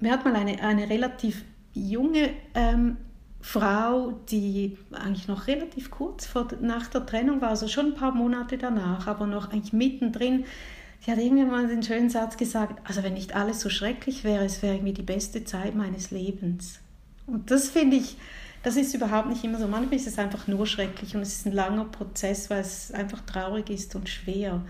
Mir 0.00 0.12
hat 0.12 0.24
mal 0.26 0.36
eine, 0.36 0.60
eine 0.62 0.90
relativ 0.90 1.42
junge 1.72 2.30
ähm, 2.54 2.98
Frau, 3.42 4.12
die 4.30 4.78
eigentlich 4.92 5.26
noch 5.26 5.48
relativ 5.48 5.90
kurz 5.90 6.26
vor, 6.26 6.48
nach 6.60 6.86
der 6.86 7.04
Trennung 7.04 7.40
war, 7.40 7.50
also 7.50 7.66
schon 7.66 7.86
ein 7.86 7.94
paar 7.94 8.12
Monate 8.12 8.56
danach, 8.56 9.08
aber 9.08 9.26
noch 9.26 9.52
eigentlich 9.52 9.72
mittendrin, 9.72 10.44
die 11.04 11.10
hat 11.10 11.18
irgendwann 11.18 11.50
mal 11.50 11.66
den 11.66 11.82
schönen 11.82 12.08
Satz 12.08 12.36
gesagt, 12.36 12.80
also 12.88 13.02
wenn 13.02 13.14
nicht 13.14 13.34
alles 13.34 13.60
so 13.60 13.68
schrecklich 13.68 14.22
wäre, 14.22 14.44
es 14.44 14.62
wäre 14.62 14.76
irgendwie 14.76 14.92
die 14.92 15.02
beste 15.02 15.44
Zeit 15.44 15.74
meines 15.74 16.12
Lebens. 16.12 16.78
Und 17.26 17.50
das 17.50 17.68
finde 17.68 17.96
ich, 17.96 18.16
das 18.62 18.76
ist 18.76 18.94
überhaupt 18.94 19.28
nicht 19.28 19.42
immer 19.42 19.58
so. 19.58 19.66
Manchmal 19.66 19.96
ist 19.96 20.06
es 20.06 20.18
einfach 20.20 20.46
nur 20.46 20.64
schrecklich 20.66 21.16
und 21.16 21.22
es 21.22 21.36
ist 21.36 21.46
ein 21.46 21.52
langer 21.52 21.86
Prozess, 21.86 22.48
weil 22.48 22.60
es 22.60 22.92
einfach 22.92 23.20
traurig 23.22 23.70
ist 23.70 23.96
und 23.96 24.08
schwer. 24.08 24.62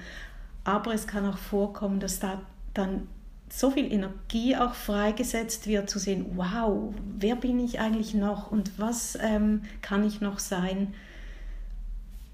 Aber 0.65 0.95
es 0.95 1.07
kann 1.07 1.27
auch 1.27 1.37
vorkommen, 1.37 2.01
dass 2.01 2.19
da 2.19 2.41
dann 2.73 3.09
so 3.55 3.71
viel 3.71 3.93
Energie 3.93 4.57
auch 4.57 4.73
freigesetzt 4.73 5.67
wird, 5.67 5.91
zu 5.91 5.99
sehen, 5.99 6.25
wow, 6.37 6.95
wer 7.19 7.37
bin 7.37 7.61
ich 7.61 7.81
eigentlich 7.81 8.15
noch 8.15 8.51
und 8.51 8.79
was 8.79 9.19
ähm, 9.21 9.65
kann 9.83 10.07
ich 10.07 10.23
noch 10.23 10.39
sein, 10.39 10.95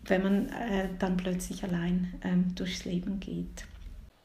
wenn 0.05 0.23
man 0.23 0.49
äh, 0.51 0.89
dann 1.01 1.17
plötzlich 1.17 1.65
allein 1.65 2.15
ähm, 2.23 2.55
durchs 2.55 2.85
Leben 2.85 3.19
geht. 3.19 3.67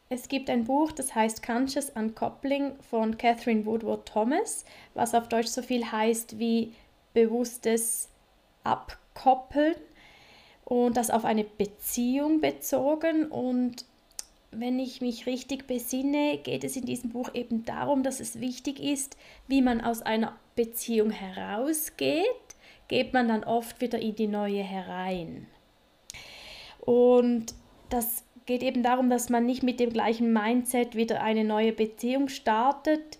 Es 0.09 0.27
gibt 0.27 0.51
ein 0.51 0.65
Buch, 0.65 0.91
das 0.91 1.15
heißt 1.15 1.41
Conscious 1.41 1.89
Uncoupling 1.89 2.73
von 2.87 3.17
Catherine 3.17 3.65
Woodward 3.65 4.07
Thomas, 4.07 4.63
was 4.93 5.15
auf 5.15 5.27
Deutsch 5.27 5.47
so 5.47 5.63
viel 5.63 5.91
heißt 5.91 6.37
wie 6.37 6.73
bewusstes 7.15 8.09
Abkoppeln 8.63 9.75
und 10.63 10.95
das 10.95 11.09
auf 11.09 11.25
eine 11.25 11.43
Beziehung 11.43 12.39
bezogen 12.39 13.25
und 13.25 13.85
wenn 14.57 14.79
ich 14.79 15.01
mich 15.01 15.25
richtig 15.25 15.67
besinne, 15.67 16.37
geht 16.37 16.63
es 16.63 16.75
in 16.75 16.85
diesem 16.85 17.11
Buch 17.11 17.33
eben 17.33 17.65
darum, 17.65 18.03
dass 18.03 18.19
es 18.19 18.39
wichtig 18.39 18.79
ist, 18.79 19.17
wie 19.47 19.61
man 19.61 19.81
aus 19.81 20.01
einer 20.01 20.37
Beziehung 20.55 21.11
herausgeht, 21.11 22.25
geht 22.87 23.13
man 23.13 23.27
dann 23.27 23.43
oft 23.43 23.81
wieder 23.81 23.99
in 23.99 24.15
die 24.15 24.27
neue 24.27 24.63
herein. 24.63 25.47
Und 26.79 27.53
das 27.89 28.23
geht 28.45 28.63
eben 28.63 28.83
darum, 28.83 29.09
dass 29.09 29.29
man 29.29 29.45
nicht 29.45 29.63
mit 29.63 29.79
dem 29.79 29.91
gleichen 29.91 30.33
Mindset 30.33 30.95
wieder 30.95 31.21
eine 31.21 31.43
neue 31.43 31.73
Beziehung 31.73 32.27
startet. 32.27 33.19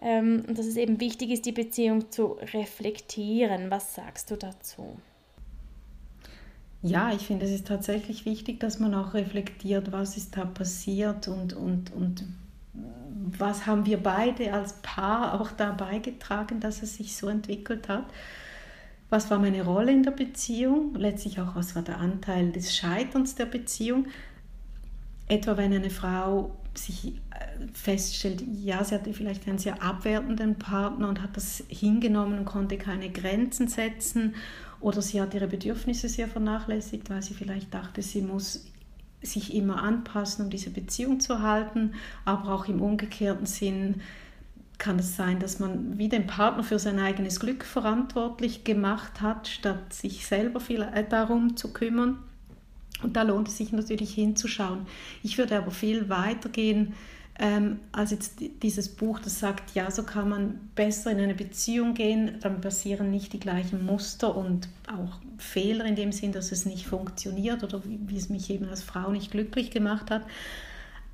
Ähm, 0.00 0.44
und 0.46 0.58
dass 0.58 0.66
es 0.66 0.76
eben 0.76 1.00
wichtig 1.00 1.30
ist, 1.30 1.46
die 1.46 1.52
Beziehung 1.52 2.10
zu 2.10 2.38
reflektieren. 2.52 3.70
Was 3.70 3.94
sagst 3.94 4.30
du 4.30 4.36
dazu? 4.36 4.98
Ja, 6.80 7.12
ich 7.12 7.22
finde, 7.26 7.44
es 7.44 7.52
ist 7.52 7.66
tatsächlich 7.66 8.24
wichtig, 8.24 8.60
dass 8.60 8.78
man 8.78 8.94
auch 8.94 9.14
reflektiert, 9.14 9.90
was 9.90 10.16
ist 10.16 10.36
da 10.36 10.44
passiert 10.44 11.26
und, 11.26 11.52
und, 11.52 11.92
und 11.92 12.24
was 13.36 13.66
haben 13.66 13.84
wir 13.84 14.00
beide 14.00 14.52
als 14.52 14.74
Paar 14.74 15.40
auch 15.40 15.50
da 15.50 15.72
beigetragen, 15.72 16.60
dass 16.60 16.82
es 16.82 16.96
sich 16.96 17.16
so 17.16 17.28
entwickelt 17.28 17.88
hat. 17.88 18.04
Was 19.10 19.30
war 19.30 19.38
meine 19.38 19.64
Rolle 19.64 19.90
in 19.90 20.04
der 20.04 20.12
Beziehung? 20.12 20.94
Letztlich 20.94 21.40
auch, 21.40 21.56
was 21.56 21.74
war 21.74 21.82
der 21.82 21.98
Anteil 21.98 22.52
des 22.52 22.76
Scheiterns 22.76 23.34
der 23.34 23.46
Beziehung? 23.46 24.06
Etwa 25.26 25.56
wenn 25.56 25.72
eine 25.72 25.90
Frau 25.90 26.56
sich 26.74 27.14
äh, 27.30 27.66
feststellt, 27.72 28.44
ja, 28.62 28.84
sie 28.84 28.94
hatte 28.94 29.12
vielleicht 29.12 29.48
einen 29.48 29.58
sehr 29.58 29.82
abwertenden 29.82 30.56
Partner 30.56 31.08
und 31.08 31.22
hat 31.22 31.36
das 31.36 31.64
hingenommen 31.68 32.38
und 32.38 32.44
konnte 32.44 32.78
keine 32.78 33.10
Grenzen 33.10 33.66
setzen 33.66 34.34
oder 34.80 35.02
sie 35.02 35.20
hat 35.20 35.34
ihre 35.34 35.48
Bedürfnisse 35.48 36.08
sehr 36.08 36.28
vernachlässigt, 36.28 37.10
weil 37.10 37.22
sie 37.22 37.34
vielleicht 37.34 37.72
dachte, 37.74 38.02
sie 38.02 38.22
muss 38.22 38.66
sich 39.20 39.54
immer 39.54 39.82
anpassen, 39.82 40.44
um 40.44 40.50
diese 40.50 40.70
Beziehung 40.70 41.20
zu 41.20 41.42
halten, 41.42 41.94
aber 42.24 42.54
auch 42.54 42.68
im 42.68 42.80
umgekehrten 42.80 43.46
Sinn 43.46 44.00
kann 44.78 45.00
es 45.00 45.16
sein, 45.16 45.40
dass 45.40 45.58
man 45.58 45.98
wie 45.98 46.08
den 46.08 46.28
Partner 46.28 46.62
für 46.62 46.78
sein 46.78 47.00
eigenes 47.00 47.40
Glück 47.40 47.64
verantwortlich 47.64 48.62
gemacht 48.62 49.20
hat, 49.20 49.48
statt 49.48 49.92
sich 49.92 50.24
selber 50.26 50.60
viel 50.60 50.82
äh, 50.82 51.04
darum 51.08 51.56
zu 51.56 51.72
kümmern. 51.72 52.18
Und 53.02 53.16
da 53.16 53.22
lohnt 53.22 53.48
es 53.48 53.56
sich 53.56 53.72
natürlich 53.72 54.14
hinzuschauen. 54.14 54.86
Ich 55.22 55.38
würde 55.38 55.56
aber 55.56 55.70
viel 55.72 56.08
weiter 56.08 56.48
gehen 56.48 56.94
ähm, 57.40 57.78
als 57.92 58.10
jetzt 58.10 58.40
dieses 58.62 58.88
Buch, 58.88 59.20
das 59.20 59.38
sagt, 59.38 59.74
ja, 59.74 59.90
so 59.90 60.02
kann 60.02 60.28
man 60.28 60.70
besser 60.74 61.12
in 61.12 61.20
eine 61.20 61.34
Beziehung 61.34 61.94
gehen, 61.94 62.38
dann 62.40 62.60
passieren 62.60 63.10
nicht 63.10 63.32
die 63.32 63.38
gleichen 63.38 63.86
Muster 63.86 64.36
und 64.36 64.68
auch 64.92 65.18
Fehler 65.38 65.84
in 65.84 65.94
dem 65.94 66.10
Sinn, 66.10 66.32
dass 66.32 66.50
es 66.50 66.66
nicht 66.66 66.86
funktioniert 66.86 67.62
oder 67.62 67.84
wie, 67.84 68.00
wie 68.06 68.16
es 68.16 68.28
mich 68.28 68.50
eben 68.50 68.68
als 68.68 68.82
Frau 68.82 69.12
nicht 69.12 69.30
glücklich 69.30 69.70
gemacht 69.70 70.10
hat. 70.10 70.22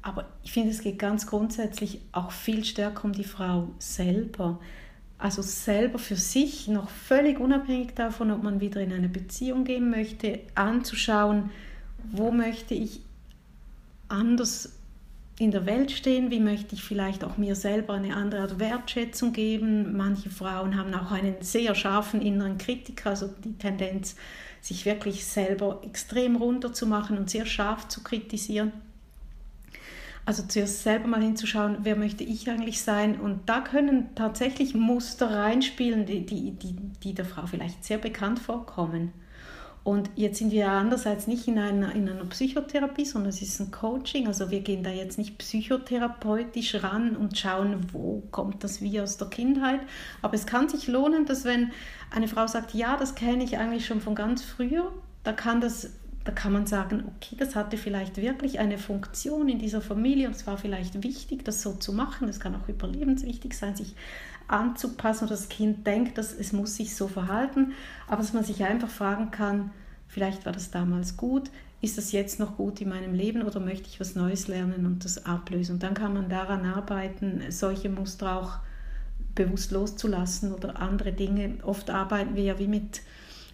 Aber 0.00 0.26
ich 0.42 0.52
finde, 0.52 0.70
es 0.70 0.80
geht 0.80 0.98
ganz 0.98 1.26
grundsätzlich 1.26 2.00
auch 2.12 2.30
viel 2.30 2.64
stärker 2.64 3.04
um 3.04 3.12
die 3.12 3.24
Frau 3.24 3.68
selber. 3.78 4.60
Also 5.18 5.42
selber 5.42 5.98
für 5.98 6.16
sich, 6.16 6.68
noch 6.68 6.88
völlig 6.88 7.38
unabhängig 7.38 7.94
davon, 7.94 8.30
ob 8.30 8.42
man 8.42 8.60
wieder 8.60 8.80
in 8.80 8.92
eine 8.92 9.08
Beziehung 9.08 9.64
gehen 9.64 9.90
möchte, 9.90 10.40
anzuschauen, 10.54 11.50
wo 12.12 12.30
möchte 12.30 12.74
ich 12.74 13.00
anders 14.08 14.72
in 15.38 15.50
der 15.50 15.66
Welt 15.66 15.90
stehen, 15.90 16.30
wie 16.30 16.38
möchte 16.38 16.74
ich 16.74 16.84
vielleicht 16.84 17.24
auch 17.24 17.36
mir 17.36 17.56
selber 17.56 17.94
eine 17.94 18.14
andere 18.14 18.42
Art 18.42 18.60
Wertschätzung 18.60 19.32
geben. 19.32 19.96
Manche 19.96 20.30
Frauen 20.30 20.76
haben 20.76 20.94
auch 20.94 21.10
einen 21.10 21.36
sehr 21.40 21.74
scharfen 21.74 22.22
inneren 22.22 22.56
Kritiker, 22.56 23.10
also 23.10 23.28
die 23.44 23.58
Tendenz, 23.58 24.14
sich 24.60 24.86
wirklich 24.86 25.24
selber 25.26 25.82
extrem 25.84 26.36
runterzumachen 26.36 27.18
und 27.18 27.28
sehr 27.28 27.46
scharf 27.46 27.88
zu 27.88 28.02
kritisieren. 28.02 28.72
Also 30.26 30.44
zuerst 30.46 30.82
selber 30.82 31.08
mal 31.08 31.20
hinzuschauen, 31.20 31.78
wer 31.82 31.96
möchte 31.96 32.24
ich 32.24 32.48
eigentlich 32.48 32.80
sein. 32.80 33.20
Und 33.20 33.40
da 33.46 33.60
können 33.60 34.14
tatsächlich 34.14 34.74
Muster 34.74 35.30
reinspielen, 35.30 36.06
die, 36.06 36.24
die, 36.24 36.52
die, 36.52 36.76
die 37.02 37.12
der 37.12 37.26
Frau 37.26 37.46
vielleicht 37.46 37.84
sehr 37.84 37.98
bekannt 37.98 38.38
vorkommen. 38.38 39.12
Und 39.84 40.10
jetzt 40.16 40.38
sind 40.38 40.50
wir 40.50 40.70
andererseits 40.70 41.26
nicht 41.26 41.46
in 41.46 41.58
einer, 41.58 41.94
in 41.94 42.08
einer 42.08 42.24
Psychotherapie, 42.24 43.04
sondern 43.04 43.28
es 43.28 43.42
ist 43.42 43.60
ein 43.60 43.70
Coaching. 43.70 44.26
Also 44.26 44.50
wir 44.50 44.60
gehen 44.60 44.82
da 44.82 44.88
jetzt 44.88 45.18
nicht 45.18 45.36
psychotherapeutisch 45.36 46.82
ran 46.82 47.14
und 47.16 47.38
schauen, 47.38 47.86
wo 47.92 48.22
kommt 48.30 48.64
das 48.64 48.80
wie 48.80 48.98
aus 48.98 49.18
der 49.18 49.28
Kindheit. 49.28 49.80
Aber 50.22 50.34
es 50.34 50.46
kann 50.46 50.70
sich 50.70 50.86
lohnen, 50.86 51.26
dass 51.26 51.44
wenn 51.44 51.70
eine 52.10 52.28
Frau 52.28 52.46
sagt, 52.46 52.72
ja, 52.72 52.96
das 52.96 53.14
kenne 53.14 53.44
ich 53.44 53.58
eigentlich 53.58 53.84
schon 53.84 54.00
von 54.00 54.14
ganz 54.14 54.42
früher, 54.42 54.90
da 55.22 55.34
kann 55.34 55.60
das 55.60 55.90
da 56.24 56.32
kann 56.32 56.54
man 56.54 56.66
sagen, 56.66 57.04
okay, 57.06 57.36
das 57.38 57.54
hatte 57.54 57.76
vielleicht 57.76 58.16
wirklich 58.16 58.58
eine 58.58 58.78
Funktion 58.78 59.48
in 59.50 59.58
dieser 59.58 59.82
Familie 59.82 60.26
und 60.26 60.34
es 60.34 60.46
war 60.46 60.56
vielleicht 60.56 61.02
wichtig, 61.02 61.44
das 61.44 61.60
so 61.60 61.74
zu 61.74 61.92
machen. 61.92 62.28
Es 62.28 62.40
kann 62.40 62.54
auch 62.54 62.66
überlebenswichtig 62.66 63.54
sein, 63.54 63.76
sich 63.76 63.94
anzupassen 64.48 65.24
oder 65.24 65.36
das 65.36 65.48
Kind 65.48 65.86
denkt, 65.86 66.18
dass 66.18 66.32
es 66.32 66.52
muss 66.52 66.76
sich 66.76 66.94
so 66.94 67.08
verhalten, 67.08 67.72
aber 68.06 68.18
dass 68.18 68.32
man 68.32 68.44
sich 68.44 68.64
einfach 68.64 68.90
fragen 68.90 69.30
kann, 69.30 69.70
vielleicht 70.08 70.44
war 70.46 70.52
das 70.52 70.70
damals 70.70 71.16
gut, 71.16 71.50
ist 71.80 71.98
das 71.98 72.12
jetzt 72.12 72.40
noch 72.40 72.56
gut 72.56 72.80
in 72.80 72.88
meinem 72.88 73.14
Leben 73.14 73.42
oder 73.42 73.60
möchte 73.60 73.88
ich 73.88 74.00
was 74.00 74.14
Neues 74.14 74.48
lernen 74.48 74.86
und 74.86 75.04
das 75.04 75.26
ablösen? 75.26 75.74
Und 75.74 75.82
dann 75.82 75.94
kann 75.94 76.14
man 76.14 76.28
daran 76.28 76.64
arbeiten, 76.64 77.42
solche 77.50 77.90
Muster 77.90 78.40
auch 78.40 78.58
bewusst 79.34 79.70
loszulassen 79.70 80.52
oder 80.52 80.80
andere 80.80 81.12
Dinge. 81.12 81.58
Oft 81.62 81.90
arbeiten 81.90 82.36
wir 82.36 82.44
ja 82.44 82.58
wie 82.58 82.68
mit, 82.68 83.02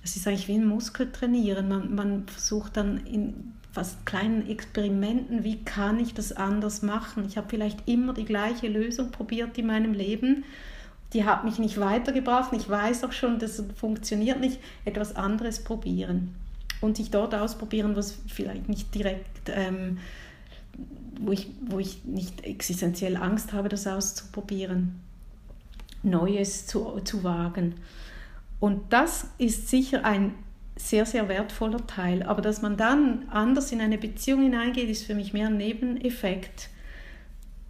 es 0.04 0.16
ist 0.16 0.28
eigentlich 0.28 0.46
wie 0.46 0.58
ein 0.58 0.66
Muskeltrainieren. 0.66 1.68
Man, 1.68 1.94
man 1.94 2.28
versucht 2.28 2.76
dann 2.76 3.04
in 3.04 3.54
fast 3.72 4.04
kleinen 4.04 4.48
Experimenten, 4.48 5.44
wie 5.44 5.64
kann 5.64 5.98
ich 5.98 6.14
das 6.14 6.32
anders 6.32 6.82
machen? 6.82 7.24
Ich 7.26 7.36
habe 7.36 7.48
vielleicht 7.48 7.88
immer 7.88 8.12
die 8.12 8.24
gleiche 8.24 8.68
Lösung 8.68 9.10
probiert 9.10 9.58
in 9.58 9.66
meinem 9.66 9.92
Leben 9.92 10.44
die 11.12 11.24
hat 11.24 11.44
mich 11.44 11.58
nicht 11.58 11.80
weitergebracht. 11.80 12.52
Ich 12.52 12.68
weiß 12.68 13.04
auch 13.04 13.12
schon, 13.12 13.38
das 13.38 13.62
funktioniert 13.76 14.40
nicht. 14.40 14.60
Etwas 14.84 15.16
anderes 15.16 15.64
probieren 15.64 16.34
und 16.80 16.96
sich 16.96 17.10
dort 17.10 17.34
ausprobieren, 17.34 17.96
was 17.96 18.18
vielleicht 18.28 18.68
nicht 18.68 18.94
direkt, 18.94 19.50
ähm, 19.50 19.98
wo, 21.20 21.32
ich, 21.32 21.48
wo 21.68 21.78
ich 21.78 22.04
nicht 22.04 22.44
existenziell 22.44 23.16
Angst 23.16 23.52
habe, 23.52 23.68
das 23.68 23.86
auszuprobieren, 23.86 25.00
Neues 26.02 26.66
zu, 26.66 27.00
zu 27.04 27.24
wagen. 27.24 27.74
Und 28.58 28.92
das 28.92 29.26
ist 29.38 29.68
sicher 29.68 30.04
ein 30.04 30.34
sehr, 30.76 31.04
sehr 31.04 31.28
wertvoller 31.28 31.86
Teil. 31.86 32.22
Aber 32.22 32.40
dass 32.40 32.62
man 32.62 32.76
dann 32.76 33.28
anders 33.30 33.72
in 33.72 33.80
eine 33.80 33.98
Beziehung 33.98 34.42
hineingeht, 34.42 34.88
ist 34.88 35.04
für 35.04 35.14
mich 35.14 35.32
mehr 35.32 35.48
ein 35.48 35.56
Nebeneffekt. 35.56 36.70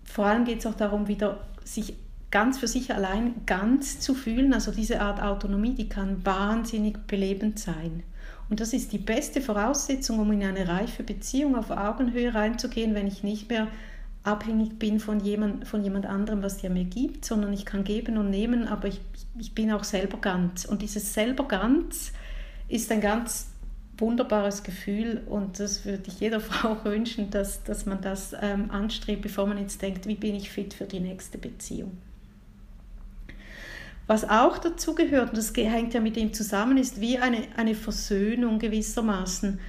Vor 0.05 0.27
allem 0.27 0.45
geht 0.45 0.61
es 0.61 0.67
auch 0.67 0.75
darum, 0.75 1.09
wieder 1.09 1.47
sich 1.65 1.95
ganz 2.31 2.59
für 2.59 2.69
sich 2.69 2.95
allein 2.95 3.35
ganz 3.47 4.01
zu 4.01 4.15
fühlen. 4.15 4.55
Also 4.55 4.71
diese 4.71 5.01
Art 5.01 5.21
Autonomie, 5.21 5.75
die 5.75 5.89
kann 5.89 6.25
wahnsinnig 6.25 7.07
belebend 7.07 7.59
sein. 7.59 8.03
Und 8.49 8.61
das 8.61 8.73
ist 8.73 8.93
die 8.93 8.99
beste 8.99 9.41
Voraussetzung, 9.41 10.19
um 10.19 10.33
in 10.33 10.43
eine 10.43 10.69
reife 10.69 11.03
Beziehung 11.03 11.57
auf 11.57 11.71
Augenhöhe 11.71 12.35
reinzugehen, 12.35 12.95
wenn 12.95 13.07
ich 13.07 13.23
nicht 13.23 13.49
mehr 13.49 13.69
abhängig 14.23 14.79
bin 14.79 15.01
von 15.01 15.21
jemand, 15.21 15.67
von 15.67 15.83
jemand 15.83 16.07
anderem, 16.07 16.43
was 16.43 16.59
der 16.59 16.71
mir 16.71 16.85
gibt, 16.85 17.25
sondern 17.25 17.53
ich 17.53 17.65
kann 17.65 17.85
geben 17.85 18.19
und 18.19 18.29
nehmen, 18.29 18.69
aber 18.69 18.89
ich, 18.89 19.01
ich 19.39 19.55
bin 19.55 19.73
auch 19.73 19.85
selber 19.85 20.19
ganz. 20.19 20.65
Und 20.65 20.83
dieses 20.83 21.15
selber 21.15 21.47
ganz 21.49 22.13
ist 22.69 22.91
ein 22.93 23.01
ganz 23.01 23.51
wunderbares 23.97 24.63
Gefühl 24.63 25.23
und 25.27 25.61
das 25.61 25.85
würde 25.85 26.05
ich 26.07 26.21
jeder 26.21 26.41
Frau 26.41 26.85
wünschen, 26.85 27.31
dass, 27.31 27.63
dass 27.63 27.87
man 27.87 28.01
das 28.01 28.35
ähm, 28.41 28.71
anstrebt, 28.71 29.23
bevor 29.23 29.47
man 29.47 29.59
jetzt 29.59 29.81
denkt, 29.81 30.07
wie 30.07 30.17
bin 30.17 30.35
ich 30.35 30.51
fit 30.51 30.75
für 30.75 30.87
die 30.87 31.01
nächste 31.01 31.39
Beziehung. 31.39 31.97
Was 34.11 34.29
auch 34.29 34.59
dazu 34.59 34.97
gehört, 34.97 35.29
und 35.29 35.39
das 35.39 35.53
hängt 35.55 35.95
ja 35.95 36.01
mit 36.01 36.17
dem 36.17 36.33
zusammen, 36.33 36.79
ist 36.79 37.01
wie 37.01 37.19
eine, 37.19 37.45
eine 37.57 37.77
Versöhnung 37.77 38.59
gewissermaßen. 38.59 39.61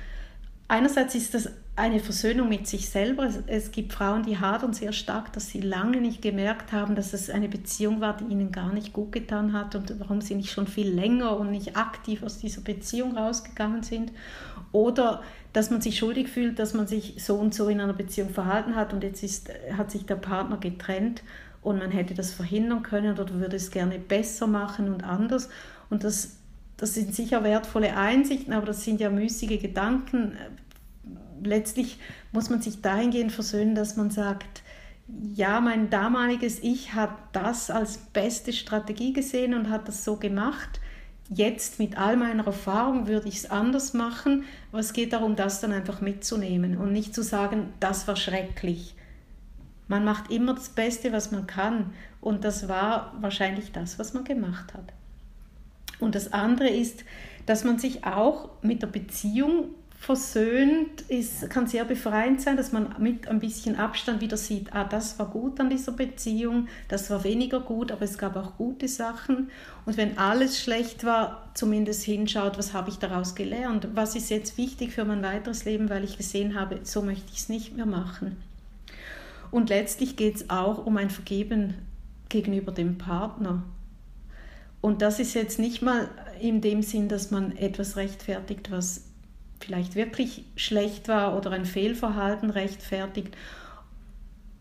Einerseits 0.67 1.13
ist 1.13 1.35
das 1.35 1.51
eine 1.75 1.99
Versöhnung 1.99 2.49
mit 2.49 2.65
sich 2.65 2.89
selber. 2.89 3.25
Es, 3.25 3.37
es, 3.45 3.71
gibt 3.71 3.93
Frauen, 3.93 4.23
die 4.23 4.39
hadern 4.39 4.73
sehr 4.73 4.93
stark, 4.93 5.31
dass 5.33 5.49
sie 5.49 5.61
lange 5.61 6.01
nicht 6.01 6.23
gemerkt 6.23 6.71
haben, 6.71 6.95
dass 6.95 7.13
es 7.13 7.29
eine 7.29 7.49
Beziehung 7.49 8.01
war, 8.01 8.17
die 8.17 8.33
ihnen 8.33 8.51
gar 8.51 8.73
nicht 8.73 8.93
gut 8.93 9.11
getan 9.11 9.53
hat 9.53 9.75
und 9.75 9.93
warum 9.99 10.21
sie 10.21 10.33
nicht 10.33 10.51
schon 10.51 10.65
viel 10.65 10.89
länger 10.89 11.37
und 11.37 11.51
nicht 11.51 11.77
aktiv 11.77 12.23
aus 12.23 12.39
dieser 12.39 12.61
Beziehung 12.61 13.15
rausgegangen 13.15 13.83
sind. 13.83 14.11
Oder 14.71 15.21
dass 15.53 15.69
man 15.69 15.81
sich 15.81 15.99
schuldig 15.99 16.29
fühlt, 16.29 16.57
dass 16.57 16.73
man 16.73 16.87
sich 16.87 17.23
so 17.23 17.35
und 17.35 17.53
so 17.53 17.67
in 17.67 17.79
einer 17.79 17.93
Beziehung 17.93 18.31
verhalten 18.31 18.75
hat 18.75 18.91
und 18.91 19.03
jetzt 19.03 19.21
ist, 19.21 19.51
hat 19.77 19.91
sich 19.91 20.07
der 20.07 20.15
Partner 20.15 20.57
getrennt 20.57 21.21
und 21.61 21.77
man 21.77 21.91
hätte 21.91 22.13
das 22.13 22.33
verhindern 22.33 22.83
können 22.83 23.17
oder 23.17 23.33
würde 23.35 23.55
es 23.55 23.71
gerne 23.71 23.99
besser 23.99 24.47
machen 24.47 24.91
und 24.91 25.03
anders. 25.03 25.49
Und 25.89 26.03
das, 26.03 26.37
das 26.77 26.95
sind 26.95 27.13
sicher 27.13 27.43
wertvolle 27.43 27.95
Einsichten, 27.95 28.53
aber 28.53 28.65
das 28.65 28.83
sind 28.83 28.99
ja 28.99 29.09
müßige 29.09 29.61
Gedanken. 29.61 30.33
Letztlich 31.43 31.99
muss 32.31 32.49
man 32.49 32.61
sich 32.61 32.81
dahingehend 32.81 33.31
versöhnen, 33.31 33.75
dass 33.75 33.95
man 33.95 34.09
sagt, 34.09 34.63
ja, 35.35 35.59
mein 35.59 35.89
damaliges 35.89 36.59
Ich 36.63 36.93
hat 36.93 37.11
das 37.33 37.69
als 37.69 37.97
beste 37.97 38.53
Strategie 38.53 39.13
gesehen 39.13 39.53
und 39.53 39.69
hat 39.69 39.87
das 39.87 40.03
so 40.03 40.15
gemacht. 40.15 40.79
Jetzt 41.29 41.79
mit 41.79 41.97
all 41.97 42.17
meiner 42.17 42.45
Erfahrung 42.45 43.07
würde 43.07 43.27
ich 43.27 43.37
es 43.37 43.51
anders 43.51 43.93
machen, 43.93 44.45
aber 44.71 44.79
es 44.79 44.93
geht 44.93 45.13
darum, 45.13 45.35
das 45.35 45.61
dann 45.61 45.71
einfach 45.71 46.01
mitzunehmen 46.01 46.77
und 46.77 46.91
nicht 46.91 47.13
zu 47.13 47.23
sagen, 47.23 47.73
das 47.79 48.07
war 48.07 48.15
schrecklich 48.15 48.95
Man 49.91 50.05
macht 50.05 50.31
immer 50.31 50.53
das 50.53 50.69
Beste, 50.69 51.11
was 51.11 51.31
man 51.31 51.47
kann. 51.47 51.93
Und 52.21 52.45
das 52.45 52.69
war 52.69 53.13
wahrscheinlich 53.19 53.73
das, 53.73 53.99
was 53.99 54.13
man 54.13 54.23
gemacht 54.23 54.73
hat. 54.73 54.93
Und 55.99 56.15
das 56.15 56.31
andere 56.31 56.69
ist, 56.69 57.03
dass 57.45 57.65
man 57.65 57.77
sich 57.77 58.05
auch 58.05 58.51
mit 58.61 58.81
der 58.81 58.87
Beziehung 58.87 59.65
versöhnt, 59.99 61.01
ist, 61.09 61.49
kann 61.49 61.67
sehr 61.67 61.83
befreiend 61.83 62.41
sein, 62.41 62.55
dass 62.55 62.71
man 62.71 62.95
mit 62.99 63.27
ein 63.27 63.41
bisschen 63.41 63.75
Abstand 63.75 64.21
wieder 64.21 64.37
sieht, 64.37 64.73
ah, 64.73 64.85
das 64.85 65.19
war 65.19 65.27
gut 65.27 65.59
an 65.59 65.69
dieser 65.69 65.91
Beziehung, 65.91 66.69
das 66.87 67.09
war 67.09 67.25
weniger 67.25 67.59
gut, 67.59 67.91
aber 67.91 68.03
es 68.03 68.17
gab 68.17 68.37
auch 68.37 68.55
gute 68.55 68.87
Sachen. 68.87 69.51
Und 69.85 69.97
wenn 69.97 70.17
alles 70.17 70.57
schlecht 70.57 71.03
war, 71.03 71.51
zumindest 71.53 72.03
hinschaut, 72.03 72.57
was 72.57 72.73
habe 72.73 72.89
ich 72.89 72.97
daraus 72.97 73.35
gelernt, 73.35 73.89
was 73.93 74.15
ist 74.15 74.29
jetzt 74.29 74.57
wichtig 74.57 74.93
für 74.93 75.03
mein 75.03 75.21
weiteres 75.21 75.65
Leben, 75.65 75.89
weil 75.89 76.05
ich 76.05 76.17
gesehen 76.17 76.57
habe, 76.57 76.79
so 76.83 77.01
möchte 77.01 77.29
ich 77.33 77.39
es 77.39 77.49
nicht 77.49 77.75
mehr 77.75 77.85
machen. 77.85 78.37
Und 79.51 79.69
letztlich 79.69 80.15
geht 80.15 80.35
es 80.35 80.49
auch 80.49 80.85
um 80.85 80.97
ein 80.97 81.09
Vergeben 81.09 81.75
gegenüber 82.29 82.71
dem 82.71 82.97
Partner. 82.97 83.63
Und 84.79 85.01
das 85.01 85.19
ist 85.19 85.35
jetzt 85.35 85.59
nicht 85.59 85.81
mal 85.81 86.09
in 86.39 86.61
dem 86.61 86.81
Sinn, 86.81 87.07
dass 87.07 87.29
man 87.29 87.55
etwas 87.57 87.97
rechtfertigt, 87.97 88.71
was 88.71 89.05
vielleicht 89.59 89.95
wirklich 89.95 90.45
schlecht 90.55 91.07
war 91.07 91.37
oder 91.37 91.51
ein 91.51 91.65
Fehlverhalten 91.65 92.49
rechtfertigt 92.49 93.35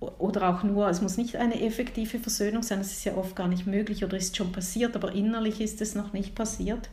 oder 0.01 0.49
auch 0.49 0.63
nur, 0.63 0.89
es 0.89 1.01
muss 1.01 1.17
nicht 1.17 1.37
eine 1.37 1.63
effektive 1.63 2.19
Versöhnung 2.19 2.63
sein, 2.63 2.79
das 2.79 2.93
ist 2.93 3.05
ja 3.05 3.15
oft 3.17 3.37
gar 3.37 3.49
nicht 3.49 3.67
möglich 3.67 4.05
oder 4.05 4.17
ist 4.17 4.37
schon 4.37 4.53
passiert, 4.53 4.97
aber 4.97 5.13
innerlich 5.13 5.61
ist 5.61 5.81
es 5.81 5.95
noch 5.95 6.13
nicht 6.13 6.35
passiert. 6.35 6.91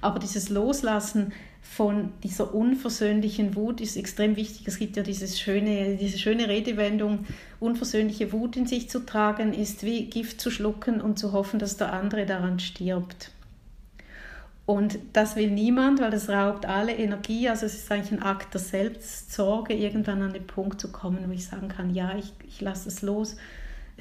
Aber 0.00 0.18
dieses 0.18 0.48
Loslassen 0.48 1.32
von 1.62 2.12
dieser 2.22 2.54
unversöhnlichen 2.54 3.56
Wut 3.56 3.80
ist 3.80 3.96
extrem 3.96 4.36
wichtig. 4.36 4.66
Es 4.66 4.78
gibt 4.78 4.96
ja 4.96 5.02
dieses 5.02 5.40
schöne, 5.40 5.96
diese 5.96 6.18
schöne 6.18 6.48
Redewendung, 6.48 7.24
unversöhnliche 7.60 8.32
Wut 8.32 8.56
in 8.56 8.66
sich 8.66 8.90
zu 8.90 9.06
tragen, 9.06 9.54
ist 9.54 9.84
wie 9.84 10.06
Gift 10.06 10.40
zu 10.40 10.50
schlucken 10.50 11.00
und 11.00 11.18
zu 11.18 11.32
hoffen, 11.32 11.58
dass 11.58 11.76
der 11.76 11.92
andere 11.92 12.26
daran 12.26 12.58
stirbt. 12.58 13.30
Und 14.66 14.98
das 15.12 15.34
will 15.34 15.50
niemand, 15.50 16.00
weil 16.00 16.10
das 16.10 16.28
raubt 16.28 16.66
alle 16.66 16.94
Energie. 16.94 17.48
Also 17.48 17.66
es 17.66 17.74
ist 17.74 17.90
eigentlich 17.90 18.12
ein 18.12 18.22
Akt 18.22 18.54
der 18.54 18.60
Selbstsorge, 18.60 19.74
irgendwann 19.74 20.22
an 20.22 20.32
den 20.32 20.46
Punkt 20.46 20.80
zu 20.80 20.92
kommen, 20.92 21.24
wo 21.26 21.32
ich 21.32 21.46
sagen 21.46 21.68
kann, 21.68 21.94
ja, 21.94 22.16
ich, 22.16 22.32
ich 22.46 22.60
lasse 22.60 22.88
es 22.88 23.02
los. 23.02 23.36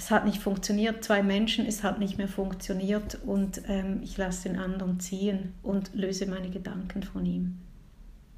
Es 0.01 0.09
hat 0.09 0.25
nicht 0.25 0.41
funktioniert, 0.41 1.03
zwei 1.03 1.21
Menschen, 1.21 1.67
es 1.67 1.83
hat 1.83 1.99
nicht 1.99 2.17
mehr 2.17 2.27
funktioniert 2.27 3.19
und 3.23 3.61
ähm, 3.67 3.99
ich 4.01 4.17
lasse 4.17 4.49
den 4.49 4.57
anderen 4.57 4.99
ziehen 4.99 5.53
und 5.61 5.93
löse 5.93 6.25
meine 6.25 6.49
Gedanken 6.49 7.03
von 7.03 7.23
ihm. 7.23 7.59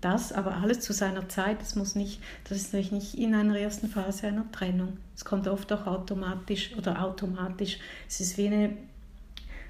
Das 0.02 0.34
aber 0.34 0.58
alles 0.58 0.82
zu 0.82 0.92
seiner 0.92 1.30
Zeit, 1.30 1.62
das 1.62 1.76
muss 1.76 1.96
nicht, 1.96 2.20
das 2.44 2.58
ist 2.58 2.74
natürlich 2.74 2.92
nicht 2.92 3.18
in 3.18 3.34
einer 3.34 3.58
ersten 3.58 3.88
Phase 3.88 4.28
einer 4.28 4.52
Trennung. 4.52 4.98
Es 5.16 5.24
kommt 5.24 5.48
oft 5.48 5.72
auch 5.72 5.88
automatisch 5.88 6.76
oder 6.78 7.02
automatisch. 7.02 7.80
Es 8.10 8.20
ist 8.20 8.38
wie 8.38 8.48
eine 8.48 8.74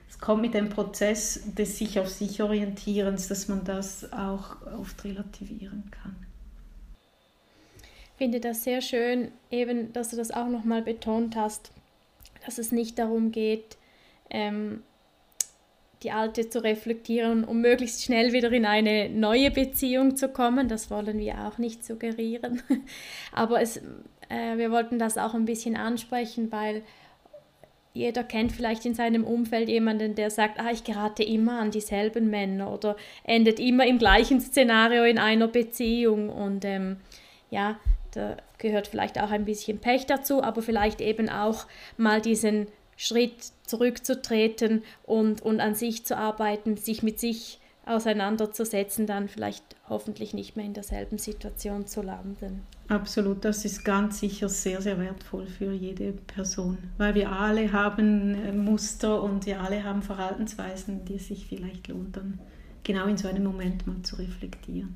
es 0.10 0.18
kommt 0.18 0.42
mit 0.42 0.56
dem 0.56 0.70
Prozess 0.70 1.44
des 1.46 1.78
sich 1.78 2.00
auf 2.00 2.10
sich 2.10 2.42
orientierens, 2.42 3.28
dass 3.28 3.48
man 3.48 3.66
das 3.66 4.12
auch 4.12 4.58
oft 4.80 5.04
relativieren 5.04 5.84
kann. 5.92 6.16
Ich 7.84 8.18
finde 8.18 8.40
das 8.40 8.64
sehr 8.64 8.82
schön, 8.82 9.32
eben, 9.52 9.94
dass 9.94 10.10
du 10.10 10.18
das 10.18 10.32
auch 10.32 10.48
nochmal 10.48 10.82
betont 10.82 11.36
hast, 11.36 11.72
dass 12.46 12.58
es 12.58 12.72
nicht 12.72 13.00
darum 13.00 13.32
geht, 13.32 13.78
ähm, 14.30 14.84
die 16.04 16.12
alte 16.12 16.50
zu 16.50 16.64
reflektieren, 16.64 17.44
um 17.44 17.62
möglichst 17.62 18.04
schnell 18.04 18.34
wieder 18.34 18.52
in 18.52 18.66
eine 18.66 19.10
neue 19.10 19.52
Beziehung 19.52 20.16
zu 20.18 20.30
kommen. 20.30 20.68
Das 20.68 20.92
wollen 20.92 21.18
wir 21.18 21.48
auch 21.48 21.58
nicht 21.58 21.86
suggerieren. 21.86 22.62
Aber 23.32 23.62
es, 23.62 23.78
äh, 24.30 24.58
wir 24.58 24.72
wollten 24.72 25.00
das 25.00 25.18
auch 25.18 25.34
ein 25.34 25.46
bisschen 25.46 25.78
ansprechen, 25.78 26.52
weil 26.52 26.84
jeder 27.94 28.24
kennt 28.24 28.52
vielleicht 28.52 28.86
in 28.86 28.96
seinem 28.96 29.24
Umfeld 29.24 29.70
jemanden, 29.70 30.16
der 30.16 30.32
sagt, 30.32 30.60
ah, 30.60 30.72
ich 30.72 30.84
gerate 30.84 31.24
immer 31.24 31.60
an 31.60 31.72
dieselben 31.72 32.30
Männer 32.30 32.74
oder 32.74 32.98
endet 33.24 33.60
immer 33.60 33.86
im 33.86 34.00
gleichen 34.00 34.42
Szenario 34.42 35.04
in 35.04 35.20
einer 35.20 35.48
Beziehung. 35.48 36.30
Und 36.30 36.66
ähm, 36.66 36.98
ja, 37.52 37.80
da 38.14 38.38
gehört 38.58 38.88
vielleicht 38.88 39.20
auch 39.20 39.32
ein 39.32 39.46
bisschen 39.46 39.80
Pech 39.80 40.06
dazu, 40.06 40.44
aber 40.44 40.62
vielleicht 40.62 41.02
eben 41.02 41.30
auch 41.30 41.66
mal 41.98 42.22
diesen 42.22 42.68
Schritt 42.96 43.52
zurückzutreten 43.66 44.84
und, 45.04 45.42
und 45.42 45.60
an 45.60 45.76
sich 45.76 46.06
zu 46.06 46.18
arbeiten, 46.18 46.78
sich 46.78 47.04
mit 47.04 47.20
sich 47.20 47.60
auseinanderzusetzen, 47.86 49.08
dann 49.08 49.28
vielleicht 49.28 49.64
hoffentlich 49.90 50.34
nicht 50.34 50.56
mehr 50.56 50.66
in 50.66 50.74
derselben 50.74 51.18
Situation 51.18 51.86
zu 51.86 52.02
landen. 52.02 52.64
Absolut, 52.88 53.44
das 53.44 53.66
ist 53.66 53.84
ganz 53.84 54.20
sicher 54.20 54.48
sehr, 54.48 54.82
sehr 54.82 55.00
wertvoll 55.00 55.48
für 55.48 55.74
jede 55.74 56.14
Person, 56.14 56.78
weil 56.98 57.16
wir 57.16 57.32
alle 57.32 57.72
haben 57.74 58.36
äh, 58.36 58.52
Muster 58.52 59.22
und 59.22 59.46
wir 59.46 59.60
alle 59.62 59.84
haben 59.84 60.02
Verhaltensweisen, 60.02 61.04
die 61.06 61.20
sich 61.20 61.46
vielleicht 61.48 61.88
lohnt, 61.88 62.16
dann 62.16 62.40
genau 62.84 63.06
in 63.08 63.18
so 63.18 63.28
einem 63.28 63.44
Moment 63.44 63.86
mal 63.88 64.02
zu 64.04 64.16
reflektieren. 64.16 64.96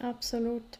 Absolut. 0.00 0.78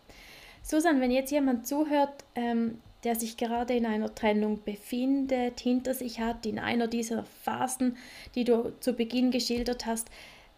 Susan, 0.70 1.00
wenn 1.00 1.10
jetzt 1.10 1.30
jemand 1.30 1.66
zuhört, 1.66 2.24
ähm, 2.34 2.76
der 3.02 3.14
sich 3.14 3.38
gerade 3.38 3.72
in 3.74 3.86
einer 3.86 4.14
Trennung 4.14 4.62
befindet, 4.64 5.60
hinter 5.60 5.94
sich 5.94 6.20
hat, 6.20 6.44
in 6.44 6.58
einer 6.58 6.88
dieser 6.88 7.24
Phasen, 7.24 7.96
die 8.34 8.44
du 8.44 8.74
zu 8.80 8.92
Beginn 8.92 9.30
geschildert 9.30 9.86
hast, 9.86 10.08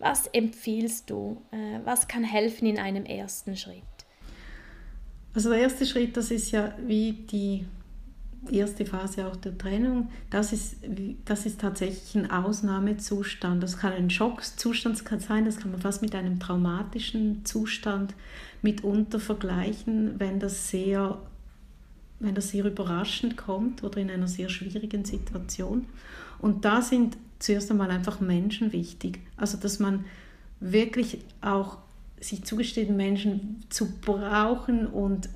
was 0.01 0.27
empfiehlst 0.27 1.11
du? 1.11 1.41
Äh, 1.53 1.79
was 1.85 2.09
kann 2.09 2.25
helfen 2.25 2.67
in 2.67 2.79
einem 2.81 3.05
ersten 3.05 3.57
Schritt? 3.57 3.85
Also 5.33 5.51
der 5.51 5.61
erste 5.61 5.87
Schritt, 5.87 6.17
das 6.17 6.33
ist 6.33 6.51
ja 6.51 6.75
wie 6.85 7.13
die 7.13 7.67
erste 8.51 8.87
Phase 8.87 9.27
auch 9.27 9.37
der 9.37 9.57
Trennung, 9.57 10.09
das 10.31 10.53
ist, 10.53 10.77
das 11.25 11.47
ist 11.47 11.61
tatsächlich 11.61 12.15
ein 12.15 12.31
Ausnahmezustand. 12.31 13.63
Das 13.63 13.79
kann 13.79 13.93
ein 13.93 14.11
Schockzustand 14.11 14.99
sein, 15.23 15.45
das 15.45 15.59
kann 15.59 15.73
man 15.73 15.81
fast 15.81 16.03
mit 16.03 16.15
einem 16.15 16.41
traumatischen 16.41 17.45
Zustand 17.45 18.15
mitunter 18.63 19.21
vergleichen, 19.21 20.19
wenn 20.19 20.41
das 20.41 20.71
sehr, 20.71 21.19
wenn 22.19 22.35
das 22.35 22.51
sehr 22.51 22.65
überraschend 22.65 23.37
kommt 23.37 23.85
oder 23.85 23.99
in 23.99 24.11
einer 24.11 24.29
sehr 24.29 24.49
schwierigen 24.49 25.05
Situation. 25.05 25.87
Und 26.39 26.65
da 26.65 26.81
sind 26.81 27.17
zuerst 27.39 27.71
einmal 27.71 27.91
einfach 27.91 28.21
Menschen 28.21 28.73
wichtig. 28.73 29.21
Also 29.37 29.59
dass 29.59 29.79
man 29.79 30.05
wirklich 30.61 31.19
auch 31.41 31.79
sich 32.21 32.45
zugesteht, 32.45 32.91
Menschen 32.91 33.65
zu 33.71 33.91
brauchen 34.01 34.87
und 34.87 35.29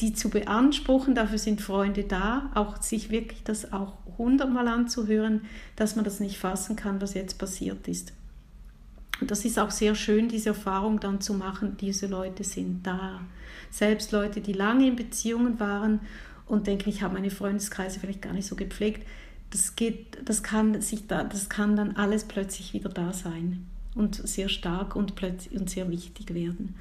die 0.00 0.12
zu 0.12 0.30
beanspruchen. 0.30 1.14
Dafür 1.14 1.38
sind 1.38 1.60
Freunde 1.60 2.04
da, 2.04 2.50
auch 2.54 2.80
sich 2.82 3.10
wirklich 3.10 3.42
das 3.44 3.72
auch 3.72 3.94
hundertmal 4.16 4.68
anzuhören, 4.68 5.42
dass 5.76 5.96
man 5.96 6.04
das 6.04 6.20
nicht 6.20 6.38
fassen 6.38 6.76
kann, 6.76 7.00
was 7.00 7.14
jetzt 7.14 7.38
passiert 7.38 7.86
ist. 7.88 8.12
Und 9.20 9.30
das 9.30 9.44
ist 9.44 9.58
auch 9.58 9.70
sehr 9.70 9.94
schön, 9.94 10.28
diese 10.28 10.50
Erfahrung 10.50 11.00
dann 11.00 11.20
zu 11.20 11.34
machen, 11.34 11.76
diese 11.80 12.06
Leute 12.06 12.44
sind 12.44 12.86
da. 12.86 13.20
Selbst 13.70 14.12
Leute, 14.12 14.40
die 14.40 14.52
lange 14.52 14.86
in 14.86 14.96
Beziehungen 14.96 15.58
waren 15.58 16.00
und 16.46 16.66
denken, 16.66 16.88
ich 16.88 17.02
habe 17.02 17.14
meine 17.14 17.30
Freundeskreise 17.30 18.00
vielleicht 18.00 18.22
gar 18.22 18.32
nicht 18.32 18.46
so 18.46 18.56
gepflegt, 18.56 19.06
das 19.50 19.76
geht, 19.76 20.18
das 20.24 20.42
kann 20.42 20.80
sich 20.80 21.06
da, 21.06 21.24
das 21.24 21.48
kann 21.48 21.74
dann 21.74 21.96
alles 21.96 22.24
plötzlich 22.24 22.74
wieder 22.74 22.90
da 22.90 23.12
sein 23.12 23.66
und 23.94 24.14
sehr 24.14 24.48
stark 24.48 24.94
und 24.94 25.16
plötzlich 25.16 25.58
und 25.58 25.68
sehr 25.70 25.90
wichtig 25.90 26.34
werden. 26.34 26.74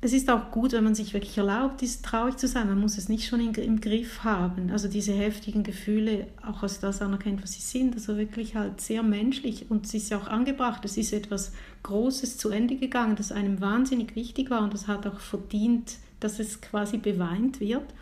Es 0.00 0.12
ist 0.12 0.30
auch 0.30 0.52
gut, 0.52 0.72
wenn 0.72 0.84
man 0.84 0.94
sich 0.94 1.12
wirklich 1.12 1.36
erlaubt, 1.38 1.82
ist 1.82 2.04
traurig 2.04 2.36
zu 2.36 2.46
sein. 2.46 2.68
Man 2.68 2.80
muss 2.80 2.98
es 2.98 3.08
nicht 3.08 3.26
schon 3.26 3.40
in, 3.40 3.52
im 3.54 3.80
Griff 3.80 4.22
haben. 4.22 4.70
Also 4.70 4.86
diese 4.86 5.12
heftigen 5.12 5.64
Gefühle, 5.64 6.28
auch 6.46 6.62
als 6.62 6.78
das 6.78 7.02
anerkennt, 7.02 7.42
was 7.42 7.54
sie 7.54 7.62
sind, 7.62 7.94
also 7.94 8.16
wirklich 8.16 8.54
halt 8.54 8.80
sehr 8.80 9.02
menschlich 9.02 9.66
und 9.70 9.86
es 9.86 9.94
ist 9.94 10.10
ja 10.10 10.18
auch 10.18 10.28
angebracht. 10.28 10.84
Es 10.84 10.96
ist 10.96 11.12
etwas 11.12 11.52
Großes 11.82 12.38
zu 12.38 12.50
Ende 12.50 12.76
gegangen, 12.76 13.16
das 13.16 13.32
einem 13.32 13.60
wahnsinnig 13.60 14.14
wichtig 14.14 14.50
war 14.50 14.62
und 14.62 14.72
das 14.72 14.86
hat 14.86 15.04
auch 15.04 15.18
verdient, 15.18 15.96
dass 16.20 16.38
es 16.38 16.60
quasi 16.60 16.98
beweint 16.98 17.58
wird. 17.58 17.92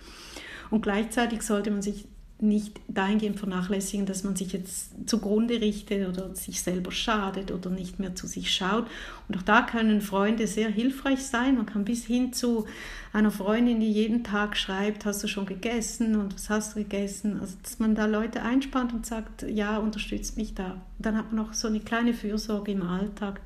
Und 0.70 0.82
gleichzeitig 0.82 1.40
sollte 1.40 1.70
man 1.70 1.80
sich 1.80 2.04
nicht 2.38 2.80
dahingehend 2.88 3.38
vernachlässigen, 3.38 4.04
dass 4.04 4.22
man 4.22 4.36
sich 4.36 4.52
jetzt 4.52 4.90
zugrunde 5.08 5.60
richtet 5.60 6.06
oder 6.06 6.34
sich 6.34 6.60
selber 6.60 6.92
schadet 6.92 7.50
oder 7.50 7.70
nicht 7.70 7.98
mehr 7.98 8.14
zu 8.14 8.26
sich 8.26 8.52
schaut. 8.52 8.86
Und 9.26 9.38
auch 9.38 9.42
da 9.42 9.62
können 9.62 10.02
Freunde 10.02 10.46
sehr 10.46 10.68
hilfreich 10.68 11.22
sein. 11.22 11.56
Man 11.56 11.64
kann 11.64 11.86
bis 11.86 12.04
hin 12.04 12.34
zu 12.34 12.66
einer 13.14 13.30
Freundin, 13.30 13.80
die 13.80 13.90
jeden 13.90 14.22
Tag 14.22 14.56
schreibt, 14.58 15.06
hast 15.06 15.24
du 15.24 15.28
schon 15.28 15.46
gegessen 15.46 16.16
und 16.16 16.34
was 16.34 16.50
hast 16.50 16.76
du 16.76 16.80
gegessen? 16.80 17.40
Also 17.40 17.56
dass 17.62 17.78
man 17.78 17.94
da 17.94 18.04
Leute 18.04 18.42
einspannt 18.42 18.92
und 18.92 19.06
sagt, 19.06 19.42
ja, 19.48 19.78
unterstützt 19.78 20.36
mich 20.36 20.54
da. 20.54 20.82
Dann 20.98 21.16
hat 21.16 21.32
man 21.32 21.46
auch 21.46 21.54
so 21.54 21.68
eine 21.68 21.80
kleine 21.80 22.12
Fürsorge 22.12 22.72
im 22.72 22.82
Alltag. 22.82 23.40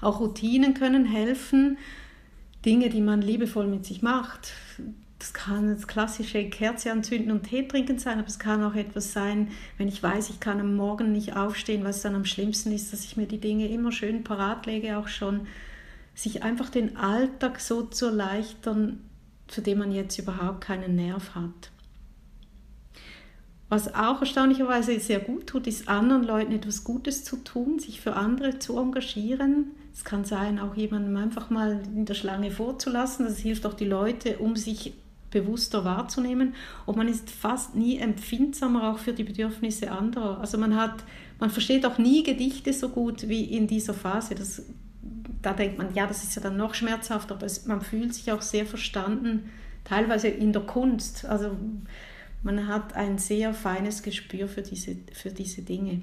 Auch 0.00 0.20
Routinen 0.20 0.72
können 0.72 1.04
helfen, 1.04 1.76
Dinge, 2.64 2.88
die 2.88 3.02
man 3.02 3.20
liebevoll 3.20 3.66
mit 3.66 3.84
sich 3.84 4.00
macht, 4.00 4.52
das 5.18 5.32
kann 5.32 5.74
das 5.74 5.88
klassische 5.88 6.48
Kerze 6.48 6.92
anzünden 6.92 7.32
und 7.32 7.42
Tee 7.42 7.66
trinken 7.66 7.98
sein, 7.98 8.18
aber 8.18 8.28
es 8.28 8.38
kann 8.38 8.62
auch 8.62 8.74
etwas 8.74 9.12
sein, 9.12 9.50
wenn 9.76 9.88
ich 9.88 10.02
weiß, 10.02 10.30
ich 10.30 10.38
kann 10.38 10.60
am 10.60 10.76
Morgen 10.76 11.10
nicht 11.10 11.36
aufstehen, 11.36 11.84
was 11.84 12.02
dann 12.02 12.14
am 12.14 12.24
schlimmsten 12.24 12.70
ist, 12.70 12.92
dass 12.92 13.04
ich 13.04 13.16
mir 13.16 13.26
die 13.26 13.40
Dinge 13.40 13.68
immer 13.68 13.90
schön 13.90 14.22
parat 14.22 14.66
lege, 14.66 14.96
auch 14.96 15.08
schon 15.08 15.46
sich 16.14 16.42
einfach 16.44 16.68
den 16.68 16.96
Alltag 16.96 17.60
so 17.60 17.82
zu 17.82 18.06
erleichtern, 18.06 19.00
zu 19.48 19.60
dem 19.60 19.78
man 19.78 19.92
jetzt 19.92 20.18
überhaupt 20.18 20.60
keinen 20.60 20.94
Nerv 20.94 21.34
hat. 21.34 21.70
Was 23.68 23.94
auch 23.94 24.20
erstaunlicherweise 24.20 24.98
sehr 24.98 25.20
gut 25.20 25.48
tut, 25.48 25.66
ist 25.66 25.88
anderen 25.88 26.24
Leuten 26.24 26.52
etwas 26.52 26.84
Gutes 26.84 27.24
zu 27.24 27.36
tun, 27.36 27.78
sich 27.78 28.00
für 28.00 28.14
andere 28.16 28.58
zu 28.58 28.78
engagieren. 28.78 29.72
Es 29.92 30.04
kann 30.04 30.24
sein, 30.24 30.58
auch 30.58 30.74
jemandem 30.74 31.16
einfach 31.16 31.50
mal 31.50 31.82
in 31.94 32.06
der 32.06 32.14
Schlange 32.14 32.50
vorzulassen. 32.50 33.26
Das 33.26 33.38
hilft 33.38 33.66
auch 33.66 33.74
die 33.74 33.84
Leute, 33.84 34.38
um 34.38 34.56
sich 34.56 34.94
bewusster 35.30 35.84
wahrzunehmen. 35.84 36.54
Und 36.86 36.96
man 36.96 37.08
ist 37.08 37.30
fast 37.30 37.74
nie 37.74 37.98
empfindsamer 37.98 38.90
auch 38.90 38.98
für 38.98 39.12
die 39.12 39.24
Bedürfnisse 39.24 39.90
anderer. 39.90 40.40
Also 40.40 40.58
man 40.58 40.76
hat, 40.76 41.04
man 41.38 41.50
versteht 41.50 41.84
auch 41.86 41.98
nie 41.98 42.22
Gedichte 42.22 42.72
so 42.72 42.88
gut 42.88 43.28
wie 43.28 43.44
in 43.44 43.66
dieser 43.66 43.94
Phase. 43.94 44.34
Das, 44.34 44.62
da 45.42 45.52
denkt 45.52 45.78
man, 45.78 45.94
ja, 45.94 46.06
das 46.06 46.24
ist 46.24 46.34
ja 46.34 46.42
dann 46.42 46.56
noch 46.56 46.74
schmerzhafter, 46.74 47.34
aber 47.34 47.46
es, 47.46 47.66
man 47.66 47.80
fühlt 47.80 48.14
sich 48.14 48.32
auch 48.32 48.42
sehr 48.42 48.66
verstanden, 48.66 49.50
teilweise 49.84 50.28
in 50.28 50.52
der 50.52 50.62
Kunst. 50.62 51.24
Also 51.24 51.56
man 52.42 52.68
hat 52.68 52.94
ein 52.94 53.18
sehr 53.18 53.52
feines 53.54 54.02
Gespür 54.02 54.48
für 54.48 54.62
diese, 54.62 54.96
für 55.12 55.30
diese 55.30 55.62
Dinge. 55.62 56.02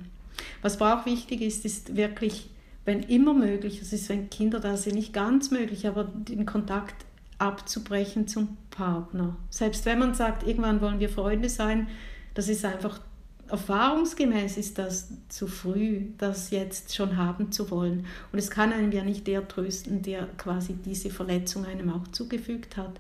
Was 0.62 0.80
aber 0.80 1.02
auch 1.02 1.06
wichtig 1.06 1.42
ist, 1.42 1.66
ist 1.66 1.96
wirklich, 1.96 2.50
wenn 2.84 3.02
immer 3.04 3.34
möglich, 3.34 3.82
es 3.82 3.94
ist, 3.94 4.10
wenn 4.10 4.30
Kinder 4.30 4.60
da 4.60 4.78
sind, 4.78 4.96
nicht 4.96 5.14
ganz 5.14 5.50
möglich, 5.50 5.88
aber 5.88 6.04
den 6.04 6.46
Kontakt 6.46 7.06
abzubrechen 7.38 8.28
zum 8.28 8.58
Partner. 8.76 9.36
Selbst 9.50 9.86
wenn 9.86 10.00
man 10.00 10.14
sagt, 10.14 10.46
irgendwann 10.46 10.82
wollen 10.82 11.00
wir 11.00 11.10
Freunde 11.10 11.50
sein, 11.50 11.88
das 12.34 12.50
ist 12.50 12.66
einfach, 12.66 13.00
erfahrungsgemäß 13.48 14.58
ist 14.58 14.78
das 14.78 15.10
zu 15.30 15.48
früh, 15.48 16.08
das 16.18 16.52
jetzt 16.52 16.96
schon 16.96 17.18
haben 17.18 17.52
zu 17.52 17.70
wollen. 17.72 18.06
Und 18.32 18.40
es 18.40 18.50
kann 18.50 18.74
einem 18.74 18.92
ja 18.92 19.04
nicht 19.04 19.28
der 19.28 19.48
trösten, 19.48 20.02
der 20.02 20.28
quasi 20.38 20.74
diese 20.74 21.10
Verletzung 21.10 21.66
einem 21.66 21.92
auch 21.92 22.08
zugefügt 22.10 22.78
hat. 22.78 23.00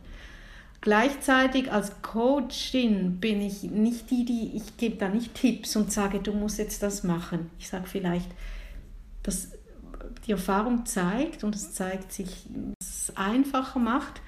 Gleichzeitig 0.82 1.72
als 1.72 2.02
Coachin 2.04 3.20
bin 3.20 3.42
ich 3.42 3.64
nicht 3.64 4.12
die, 4.12 4.24
die, 4.24 4.52
ich 4.56 4.78
gebe 4.78 4.98
da 4.98 5.10
nicht 5.10 5.34
Tipps 5.34 5.76
und 5.76 5.92
sage, 5.92 6.20
du 6.20 6.32
musst 6.32 6.60
jetzt 6.60 6.84
das 6.84 7.04
machen. 7.04 7.50
Ich 7.58 7.70
sage 7.70 7.86
vielleicht, 7.88 8.30
dass 9.24 9.50
die 10.28 10.32
Erfahrung 10.32 10.86
zeigt 10.86 11.44
und 11.44 11.56
es 11.56 11.74
zeigt 11.74 12.12
sich, 12.12 12.46
dass 12.80 13.10
es 13.10 13.18
einfacher 13.18 13.80
macht, 13.80 14.22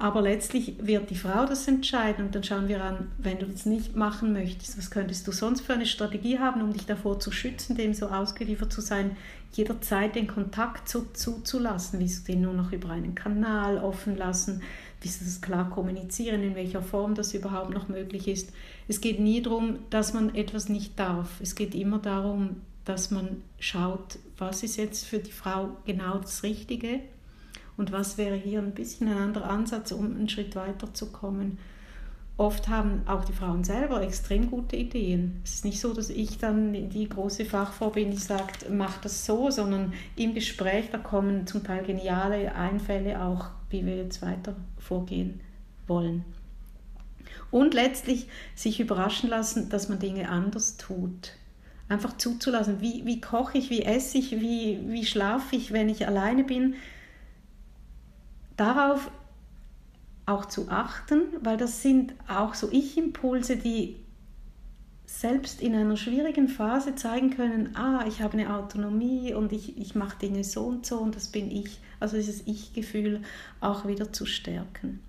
aber 0.00 0.22
letztlich 0.22 0.76
wird 0.80 1.10
die 1.10 1.14
Frau 1.14 1.44
das 1.44 1.68
entscheiden 1.68 2.24
und 2.24 2.34
dann 2.34 2.42
schauen 2.42 2.68
wir 2.68 2.82
an, 2.82 3.12
wenn 3.18 3.38
du 3.38 3.44
das 3.44 3.66
nicht 3.66 3.96
machen 3.96 4.32
möchtest, 4.32 4.78
was 4.78 4.90
könntest 4.90 5.28
du 5.28 5.32
sonst 5.32 5.60
für 5.60 5.74
eine 5.74 5.84
Strategie 5.84 6.38
haben, 6.38 6.62
um 6.62 6.72
dich 6.72 6.86
davor 6.86 7.20
zu 7.20 7.30
schützen, 7.30 7.76
dem 7.76 7.92
so 7.92 8.06
ausgeliefert 8.06 8.72
zu 8.72 8.80
sein, 8.80 9.14
jederzeit 9.52 10.14
den 10.14 10.26
Kontakt 10.26 10.88
so 10.88 11.02
zuzulassen, 11.12 12.00
wie 12.00 12.06
du 12.06 12.20
den 12.26 12.40
nur 12.40 12.54
noch 12.54 12.72
über 12.72 12.88
einen 12.88 13.14
Kanal 13.14 13.76
offen 13.76 14.16
lassen, 14.16 14.62
wie 15.02 15.08
sie 15.08 15.22
das 15.22 15.42
klar 15.42 15.68
kommunizieren, 15.68 16.42
in 16.42 16.54
welcher 16.54 16.80
Form 16.80 17.14
das 17.14 17.34
überhaupt 17.34 17.74
noch 17.74 17.88
möglich 17.88 18.26
ist. 18.26 18.54
Es 18.88 19.02
geht 19.02 19.20
nie 19.20 19.42
darum, 19.42 19.80
dass 19.90 20.14
man 20.14 20.34
etwas 20.34 20.70
nicht 20.70 20.98
darf. 20.98 21.28
Es 21.42 21.54
geht 21.54 21.74
immer 21.74 21.98
darum, 21.98 22.56
dass 22.86 23.10
man 23.10 23.42
schaut, 23.58 24.18
was 24.38 24.62
ist 24.62 24.78
jetzt 24.78 25.04
für 25.04 25.18
die 25.18 25.30
Frau 25.30 25.76
genau 25.84 26.16
das 26.16 26.42
Richtige 26.42 27.00
und 27.80 27.92
was 27.92 28.18
wäre 28.18 28.36
hier 28.36 28.58
ein 28.58 28.74
bisschen 28.74 29.08
ein 29.08 29.16
anderer 29.16 29.48
Ansatz, 29.48 29.90
um 29.90 30.04
einen 30.04 30.28
Schritt 30.28 30.54
weiter 30.54 30.92
zu 30.92 31.10
kommen. 31.10 31.56
Oft 32.36 32.68
haben 32.68 33.02
auch 33.06 33.24
die 33.24 33.32
Frauen 33.32 33.64
selber 33.64 34.02
extrem 34.02 34.50
gute 34.50 34.76
Ideen. 34.76 35.40
Es 35.44 35.54
ist 35.54 35.64
nicht 35.64 35.80
so, 35.80 35.94
dass 35.94 36.10
ich 36.10 36.36
dann 36.36 36.90
die 36.90 37.08
große 37.08 37.46
Fachfrau 37.46 37.88
bin, 37.88 38.10
die 38.10 38.18
sagt, 38.18 38.68
mach 38.70 38.98
das 38.98 39.24
so, 39.24 39.50
sondern 39.50 39.94
im 40.14 40.34
Gespräch, 40.34 40.90
da 40.92 40.98
kommen 40.98 41.46
zum 41.46 41.64
Teil 41.64 41.82
geniale 41.82 42.54
Einfälle 42.54 43.22
auch, 43.24 43.46
wie 43.70 43.86
wir 43.86 43.96
jetzt 43.96 44.20
weiter 44.20 44.54
vorgehen 44.78 45.40
wollen. 45.86 46.26
Und 47.50 47.72
letztlich 47.72 48.26
sich 48.54 48.78
überraschen 48.78 49.30
lassen, 49.30 49.70
dass 49.70 49.88
man 49.88 50.00
Dinge 50.00 50.28
anders 50.28 50.76
tut. 50.76 51.32
Einfach 51.88 52.18
zuzulassen, 52.18 52.82
wie, 52.82 53.06
wie 53.06 53.22
koche 53.22 53.56
ich, 53.56 53.70
wie 53.70 53.82
esse 53.82 54.18
ich, 54.18 54.32
wie, 54.32 54.80
wie 54.86 55.06
schlafe 55.06 55.56
ich, 55.56 55.72
wenn 55.72 55.88
ich 55.88 56.06
alleine 56.06 56.44
bin. 56.44 56.74
Darauf 58.60 59.10
auch 60.26 60.44
zu 60.44 60.68
achten, 60.68 61.22
weil 61.40 61.56
das 61.56 61.80
sind 61.80 62.12
auch 62.28 62.52
so 62.52 62.68
Ich-Impulse, 62.70 63.56
die 63.56 63.96
selbst 65.06 65.62
in 65.62 65.74
einer 65.74 65.96
schwierigen 65.96 66.46
Phase 66.46 66.94
zeigen 66.94 67.30
können, 67.30 67.74
ah, 67.74 68.04
ich 68.06 68.20
habe 68.20 68.34
eine 68.34 68.54
Autonomie 68.54 69.32
und 69.32 69.52
ich, 69.52 69.78
ich 69.78 69.94
mache 69.94 70.18
Dinge 70.18 70.44
so 70.44 70.64
und 70.66 70.84
so 70.84 70.98
und 70.98 71.16
das 71.16 71.28
bin 71.28 71.50
ich. 71.50 71.80
Also 72.00 72.18
dieses 72.18 72.46
Ich-Gefühl 72.46 73.22
auch 73.62 73.86
wieder 73.86 74.12
zu 74.12 74.26
stärken. 74.26 75.00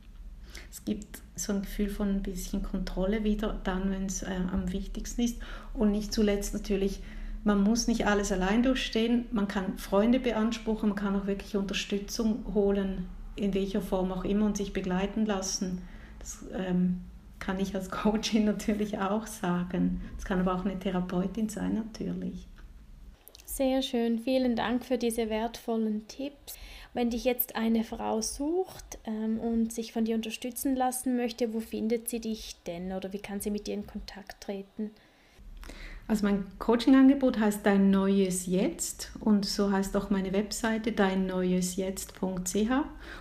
Es 0.71 0.85
gibt 0.85 1.19
so 1.35 1.51
ein 1.51 1.63
Gefühl 1.63 1.89
von 1.89 2.07
ein 2.07 2.23
bisschen 2.23 2.63
Kontrolle 2.63 3.25
wieder, 3.25 3.59
dann, 3.65 3.91
wenn 3.91 4.05
es 4.05 4.23
äh, 4.23 4.29
am 4.49 4.71
wichtigsten 4.71 5.23
ist. 5.23 5.41
Und 5.73 5.91
nicht 5.91 6.13
zuletzt 6.13 6.53
natürlich, 6.53 7.01
man 7.43 7.61
muss 7.61 7.89
nicht 7.89 8.07
alles 8.07 8.31
allein 8.31 8.63
durchstehen, 8.63 9.25
man 9.33 9.49
kann 9.49 9.77
Freunde 9.77 10.21
beanspruchen, 10.21 10.87
man 10.87 10.97
kann 10.97 11.17
auch 11.17 11.27
wirklich 11.27 11.57
Unterstützung 11.57 12.45
holen 12.53 13.09
in 13.41 13.53
welcher 13.53 13.81
Form 13.81 14.11
auch 14.11 14.23
immer 14.23 14.45
und 14.45 14.57
sich 14.57 14.73
begleiten 14.73 15.25
lassen. 15.25 15.81
Das 16.19 16.45
ähm, 16.53 17.01
kann 17.39 17.59
ich 17.59 17.75
als 17.75 17.89
Coachin 17.89 18.45
natürlich 18.45 18.99
auch 18.99 19.27
sagen. 19.27 20.01
Es 20.17 20.25
kann 20.25 20.39
aber 20.39 20.55
auch 20.55 20.65
eine 20.65 20.79
Therapeutin 20.79 21.49
sein 21.49 21.73
natürlich. 21.73 22.47
Sehr 23.45 23.81
schön, 23.81 24.19
vielen 24.19 24.55
Dank 24.55 24.85
für 24.85 24.97
diese 24.97 25.29
wertvollen 25.29 26.07
Tipps. 26.07 26.55
Wenn 26.93 27.09
dich 27.09 27.23
jetzt 27.23 27.55
eine 27.55 27.83
Frau 27.83 28.21
sucht 28.21 28.99
ähm, 29.05 29.39
und 29.39 29.73
sich 29.73 29.93
von 29.93 30.05
dir 30.05 30.15
unterstützen 30.15 30.75
lassen 30.75 31.15
möchte, 31.15 31.53
wo 31.53 31.59
findet 31.59 32.09
sie 32.09 32.19
dich 32.19 32.55
denn 32.67 32.91
oder 32.91 33.13
wie 33.13 33.19
kann 33.19 33.41
sie 33.41 33.49
mit 33.49 33.67
dir 33.67 33.73
in 33.73 33.87
Kontakt 33.87 34.41
treten? 34.41 34.91
Also 36.11 36.25
mein 36.25 36.43
Coaching-Angebot 36.59 37.39
heißt 37.39 37.65
Dein 37.65 37.89
Neues 37.89 38.45
Jetzt 38.45 39.13
und 39.21 39.45
so 39.45 39.71
heißt 39.71 39.95
auch 39.95 40.09
meine 40.09 40.33
Webseite 40.33 40.91
deinneuesjetzt.ch. 40.91 42.71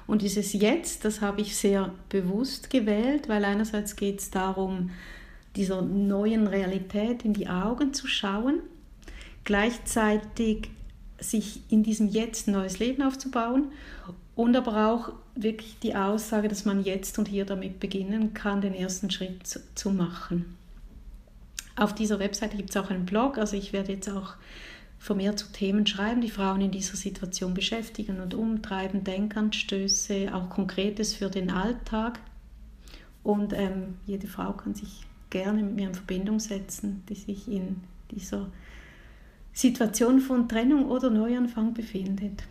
Und 0.09 0.23
dieses 0.23 0.53
Jetzt, 0.55 1.05
das 1.05 1.21
habe 1.21 1.41
ich 1.41 1.57
sehr 1.57 1.93
bewusst 2.09 2.69
gewählt, 2.69 3.29
weil 3.29 3.45
einerseits 3.45 3.95
geht 3.95 4.19
es 4.19 4.33
darum, 4.33 4.91
dieser 5.55 5.83
neuen 5.83 6.49
Realität 6.49 7.25
in 7.25 7.33
die 7.33 7.49
Augen 7.49 7.95
zu 7.95 8.09
schauen, 8.09 8.59
gleichzeitig 9.45 10.69
sich 11.21 11.61
in 11.69 11.85
diesem 11.85 12.09
Jetzt 12.09 12.49
ein 12.49 12.55
neues 12.55 12.81
Leben 12.81 13.05
aufzubauen 13.05 13.71
und 14.35 14.57
aber 14.57 14.93
auch 14.93 15.13
wirklich 15.37 15.79
die 15.79 15.95
Aussage, 15.95 16.49
dass 16.49 16.65
man 16.65 16.83
jetzt 16.83 17.21
und 17.21 17.29
hier 17.29 17.45
damit 17.45 17.79
beginnen 17.79 18.35
kann, 18.35 18.61
den 18.61 18.75
ersten 18.75 19.13
Schritt 19.13 19.47
zu, 19.47 19.61
zu 19.77 19.91
machen. 19.91 20.57
Auf 21.81 21.95
dieser 21.95 22.19
Webseite 22.19 22.59
gibt 22.59 22.69
es 22.69 22.77
auch 22.77 22.91
einen 22.91 23.07
Blog, 23.07 23.39
also 23.39 23.57
ich 23.57 23.73
werde 23.73 23.93
jetzt 23.93 24.11
auch 24.11 24.35
vermehrt 24.99 25.39
zu 25.39 25.51
Themen 25.51 25.87
schreiben, 25.87 26.21
die 26.21 26.29
Frauen 26.29 26.61
in 26.61 26.71
dieser 26.71 26.95
Situation 26.95 27.55
beschäftigen 27.55 28.21
und 28.21 28.35
umtreiben, 28.35 29.03
Denkanstöße, 29.03 30.29
auch 30.35 30.51
Konkretes 30.51 31.15
für 31.15 31.31
den 31.31 31.51
Alltag. 31.51 32.21
Und 33.23 33.55
ähm, 33.55 33.97
jede 34.07 34.27
Frau 34.27 34.53
kann 34.53 34.75
sich 34.75 35.07
gerne 35.31 35.63
mit 35.63 35.75
mir 35.75 35.89
in 35.89 35.95
Verbindung 35.95 36.39
setzen, 36.39 37.03
die 37.09 37.15
sich 37.15 37.49
in 37.49 37.77
dieser 38.11 38.51
Situation 39.55 40.21
von 40.21 40.51
Trennung 40.51 40.91
oder 40.91 41.09
Neuanfang 41.09 41.73
befindet. 41.73 42.43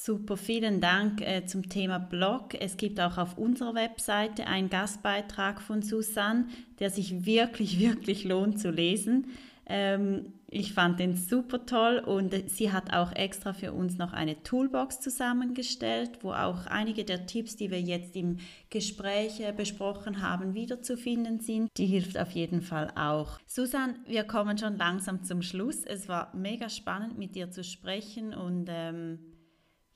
Super, 0.00 0.36
vielen 0.36 0.80
Dank 0.80 1.20
äh, 1.22 1.44
zum 1.44 1.68
Thema 1.68 1.98
Blog. 1.98 2.54
Es 2.54 2.76
gibt 2.76 3.00
auch 3.00 3.18
auf 3.18 3.36
unserer 3.36 3.74
Webseite 3.74 4.46
einen 4.46 4.70
Gastbeitrag 4.70 5.60
von 5.60 5.82
Susanne, 5.82 6.46
der 6.78 6.90
sich 6.90 7.26
wirklich, 7.26 7.80
wirklich 7.80 8.22
lohnt 8.22 8.60
zu 8.60 8.70
lesen. 8.70 9.26
Ähm, 9.66 10.34
ich 10.48 10.72
fand 10.72 11.00
den 11.00 11.16
super 11.16 11.66
toll 11.66 11.98
und 11.98 12.32
sie 12.48 12.72
hat 12.72 12.94
auch 12.94 13.10
extra 13.12 13.52
für 13.52 13.72
uns 13.72 13.98
noch 13.98 14.12
eine 14.12 14.40
Toolbox 14.44 15.00
zusammengestellt, 15.00 16.20
wo 16.22 16.30
auch 16.32 16.66
einige 16.66 17.04
der 17.04 17.26
Tipps, 17.26 17.56
die 17.56 17.72
wir 17.72 17.80
jetzt 17.80 18.14
im 18.14 18.38
Gespräch 18.70 19.40
äh, 19.40 19.52
besprochen 19.52 20.22
haben, 20.22 20.54
wiederzufinden 20.54 21.40
sind. 21.40 21.70
Die 21.76 21.86
hilft 21.86 22.16
auf 22.16 22.30
jeden 22.30 22.62
Fall 22.62 22.92
auch. 22.94 23.40
Susanne, 23.46 23.96
wir 24.06 24.22
kommen 24.22 24.56
schon 24.58 24.78
langsam 24.78 25.24
zum 25.24 25.42
Schluss. 25.42 25.82
Es 25.84 26.08
war 26.08 26.32
mega 26.36 26.68
spannend 26.68 27.18
mit 27.18 27.34
dir 27.34 27.50
zu 27.50 27.64
sprechen 27.64 28.32
und 28.32 28.68
ähm, 28.70 29.18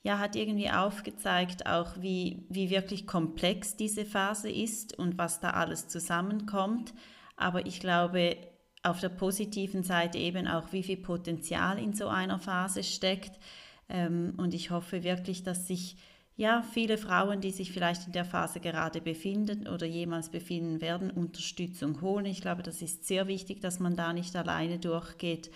ja, 0.03 0.19
hat 0.19 0.35
irgendwie 0.35 0.69
aufgezeigt, 0.69 1.65
auch 1.65 2.01
wie, 2.01 2.45
wie 2.49 2.69
wirklich 2.69 3.07
komplex 3.07 3.77
diese 3.77 4.05
Phase 4.05 4.51
ist 4.51 4.97
und 4.99 5.17
was 5.17 5.39
da 5.39 5.51
alles 5.51 5.87
zusammenkommt. 5.87 6.93
Aber 7.37 7.65
ich 7.65 7.79
glaube, 7.79 8.37
auf 8.83 8.99
der 8.99 9.09
positiven 9.09 9.83
Seite 9.83 10.17
eben 10.17 10.45
auch, 10.45 10.73
wie 10.73 10.83
viel 10.83 10.97
Potenzial 10.97 11.79
in 11.79 11.93
so 11.93 12.09
einer 12.09 12.37
Phase 12.37 12.83
steckt. 12.83 13.39
Ähm, 13.87 14.33
und 14.37 14.53
ich 14.53 14.71
hoffe 14.71 15.03
wirklich, 15.03 15.43
dass 15.43 15.67
sich 15.67 15.95
ja, 16.35 16.63
viele 16.63 16.97
Frauen, 16.97 17.41
die 17.41 17.51
sich 17.51 17.71
vielleicht 17.71 18.07
in 18.07 18.13
der 18.13 18.25
Phase 18.25 18.59
gerade 18.59 19.01
befinden 19.01 19.67
oder 19.67 19.85
jemals 19.85 20.29
befinden 20.29 20.81
werden, 20.81 21.11
Unterstützung 21.11 22.01
holen. 22.01 22.25
Ich 22.25 22.41
glaube, 22.41 22.63
das 22.63 22.81
ist 22.81 23.05
sehr 23.05 23.27
wichtig, 23.27 23.61
dass 23.61 23.79
man 23.79 23.95
da 23.95 24.13
nicht 24.13 24.35
alleine 24.35 24.79
durchgeht. 24.79 25.51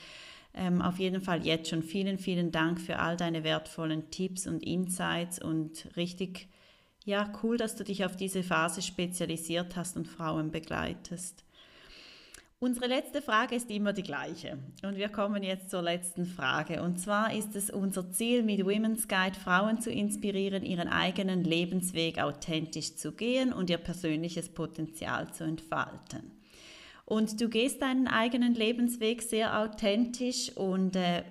Ähm, 0.57 0.81
auf 0.81 0.97
jeden 0.97 1.21
Fall 1.21 1.45
jetzt 1.45 1.69
schon 1.69 1.83
vielen, 1.83 2.17
vielen 2.17 2.51
Dank 2.51 2.81
für 2.81 2.97
all 2.97 3.15
deine 3.15 3.43
wertvollen 3.43 4.09
Tipps 4.09 4.47
und 4.47 4.63
Insights 4.63 5.39
und 5.41 5.87
richtig 5.95 6.47
ja, 7.05 7.31
cool, 7.41 7.57
dass 7.57 7.75
du 7.75 7.85
dich 7.85 8.03
auf 8.03 8.17
diese 8.17 8.43
Phase 8.43 8.81
spezialisiert 8.81 9.77
hast 9.77 9.95
und 9.95 10.07
Frauen 10.07 10.51
begleitest. 10.51 11.45
Unsere 12.59 12.87
letzte 12.87 13.21
Frage 13.21 13.55
ist 13.55 13.69
immer 13.69 13.93
die 13.93 14.03
gleiche. 14.03 14.57
Und 14.83 14.97
wir 14.97 15.09
kommen 15.09 15.43
jetzt 15.43 15.69
zur 15.69 15.83
letzten 15.83 16.25
Frage. 16.25 16.81
Und 16.81 16.99
zwar 16.99 17.33
ist 17.33 17.55
es 17.55 17.69
unser 17.69 18.09
Ziel, 18.09 18.41
mit 18.41 18.65
Women's 18.65 19.07
Guide 19.07 19.39
Frauen 19.39 19.79
zu 19.79 19.91
inspirieren, 19.91 20.65
ihren 20.65 20.87
eigenen 20.87 21.43
Lebensweg 21.43 22.19
authentisch 22.19 22.95
zu 22.95 23.11
gehen 23.11 23.53
und 23.53 23.69
ihr 23.69 23.77
persönliches 23.77 24.49
Potenzial 24.49 25.31
zu 25.31 25.43
entfalten. 25.43 26.36
Und 27.07 27.39
du 27.39 27.47
gehst 27.47 27.81
deinen 27.81 28.09
eigenen 28.09 28.53
Lebensweg 28.53 29.21
sehr 29.21 29.61
authentisch 29.61 30.51
und 30.57 30.97
äh, 30.97 31.23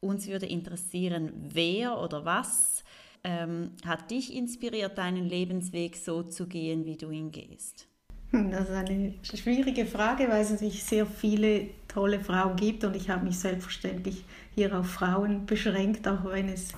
uns 0.00 0.28
würde 0.28 0.44
interessieren, 0.44 1.32
wer 1.50 1.98
oder 1.98 2.26
was 2.26 2.84
ähm, 3.24 3.70
hat 3.86 4.10
dich 4.10 4.36
inspiriert, 4.36 4.98
deinen 4.98 5.24
Lebensweg 5.24 5.96
so 5.96 6.22
zu 6.22 6.46
gehen, 6.46 6.84
wie 6.84 6.98
du 6.98 7.10
ihn 7.10 7.32
gehst? 7.32 7.88
Hm, 8.32 8.50
das 8.50 8.68
ist 8.68 8.74
eine 8.74 9.14
schwierige 9.22 9.86
Frage, 9.86 10.28
weil 10.28 10.42
es 10.42 10.50
natürlich 10.50 10.84
sehr 10.84 11.06
viele 11.06 11.70
tolle 11.88 12.20
Frauen 12.20 12.56
gibt 12.56 12.84
und 12.84 12.94
ich 12.94 13.08
habe 13.08 13.24
mich 13.24 13.38
selbstverständlich 13.38 14.24
hier 14.54 14.78
auf 14.78 14.90
Frauen 14.90 15.46
beschränkt, 15.46 16.06
auch 16.06 16.26
wenn 16.26 16.50
es 16.50 16.72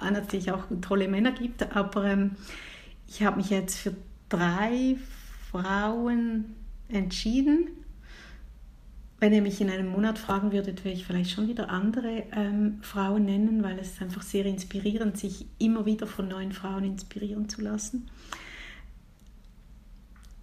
natürlich 0.00 0.50
auch 0.50 0.64
tolle 0.80 1.08
Männer 1.08 1.32
gibt. 1.32 1.76
Aber 1.76 2.06
ähm, 2.06 2.36
ich 3.06 3.22
habe 3.22 3.36
mich 3.36 3.50
jetzt 3.50 3.76
für 3.76 3.94
drei 4.30 4.96
Frauen 5.50 6.56
entschieden. 6.88 7.68
Wenn 9.18 9.32
ihr 9.32 9.42
mich 9.42 9.60
in 9.60 9.70
einem 9.70 9.88
Monat 9.88 10.18
fragen 10.18 10.52
würdet, 10.52 10.84
würde 10.84 10.96
ich 10.96 11.06
vielleicht 11.06 11.30
schon 11.30 11.48
wieder 11.48 11.70
andere 11.70 12.24
ähm, 12.32 12.78
Frauen 12.82 13.24
nennen, 13.24 13.62
weil 13.62 13.78
es 13.78 13.92
ist 13.92 14.02
einfach 14.02 14.22
sehr 14.22 14.44
inspirierend, 14.44 15.16
sich 15.16 15.46
immer 15.58 15.86
wieder 15.86 16.06
von 16.06 16.28
neuen 16.28 16.52
Frauen 16.52 16.84
inspirieren 16.84 17.48
zu 17.48 17.62
lassen. 17.62 18.10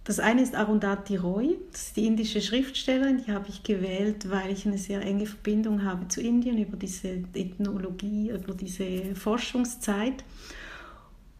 Das 0.02 0.18
eine 0.18 0.42
ist 0.42 0.54
Arundhati 0.54 1.16
Roy, 1.16 1.56
das 1.72 1.86
ist 1.86 1.96
die 1.96 2.06
indische 2.06 2.42
Schriftstellerin, 2.42 3.22
die 3.24 3.32
habe 3.32 3.48
ich 3.48 3.62
gewählt, 3.62 4.28
weil 4.28 4.52
ich 4.52 4.66
eine 4.66 4.76
sehr 4.76 5.00
enge 5.00 5.24
Verbindung 5.24 5.82
habe 5.82 6.08
zu 6.08 6.20
Indien 6.20 6.58
über 6.58 6.76
diese 6.76 7.22
Ethnologie, 7.32 8.30
über 8.30 8.52
diese 8.52 9.14
Forschungszeit. 9.14 10.22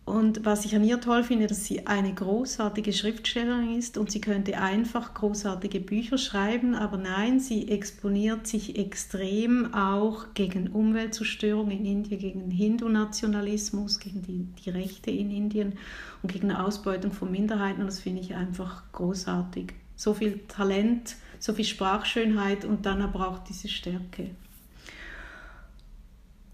Und 0.04 0.44
was 0.44 0.66
ich 0.66 0.76
an 0.76 0.84
ihr 0.84 1.00
toll 1.00 1.24
finde, 1.24 1.46
dass 1.46 1.64
sie 1.64 1.86
eine 1.86 2.12
großartige 2.12 2.92
Schriftstellerin 2.92 3.78
ist 3.78 3.96
und 3.96 4.10
sie 4.10 4.20
könnte 4.20 4.58
einfach 4.58 5.14
großartige 5.14 5.80
Bücher 5.80 6.18
schreiben, 6.18 6.74
aber 6.74 6.98
nein, 6.98 7.40
sie 7.40 7.68
exponiert 7.68 8.46
sich 8.46 8.78
extrem 8.78 9.72
auch 9.72 10.26
gegen 10.34 10.68
Umweltzerstörung 10.68 11.70
in 11.70 11.86
Indien, 11.86 12.20
gegen 12.20 12.50
Hindu-Nationalismus, 12.50 13.98
gegen 13.98 14.20
die, 14.20 14.46
die 14.62 14.70
Rechte 14.70 15.10
in 15.10 15.30
Indien 15.30 15.72
und 16.22 16.30
gegen 16.30 16.52
Ausbeutung 16.52 17.12
von 17.12 17.30
Minderheiten 17.30 17.80
und 17.80 17.86
das 17.86 18.00
finde 18.00 18.20
ich 18.20 18.34
einfach 18.34 18.82
großartig. 18.92 19.72
So 19.96 20.12
viel 20.12 20.40
Talent, 20.48 21.16
so 21.38 21.54
viel 21.54 21.64
Sprachschönheit 21.64 22.66
und 22.66 22.84
dann 22.84 23.00
aber 23.00 23.26
auch 23.26 23.38
diese 23.38 23.68
Stärke. 23.68 24.30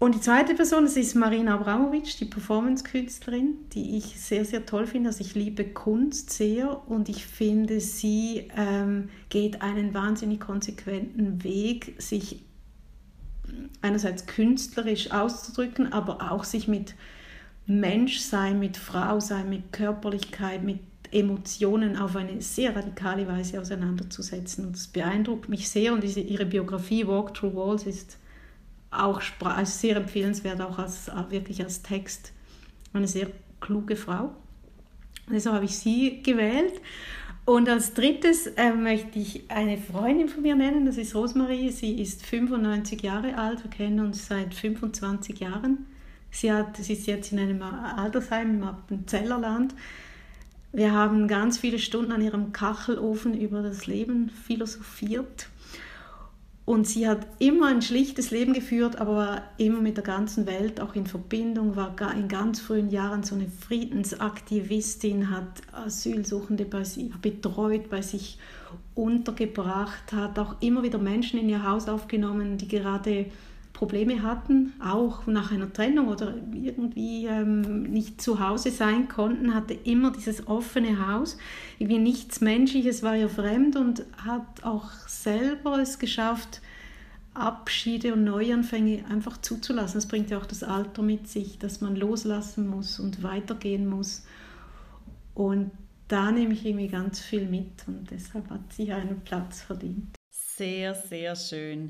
Und 0.01 0.15
die 0.15 0.19
zweite 0.19 0.55
Person, 0.55 0.85
das 0.85 0.97
ist 0.97 1.13
Marina 1.13 1.53
Abramovic, 1.53 2.17
die 2.17 2.25
Performance-Künstlerin, 2.25 3.53
die 3.71 3.97
ich 3.97 4.19
sehr, 4.19 4.45
sehr 4.45 4.65
toll 4.65 4.87
finde. 4.87 5.09
Also 5.09 5.23
ich 5.23 5.35
liebe 5.35 5.63
Kunst 5.63 6.31
sehr 6.31 6.89
und 6.89 7.07
ich 7.07 7.27
finde, 7.27 7.79
sie 7.79 8.49
ähm, 8.57 9.09
geht 9.29 9.61
einen 9.61 9.93
wahnsinnig 9.93 10.39
konsequenten 10.39 11.43
Weg, 11.43 11.93
sich 11.99 12.43
einerseits 13.83 14.25
künstlerisch 14.25 15.11
auszudrücken, 15.11 15.93
aber 15.93 16.31
auch 16.31 16.45
sich 16.45 16.67
mit 16.67 16.95
Menschsein, 17.67 18.57
mit 18.57 18.77
Frau 18.77 19.19
sein, 19.19 19.49
mit 19.49 19.71
Körperlichkeit, 19.71 20.63
mit 20.63 20.79
Emotionen 21.11 21.95
auf 21.95 22.15
eine 22.15 22.41
sehr 22.41 22.75
radikale 22.75 23.27
Weise 23.27 23.61
auseinanderzusetzen. 23.61 24.65
Und 24.65 24.77
das 24.77 24.87
beeindruckt 24.87 25.47
mich 25.47 25.69
sehr 25.69 25.93
und 25.93 26.03
diese, 26.03 26.21
ihre 26.21 26.47
Biografie 26.47 27.05
Walk 27.05 27.35
Through 27.35 27.53
Walls 27.53 27.85
ist 27.85 28.17
auch 28.91 29.21
also 29.39 29.71
sehr 29.71 29.95
empfehlenswert, 29.95 30.61
auch 30.61 30.77
als, 30.77 31.09
wirklich 31.29 31.63
als 31.63 31.81
Text. 31.81 32.33
Eine 32.93 33.07
sehr 33.07 33.27
kluge 33.61 33.95
Frau. 33.95 34.35
Deshalb 35.29 35.55
habe 35.55 35.65
ich 35.65 35.77
sie 35.77 36.21
gewählt. 36.21 36.81
Und 37.45 37.69
als 37.69 37.93
drittes 37.93 38.47
äh, 38.47 38.71
möchte 38.71 39.17
ich 39.17 39.49
eine 39.49 39.77
Freundin 39.77 40.29
von 40.29 40.43
mir 40.43 40.55
nennen, 40.55 40.85
das 40.85 40.97
ist 40.97 41.15
Rosemarie. 41.15 41.71
Sie 41.71 41.99
ist 41.99 42.25
95 42.25 43.01
Jahre 43.01 43.37
alt, 43.37 43.63
wir 43.63 43.71
kennen 43.71 43.99
uns 43.99 44.27
seit 44.27 44.53
25 44.53 45.39
Jahren. 45.39 45.87
Sie, 46.29 46.51
hat, 46.51 46.77
sie 46.77 46.93
ist 46.93 47.07
jetzt 47.07 47.31
in 47.31 47.39
einem 47.39 47.61
Altersheim 47.61 48.55
im 48.55 48.63
Appenzellerland. 48.63 49.73
Wir 50.71 50.93
haben 50.93 51.27
ganz 51.27 51.57
viele 51.57 51.79
Stunden 51.79 52.13
an 52.13 52.21
ihrem 52.21 52.53
Kachelofen 52.53 53.39
über 53.39 53.61
das 53.61 53.87
Leben 53.87 54.29
philosophiert. 54.29 55.49
Und 56.71 56.87
sie 56.87 57.05
hat 57.05 57.27
immer 57.39 57.67
ein 57.67 57.81
schlichtes 57.81 58.31
Leben 58.31 58.53
geführt, 58.53 58.95
aber 58.95 59.15
war 59.17 59.41
immer 59.57 59.81
mit 59.81 59.97
der 59.97 60.05
ganzen 60.05 60.45
Welt 60.45 60.79
auch 60.79 60.95
in 60.95 61.05
Verbindung, 61.05 61.75
war 61.75 61.93
in 62.15 62.29
ganz 62.29 62.61
frühen 62.61 62.89
Jahren 62.89 63.23
so 63.23 63.35
eine 63.35 63.49
Friedensaktivistin, 63.49 65.31
hat 65.31 65.63
Asylsuchende 65.73 66.63
bei 66.63 66.85
sich 66.85 67.13
betreut, 67.15 67.89
bei 67.89 68.01
sich 68.01 68.39
untergebracht, 68.95 70.13
hat 70.13 70.39
auch 70.39 70.61
immer 70.61 70.81
wieder 70.81 70.97
Menschen 70.97 71.41
in 71.41 71.49
ihr 71.49 71.67
Haus 71.67 71.89
aufgenommen, 71.89 72.57
die 72.57 72.69
gerade 72.69 73.25
Probleme 73.81 74.21
hatten, 74.21 74.73
auch 74.79 75.25
nach 75.25 75.51
einer 75.51 75.73
Trennung 75.73 76.09
oder 76.09 76.35
irgendwie 76.53 77.25
ähm, 77.25 77.81
nicht 77.81 78.21
zu 78.21 78.39
Hause 78.39 78.69
sein 78.69 79.07
konnten, 79.07 79.55
hatte 79.55 79.73
immer 79.73 80.11
dieses 80.11 80.45
offene 80.45 81.07
Haus. 81.07 81.39
Irgendwie 81.79 81.97
nichts 81.97 82.41
Menschliches 82.41 83.01
war 83.01 83.17
ihr 83.17 83.27
fremd 83.27 83.75
und 83.77 84.05
hat 84.23 84.63
auch 84.63 84.91
selber 85.07 85.79
es 85.79 85.97
geschafft, 85.97 86.61
Abschiede 87.33 88.13
und 88.13 88.23
Neuanfänge 88.23 89.03
einfach 89.09 89.41
zuzulassen. 89.41 89.95
Das 89.95 90.07
bringt 90.07 90.29
ja 90.29 90.37
auch 90.37 90.45
das 90.45 90.61
Alter 90.61 91.01
mit 91.01 91.27
sich, 91.27 91.57
dass 91.57 91.81
man 91.81 91.95
loslassen 91.95 92.67
muss 92.67 92.99
und 92.99 93.23
weitergehen 93.23 93.89
muss. 93.89 94.27
Und 95.33 95.71
da 96.07 96.31
nehme 96.31 96.53
ich 96.53 96.63
irgendwie 96.67 96.87
ganz 96.87 97.19
viel 97.19 97.47
mit 97.47 97.87
und 97.87 98.11
deshalb 98.11 98.47
hat 98.51 98.71
sie 98.73 98.93
einen 98.93 99.21
Platz 99.21 99.63
verdient. 99.63 100.15
Sehr, 100.29 100.93
sehr 100.93 101.35
schön. 101.35 101.89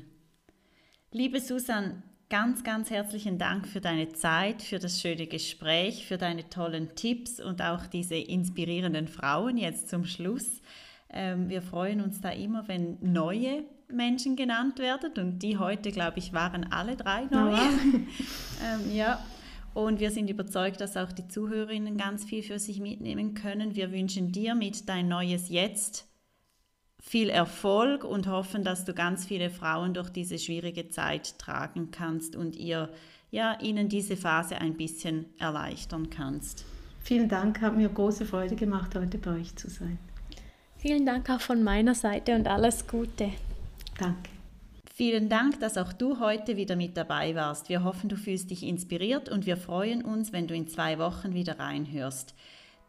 Liebe 1.14 1.40
Susan, 1.40 2.02
ganz, 2.30 2.64
ganz 2.64 2.88
herzlichen 2.88 3.36
Dank 3.36 3.68
für 3.68 3.82
deine 3.82 4.14
Zeit, 4.14 4.62
für 4.62 4.78
das 4.78 4.98
schöne 4.98 5.26
Gespräch, 5.26 6.06
für 6.06 6.16
deine 6.16 6.48
tollen 6.48 6.94
Tipps 6.94 7.38
und 7.38 7.60
auch 7.60 7.86
diese 7.86 8.14
inspirierenden 8.14 9.06
Frauen 9.08 9.58
jetzt 9.58 9.90
zum 9.90 10.06
Schluss. 10.06 10.62
Ähm, 11.10 11.50
wir 11.50 11.60
freuen 11.60 12.00
uns 12.00 12.22
da 12.22 12.30
immer, 12.30 12.66
wenn 12.66 12.96
neue 13.02 13.64
Menschen 13.88 14.36
genannt 14.36 14.78
werden 14.78 15.12
und 15.18 15.40
die 15.40 15.58
heute, 15.58 15.92
glaube 15.92 16.18
ich, 16.18 16.32
waren 16.32 16.72
alle 16.72 16.96
drei 16.96 17.26
neu. 17.26 17.58
Ähm, 18.64 18.94
ja. 18.94 19.22
Und 19.74 19.98
wir 20.00 20.12
sind 20.12 20.30
überzeugt, 20.30 20.80
dass 20.80 20.96
auch 20.96 21.10
die 21.12 21.26
Zuhörerinnen 21.26 21.96
ganz 21.96 22.24
viel 22.24 22.42
für 22.42 22.60
sich 22.60 22.78
mitnehmen 22.78 23.34
können. 23.34 23.74
Wir 23.74 23.90
wünschen 23.90 24.30
dir 24.30 24.54
mit 24.54 24.88
dein 24.88 25.08
neues 25.08 25.48
Jetzt 25.48 26.06
viel 27.04 27.28
Erfolg 27.28 28.04
und 28.04 28.28
hoffen, 28.28 28.62
dass 28.62 28.84
du 28.84 28.94
ganz 28.94 29.26
viele 29.26 29.50
Frauen 29.50 29.92
durch 29.92 30.08
diese 30.08 30.38
schwierige 30.38 30.88
Zeit 30.88 31.38
tragen 31.38 31.90
kannst 31.90 32.36
und 32.36 32.56
ihr 32.56 32.88
ja 33.32 33.58
ihnen 33.60 33.88
diese 33.88 34.16
Phase 34.16 34.58
ein 34.58 34.74
bisschen 34.74 35.26
erleichtern 35.38 36.08
kannst. 36.10 36.64
Vielen 37.00 37.28
Dank, 37.28 37.60
hat 37.60 37.76
mir 37.76 37.88
große 37.88 38.24
Freude 38.24 38.54
gemacht, 38.54 38.94
heute 38.94 39.18
bei 39.18 39.32
euch 39.40 39.54
zu 39.56 39.68
sein. 39.68 39.98
Vielen 40.78 41.04
Dank 41.04 41.28
auch 41.28 41.40
von 41.40 41.62
meiner 41.62 41.94
Seite 41.94 42.36
und 42.36 42.46
alles 42.46 42.86
Gute. 42.86 43.32
Danke. 43.98 44.30
Vielen 44.94 45.28
Dank, 45.28 45.58
dass 45.58 45.78
auch 45.78 45.92
du 45.92 46.20
heute 46.20 46.56
wieder 46.56 46.76
mit 46.76 46.96
dabei 46.96 47.34
warst. 47.34 47.68
Wir 47.68 47.82
hoffen, 47.82 48.08
du 48.08 48.16
fühlst 48.16 48.50
dich 48.50 48.62
inspiriert 48.62 49.28
und 49.28 49.44
wir 49.46 49.56
freuen 49.56 50.04
uns, 50.04 50.32
wenn 50.32 50.46
du 50.46 50.54
in 50.54 50.68
zwei 50.68 50.98
Wochen 50.98 51.34
wieder 51.34 51.58
reinhörst. 51.58 52.34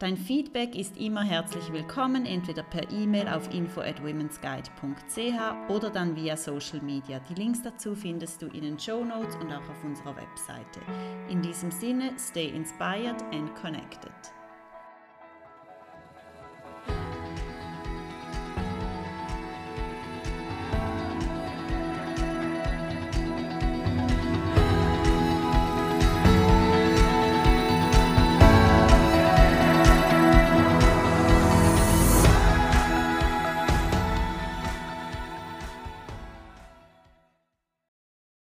Dein 0.03 0.17
Feedback 0.17 0.75
ist 0.75 0.97
immer 0.97 1.23
herzlich 1.23 1.71
willkommen, 1.71 2.25
entweder 2.25 2.61
per 2.61 2.91
E-Mail 2.91 3.25
auf 3.29 3.53
info 3.53 3.79
at 3.79 4.03
womensguide.ch 4.03 5.69
oder 5.69 5.89
dann 5.89 6.13
via 6.17 6.35
Social 6.35 6.81
Media. 6.81 7.21
Die 7.29 7.35
Links 7.35 7.61
dazu 7.61 7.95
findest 7.95 8.41
du 8.41 8.47
in 8.47 8.63
den 8.63 8.77
Show 8.77 9.05
Notes 9.05 9.37
und 9.37 9.49
auch 9.49 9.61
auf 9.61 9.81
unserer 9.85 10.13
Webseite. 10.17 10.81
In 11.29 11.41
diesem 11.41 11.71
Sinne, 11.71 12.11
stay 12.19 12.49
inspired 12.49 13.23
and 13.31 13.55
connected. 13.55 14.11